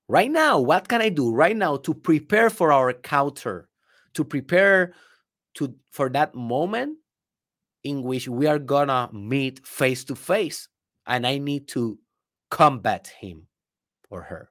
Right 0.09 0.31
now, 0.31 0.61
what 0.61 0.89
can 0.89 1.01
I 1.03 1.09
do 1.09 1.33
right 1.33 1.57
now 1.57 1.77
to 1.79 1.93
prepare 1.93 2.49
for 2.49 2.72
our 2.72 2.93
counter, 2.93 3.68
to 4.14 4.24
prepare 4.24 4.95
to 5.55 5.74
for 5.91 6.09
that 6.11 6.35
moment 6.35 6.99
in 7.83 8.03
which 8.03 8.29
we 8.29 8.47
are 8.47 8.59
gonna 8.59 9.09
meet 9.12 9.66
face 9.66 10.05
to 10.05 10.14
face 10.14 10.68
and 11.07 11.27
I 11.27 11.39
need 11.39 11.68
to 11.68 11.99
combat 12.51 13.09
him 13.20 13.47
or 14.11 14.22
her. 14.22 14.51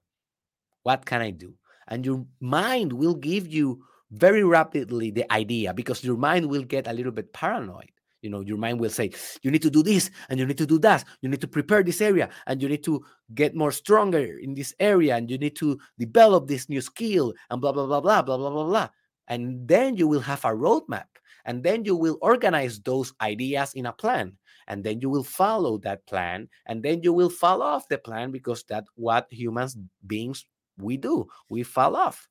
What 0.83 1.05
can 1.05 1.21
I 1.21 1.31
do? 1.31 1.53
And 1.87 2.05
your 2.05 2.25
mind 2.39 2.93
will 2.93 3.15
give 3.15 3.47
you 3.47 3.83
very 4.11 4.43
rapidly 4.43 5.11
the 5.11 5.31
idea 5.31 5.73
because 5.73 6.03
your 6.03 6.17
mind 6.17 6.47
will 6.47 6.63
get 6.63 6.87
a 6.87 6.93
little 6.93 7.11
bit 7.11 7.33
paranoid 7.33 7.91
you 8.25 8.31
know 8.31 8.41
your 8.41 8.57
mind 8.57 8.79
will 8.79 8.89
say 8.89 9.11
you 9.43 9.51
need 9.51 9.61
to 9.61 9.69
do 9.69 9.83
this 9.83 10.09
and 10.29 10.39
you 10.39 10.45
need 10.45 10.57
to 10.57 10.65
do 10.65 10.79
that. 10.79 11.05
You 11.21 11.29
need 11.29 11.41
to 11.41 11.47
prepare 11.47 11.83
this 11.83 12.01
area 12.01 12.29
and 12.47 12.61
you 12.61 12.67
need 12.67 12.83
to 12.85 13.05
get 13.35 13.55
more 13.55 13.71
stronger 13.71 14.39
in 14.41 14.55
this 14.55 14.73
area 14.79 15.15
and 15.15 15.29
you 15.29 15.37
need 15.37 15.55
to 15.57 15.77
develop 15.99 16.47
this 16.47 16.67
new 16.67 16.81
skill 16.81 17.33
and 17.51 17.61
blah 17.61 17.71
blah 17.71 17.85
blah 17.85 18.01
blah 18.01 18.21
blah 18.23 18.37
blah 18.37 18.49
blah 18.49 18.65
blah. 18.65 18.89
And 19.27 19.67
then 19.67 19.95
you 19.95 20.07
will 20.07 20.19
have 20.21 20.43
a 20.43 20.49
roadmap 20.49 21.05
and 21.45 21.63
then 21.63 21.85
you 21.85 21.95
will 21.95 22.17
organize 22.21 22.79
those 22.79 23.13
ideas 23.21 23.73
in 23.75 23.85
a 23.85 23.93
plan 23.93 24.33
and 24.67 24.83
then 24.83 24.99
you 25.01 25.09
will 25.09 25.23
follow 25.23 25.77
that 25.79 26.05
plan 26.07 26.49
and 26.65 26.81
then 26.81 27.03
you 27.03 27.13
will 27.13 27.29
fall 27.29 27.61
off 27.61 27.87
the 27.87 27.97
plan 27.99 28.31
because 28.31 28.65
that's 28.67 28.89
what 28.95 29.27
humans 29.29 29.77
beings 30.07 30.45
we 30.77 30.97
do. 30.97 31.27
We 31.49 31.61
fall 31.61 31.95
off 31.95 32.27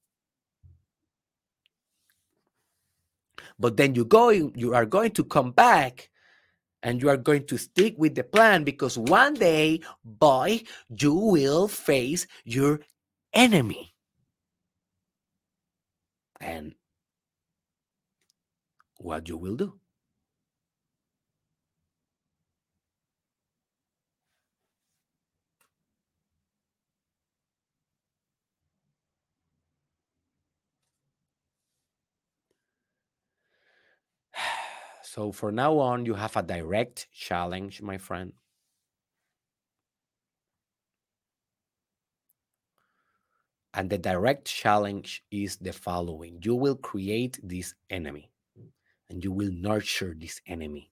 but 3.58 3.76
then 3.76 3.94
you 3.94 4.04
go 4.04 4.30
you 4.30 4.74
are 4.74 4.86
going 4.86 5.10
to 5.12 5.24
come 5.24 5.50
back 5.52 6.10
and 6.84 7.00
you 7.00 7.08
are 7.08 7.16
going 7.16 7.44
to 7.46 7.56
stick 7.56 7.94
with 7.96 8.14
the 8.14 8.22
plan 8.22 8.62
because 8.62 8.98
one 8.98 9.34
day 9.34 9.80
boy 10.04 10.62
you 11.00 11.14
will 11.14 11.66
face 11.66 12.26
your 12.44 12.80
enemy. 13.32 13.94
And 16.40 16.74
what 18.98 19.28
you 19.28 19.38
will 19.38 19.56
do 19.56 19.80
So 35.14 35.30
for 35.30 35.52
now 35.52 35.78
on, 35.78 36.04
you 36.04 36.14
have 36.14 36.36
a 36.36 36.42
direct 36.42 37.06
challenge, 37.12 37.80
my 37.80 37.98
friend. 37.98 38.32
And 43.74 43.88
the 43.88 43.98
direct 43.98 44.44
challenge 44.44 45.22
is 45.30 45.56
the 45.58 45.72
following 45.72 46.40
you 46.42 46.56
will 46.56 46.74
create 46.74 47.38
this 47.44 47.74
enemy 47.90 48.32
and 49.08 49.22
you 49.22 49.30
will 49.30 49.52
nurture 49.52 50.16
this 50.18 50.40
enemy. 50.48 50.90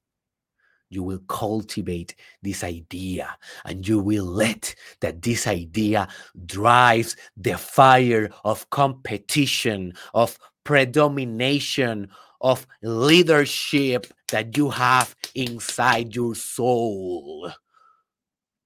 You 0.89 1.03
will 1.03 1.23
cultivate 1.27 2.15
this 2.43 2.63
idea 2.63 3.37
and 3.65 3.89
you 3.89 3.99
will 3.99 4.27
let 4.27 4.73
that 5.01 5.21
this 5.23 5.49
idea 5.49 6.07
drives 6.47 7.17
the 7.37 7.59
fire 7.59 8.31
of 8.45 8.71
competition, 8.71 9.95
of 10.15 10.39
predomination, 10.63 12.09
of 12.43 12.67
leadership 12.83 14.07
that 14.31 14.57
you 14.57 14.71
have 14.71 15.15
inside 15.35 16.15
your 16.15 16.35
soul, 16.35 17.51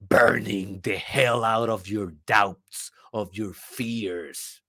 burning 0.01 0.81
the 0.83 0.97
hell 0.97 1.43
out 1.43 1.69
of 1.69 1.87
your 1.87 2.11
doubts, 2.25 2.91
of 3.13 3.33
your 3.33 3.53
fears. 3.53 4.61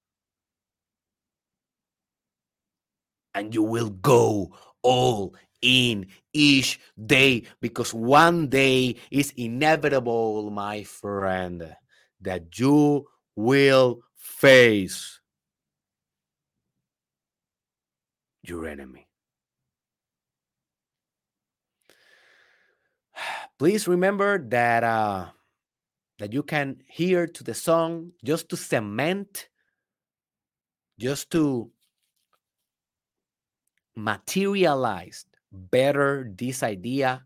And 3.34 3.54
you 3.54 3.62
will 3.62 3.90
go 3.90 4.54
all 4.82 5.34
in 5.62 6.06
each 6.32 6.78
day 7.06 7.44
because 7.60 7.94
one 7.94 8.48
day 8.48 8.96
is 9.10 9.32
inevitable, 9.36 10.50
my 10.50 10.84
friend, 10.84 11.74
that 12.20 12.58
you 12.58 13.06
will 13.36 14.00
face 14.16 15.17
your 18.48 18.66
enemy. 18.66 19.06
Please 23.58 23.88
remember 23.88 24.38
that 24.48 24.84
uh, 24.84 25.26
that 26.18 26.32
you 26.32 26.42
can 26.42 26.76
hear 26.86 27.26
to 27.26 27.44
the 27.44 27.54
song 27.54 28.12
just 28.24 28.48
to 28.48 28.56
cement, 28.56 29.48
just 30.98 31.30
to 31.30 31.70
materialize 33.96 35.26
better 35.52 36.30
this 36.36 36.62
idea. 36.62 37.24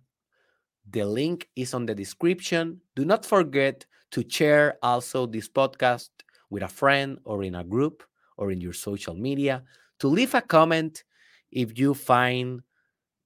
The 0.91 1.05
link 1.05 1.49
is 1.57 1.75
on 1.75 1.87
the 1.87 1.95
description. 1.95 2.81
Do 2.97 3.05
not 3.05 3.25
forget 3.25 3.87
to 4.11 4.25
share 4.29 4.79
also 4.83 5.27
this 5.27 5.49
podcast 5.49 6.11
with 6.51 6.63
a 6.63 6.69
friend 6.69 7.19
or 7.25 7.43
in 7.43 7.55
a 7.55 7.65
group 7.65 8.03
or 8.37 8.51
in 8.51 8.61
your 8.61 8.73
social 8.75 9.15
media, 9.15 9.63
to 10.01 10.09
leave 10.09 10.35
a 10.35 10.43
comment 10.43 11.05
if 11.53 11.79
you 11.79 11.95
find 11.95 12.63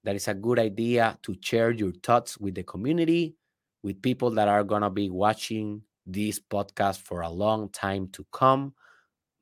that 0.03 0.15
it's 0.15 0.27
a 0.27 0.33
good 0.33 0.59
idea 0.59 1.17
to 1.23 1.35
share 1.41 1.71
your 1.71 1.91
thoughts 2.03 2.37
with 2.37 2.55
the 2.55 2.63
community, 2.63 3.35
with 3.83 4.01
people 4.01 4.29
that 4.31 4.47
are 4.47 4.63
going 4.63 4.81
to 4.81 4.89
be 4.89 5.09
watching 5.09 5.81
this 6.05 6.39
podcast 6.39 6.99
for 6.99 7.21
a 7.21 7.29
long 7.29 7.69
time 7.69 8.07
to 8.09 8.25
come. 8.31 8.73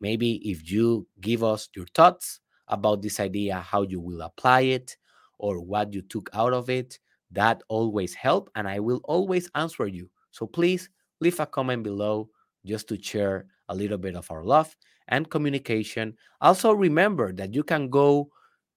Maybe 0.02 0.36
if 0.50 0.70
you 0.70 1.08
give 1.22 1.44
us 1.44 1.70
your 1.76 1.86
thoughts 1.94 2.40
about 2.68 3.02
this 3.02 3.20
idea, 3.20 3.60
how 3.60 3.84
you 3.84 4.00
will 4.00 4.22
apply 4.22 4.62
it, 4.62 4.98
or 5.38 5.60
what 5.60 5.94
you 5.94 6.02
took 6.02 6.30
out 6.34 6.54
of 6.54 6.70
it, 6.70 7.00
that 7.32 7.62
always 7.68 8.14
help 8.14 8.50
and 8.56 8.68
I 8.68 8.80
will 8.80 9.02
always 9.04 9.50
answer 9.56 9.88
you. 9.88 10.10
So 10.32 10.48
please 10.48 10.90
leave 11.22 11.40
a 11.40 11.46
comment 11.46 11.84
below 11.84 12.30
just 12.66 12.88
to 12.90 13.02
share 13.02 13.48
a 13.70 13.76
little 13.76 13.98
bit 13.98 14.16
of 14.16 14.30
our 14.32 14.44
love 14.44 14.76
and 15.08 15.30
communication. 15.30 16.16
Also 16.42 16.72
remember 16.72 17.32
that 17.34 17.54
you 17.54 17.64
can 17.64 17.90
go 17.90 18.30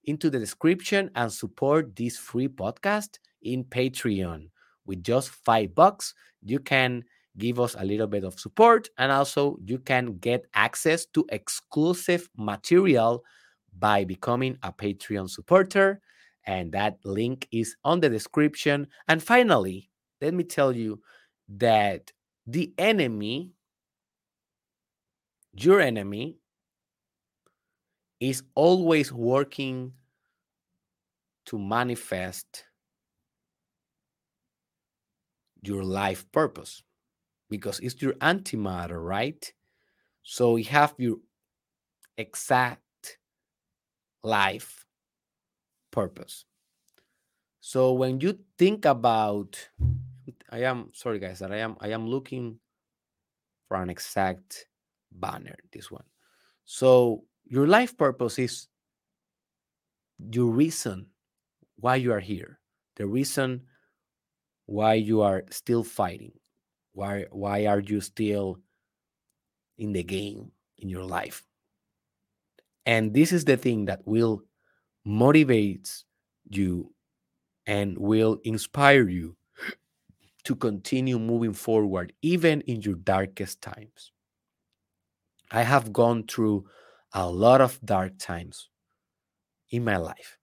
into 0.05 0.29
the 0.29 0.39
description 0.39 1.09
and 1.15 1.31
support 1.31 1.95
this 1.95 2.17
free 2.17 2.47
podcast 2.47 3.19
in 3.41 3.63
Patreon. 3.63 4.49
With 4.85 5.03
just 5.03 5.29
five 5.29 5.75
bucks, 5.75 6.13
you 6.43 6.59
can 6.59 7.03
give 7.37 7.59
us 7.59 7.75
a 7.77 7.85
little 7.85 8.07
bit 8.07 8.23
of 8.23 8.39
support 8.39 8.89
and 8.97 9.11
also 9.11 9.57
you 9.63 9.77
can 9.79 10.17
get 10.17 10.45
access 10.53 11.05
to 11.07 11.25
exclusive 11.29 12.29
material 12.37 13.23
by 13.77 14.03
becoming 14.03 14.57
a 14.63 14.73
Patreon 14.73 15.29
supporter. 15.29 16.01
And 16.45 16.71
that 16.71 16.97
link 17.05 17.47
is 17.51 17.75
on 17.83 17.99
the 17.99 18.09
description. 18.09 18.87
And 19.07 19.21
finally, 19.21 19.89
let 20.21 20.33
me 20.33 20.43
tell 20.43 20.75
you 20.75 21.01
that 21.57 22.11
the 22.47 22.73
enemy, 22.77 23.53
your 25.53 25.79
enemy, 25.79 26.38
is 28.19 28.43
always 28.55 29.11
working 29.13 29.93
to 31.45 31.57
manifest 31.57 32.65
your 35.61 35.83
life 35.83 36.29
purpose 36.31 36.83
because 37.49 37.79
it's 37.79 38.01
your 38.01 38.13
antimatter, 38.13 39.03
right? 39.03 39.51
So 40.23 40.57
you 40.57 40.65
have 40.65 40.93
your 40.97 41.17
exact 42.17 43.17
life 44.23 44.85
purpose. 45.91 46.45
So 47.61 47.93
when 47.93 48.19
you 48.19 48.39
think 48.57 48.85
about 48.85 49.69
I 50.51 50.63
am 50.63 50.91
sorry 50.93 51.19
guys 51.19 51.39
that 51.39 51.51
I 51.51 51.57
am 51.57 51.77
I 51.79 51.89
am 51.89 52.07
looking 52.07 52.59
for 53.67 53.77
an 53.77 53.89
exact 53.89 54.67
banner 55.11 55.55
this 55.71 55.91
one. 55.91 56.05
So 56.65 57.23
your 57.49 57.67
life 57.67 57.97
purpose 57.97 58.39
is 58.39 58.67
your 60.31 60.51
reason 60.51 61.07
why 61.77 61.95
you 61.95 62.13
are 62.13 62.19
here, 62.19 62.59
the 62.95 63.07
reason 63.07 63.63
why 64.65 64.93
you 64.93 65.21
are 65.21 65.43
still 65.49 65.83
fighting, 65.83 66.33
why 66.93 67.25
why 67.31 67.65
are 67.65 67.79
you 67.79 68.01
still 68.01 68.59
in 69.79 69.93
the 69.93 70.03
game 70.03 70.51
in 70.77 70.89
your 70.89 71.03
life. 71.03 71.43
And 72.85 73.13
this 73.13 73.31
is 73.31 73.45
the 73.45 73.57
thing 73.57 73.85
that 73.85 74.05
will 74.05 74.43
motivate 75.05 76.03
you 76.49 76.93
and 77.65 77.97
will 77.97 78.39
inspire 78.43 79.07
you 79.07 79.37
to 80.43 80.55
continue 80.55 81.19
moving 81.19 81.53
forward 81.53 82.13
even 82.21 82.61
in 82.61 82.81
your 82.81 82.95
darkest 82.95 83.61
times. 83.61 84.11
I 85.51 85.63
have 85.63 85.93
gone 85.93 86.23
through 86.27 86.65
a 87.13 87.29
lot 87.29 87.61
of 87.61 87.79
dark 87.83 88.13
times 88.19 88.69
in 89.69 89.83
my 89.83 89.97
life. 89.97 90.37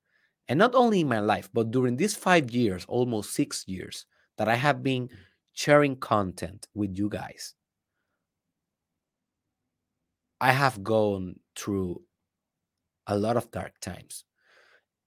And 0.48 0.58
not 0.58 0.74
only 0.74 1.00
in 1.00 1.08
my 1.08 1.20
life, 1.20 1.48
but 1.52 1.70
during 1.70 1.96
these 1.96 2.14
five 2.14 2.50
years, 2.50 2.84
almost 2.88 3.34
six 3.34 3.64
years, 3.66 4.06
that 4.38 4.48
I 4.48 4.54
have 4.54 4.82
been 4.82 5.08
mm-hmm. 5.08 5.16
sharing 5.52 5.96
content 5.96 6.66
with 6.74 6.96
you 6.96 7.08
guys, 7.08 7.54
I 10.40 10.52
have 10.52 10.84
gone 10.84 11.40
through 11.56 12.02
a 13.06 13.16
lot 13.16 13.36
of 13.36 13.50
dark 13.50 13.80
times. 13.80 14.24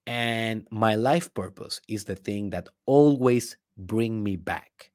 And 0.07 0.67
my 0.71 0.95
life 0.95 1.33
purpose 1.33 1.79
is 1.87 2.03
the 2.03 2.15
thing 2.15 2.49
that 2.49 2.67
always 2.85 3.57
bring 3.77 4.23
me 4.23 4.35
back 4.37 4.91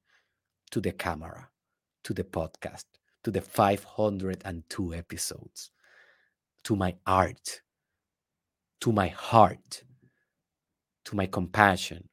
to 0.73 0.81
the 0.81 0.93
camera, 0.93 1.49
to 2.03 2.13
the 2.13 2.25
podcast, 2.25 2.85
to 3.23 3.31
the 3.31 3.41
502 3.41 4.95
episodes 4.95 5.71
to 6.65 6.77
my 6.77 6.95
art, 7.07 7.61
to 8.81 8.93
my 8.93 9.09
heart, 9.09 9.85
to 11.05 11.17
my 11.17 11.27
compassion, 11.27 12.09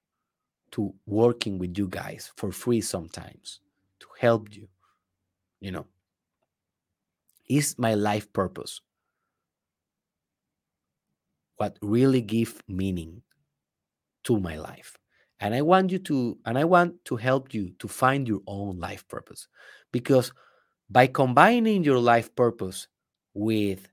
to 0.72 0.94
working 1.06 1.58
with 1.58 1.78
you 1.78 1.88
guys 1.88 2.32
for 2.38 2.52
free 2.52 2.82
sometimes 2.82 3.60
to 4.00 4.08
help 4.20 4.56
you. 4.56 4.68
You 5.60 5.72
know, 5.72 5.86
is 7.50 7.78
my 7.78 7.94
life 7.94 8.32
purpose 8.32 8.82
what 11.58 11.78
really 11.82 12.22
give 12.22 12.62
meaning 12.68 13.22
to 14.24 14.40
my 14.40 14.58
life 14.58 14.98
and 15.40 15.54
i 15.54 15.62
want 15.62 15.92
you 15.92 16.00
to 16.00 16.38
and 16.46 16.58
i 16.58 16.64
want 16.64 16.94
to 17.06 17.16
help 17.16 17.54
you 17.54 17.72
to 17.78 17.88
find 17.88 18.28
your 18.28 18.42
own 18.48 18.80
life 18.80 19.08
purpose 19.08 19.48
because 19.92 20.32
by 20.90 21.06
combining 21.06 21.84
your 21.84 22.00
life 22.00 22.34
purpose 22.36 22.88
with 23.34 23.91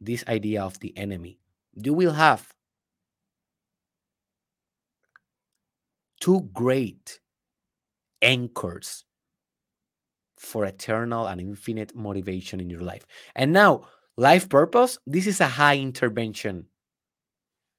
this 0.00 0.24
idea 0.28 0.62
of 0.62 0.78
the 0.80 0.96
enemy 0.96 1.38
you 1.76 1.92
will 1.92 2.12
have 2.12 2.52
two 6.20 6.48
great 6.52 7.20
anchors 8.22 9.04
for 10.38 10.64
eternal 10.64 11.26
and 11.26 11.40
infinite 11.40 11.94
motivation 11.94 12.60
in 12.60 12.70
your 12.70 12.80
life. 12.80 13.06
And 13.34 13.52
now, 13.52 13.88
life 14.16 14.48
purpose, 14.48 14.98
this 15.06 15.26
is 15.26 15.40
a 15.40 15.46
high 15.46 15.78
intervention. 15.78 16.66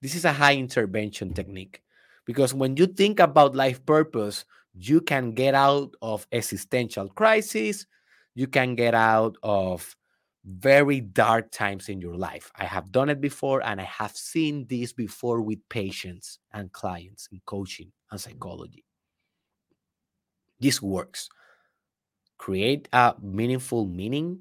This 0.02 0.16
is 0.16 0.26
a 0.26 0.34
high 0.34 0.56
intervention 0.56 1.34
technique 1.34 1.82
because 2.26 2.54
when 2.54 2.76
you 2.78 2.88
think 2.88 3.20
about 3.20 3.56
life 3.56 3.86
purpose, 3.86 4.46
you 4.74 5.00
can 5.00 5.32
get 5.32 5.56
out 5.56 5.96
of 6.02 6.28
existential 6.32 7.08
crisis, 7.10 7.86
you 8.36 8.48
can 8.48 8.76
get 8.76 8.94
out 8.94 9.38
of 9.42 9.96
very 10.46 11.02
dark 11.02 11.52
times 11.52 11.90
in 11.90 12.00
your 12.00 12.16
life. 12.16 12.52
I 12.56 12.66
have 12.66 12.92
done 12.92 13.10
it 13.10 13.20
before 13.20 13.66
and 13.66 13.82
I 13.82 13.86
have 13.86 14.16
seen 14.16 14.68
this 14.70 14.94
before 14.94 15.42
with 15.42 15.60
patients 15.70 16.40
and 16.54 16.72
clients 16.72 17.28
in 17.32 17.42
coaching 17.46 17.92
and 18.12 18.22
psychology. 18.22 18.86
This 20.60 20.82
works 20.82 21.30
create 22.38 22.88
a 22.94 23.16
meaningful 23.22 23.86
meaning 23.88 24.40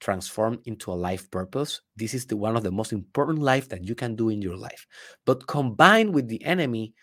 transform 0.00 0.60
into 0.64 0.92
a 0.92 0.94
life 0.94 1.30
purpose 1.30 1.80
this 1.96 2.14
is 2.14 2.24
the 2.26 2.36
one 2.36 2.56
of 2.56 2.62
the 2.62 2.70
most 2.70 2.92
important 2.92 3.38
life 3.40 3.68
that 3.68 3.84
you 3.84 3.94
can 3.94 4.14
do 4.14 4.28
in 4.28 4.40
your 4.40 4.56
life 4.56 4.86
but 5.26 5.46
combined 5.46 6.14
with 6.14 6.28
the 6.28 6.42
enemy 6.44 6.94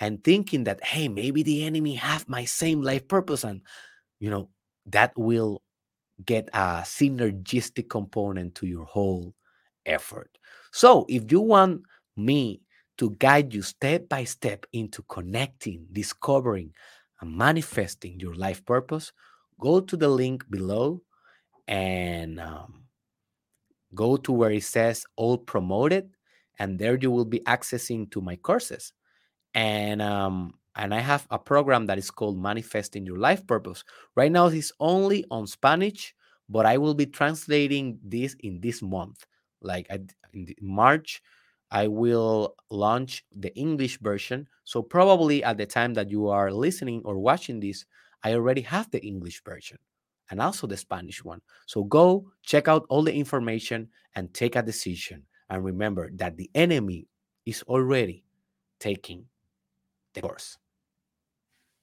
and 0.00 0.22
thinking 0.22 0.64
that 0.64 0.82
hey 0.84 1.08
maybe 1.08 1.42
the 1.42 1.64
enemy 1.64 1.94
have 1.94 2.28
my 2.28 2.44
same 2.44 2.80
life 2.80 3.06
purpose 3.08 3.44
and 3.44 3.60
you 4.20 4.30
know 4.30 4.48
that 4.86 5.12
will 5.16 5.60
get 6.24 6.48
a 6.52 6.82
synergistic 6.84 7.88
component 7.88 8.54
to 8.56 8.66
your 8.66 8.84
whole 8.84 9.34
effort. 9.86 10.30
So 10.72 11.06
if 11.08 11.30
you 11.30 11.40
want 11.40 11.82
me 12.16 12.60
to 12.98 13.10
guide 13.18 13.52
you 13.52 13.62
step 13.62 14.08
by 14.08 14.24
step 14.24 14.66
into 14.72 15.02
connecting 15.02 15.86
discovering 15.92 16.72
and 17.20 17.36
manifesting 17.36 18.20
your 18.20 18.34
life 18.34 18.64
purpose 18.64 19.12
go 19.60 19.80
to 19.80 19.96
the 19.96 20.08
link 20.08 20.48
below 20.50 21.02
and 21.66 22.38
um, 22.38 22.84
go 23.94 24.16
to 24.16 24.32
where 24.32 24.50
it 24.50 24.64
says 24.64 25.04
all 25.16 25.38
promoted 25.38 26.10
and 26.58 26.78
there 26.78 26.96
you 26.96 27.10
will 27.10 27.24
be 27.24 27.40
accessing 27.40 28.10
to 28.10 28.20
my 28.20 28.36
courses. 28.36 28.92
And 29.54 30.00
um, 30.02 30.54
and 30.76 30.94
i 30.94 31.00
have 31.00 31.26
a 31.30 31.38
program 31.38 31.86
that 31.86 31.98
is 31.98 32.10
called 32.10 32.38
manifesting 32.38 33.06
your 33.06 33.18
life 33.18 33.46
purpose 33.46 33.84
right 34.14 34.32
now 34.32 34.46
it's 34.46 34.72
only 34.80 35.24
on 35.30 35.46
spanish 35.46 36.14
but 36.48 36.66
i 36.66 36.76
will 36.76 36.94
be 36.94 37.06
translating 37.06 37.98
this 38.02 38.36
in 38.40 38.60
this 38.60 38.82
month 38.82 39.24
like 39.62 39.86
in 40.32 40.54
march 40.60 41.22
i 41.70 41.86
will 41.86 42.54
launch 42.70 43.24
the 43.36 43.54
english 43.56 43.98
version 44.00 44.46
so 44.64 44.82
probably 44.82 45.42
at 45.44 45.56
the 45.56 45.66
time 45.66 45.94
that 45.94 46.10
you 46.10 46.28
are 46.28 46.52
listening 46.52 47.00
or 47.04 47.18
watching 47.18 47.60
this 47.60 47.84
I 48.24 48.32
already 48.32 48.62
have 48.62 48.90
the 48.90 49.04
English 49.04 49.44
version 49.44 49.78
and 50.30 50.40
also 50.40 50.66
the 50.66 50.78
Spanish 50.78 51.22
one. 51.22 51.42
So 51.66 51.84
go 51.84 52.32
check 52.42 52.68
out 52.68 52.86
all 52.88 53.02
the 53.02 53.14
information 53.14 53.88
and 54.16 54.32
take 54.32 54.56
a 54.56 54.62
decision. 54.62 55.24
And 55.50 55.62
remember 55.62 56.10
that 56.14 56.38
the 56.38 56.50
enemy 56.54 57.06
is 57.44 57.62
already 57.64 58.24
taking 58.80 59.26
the 60.14 60.22
course. 60.22 60.56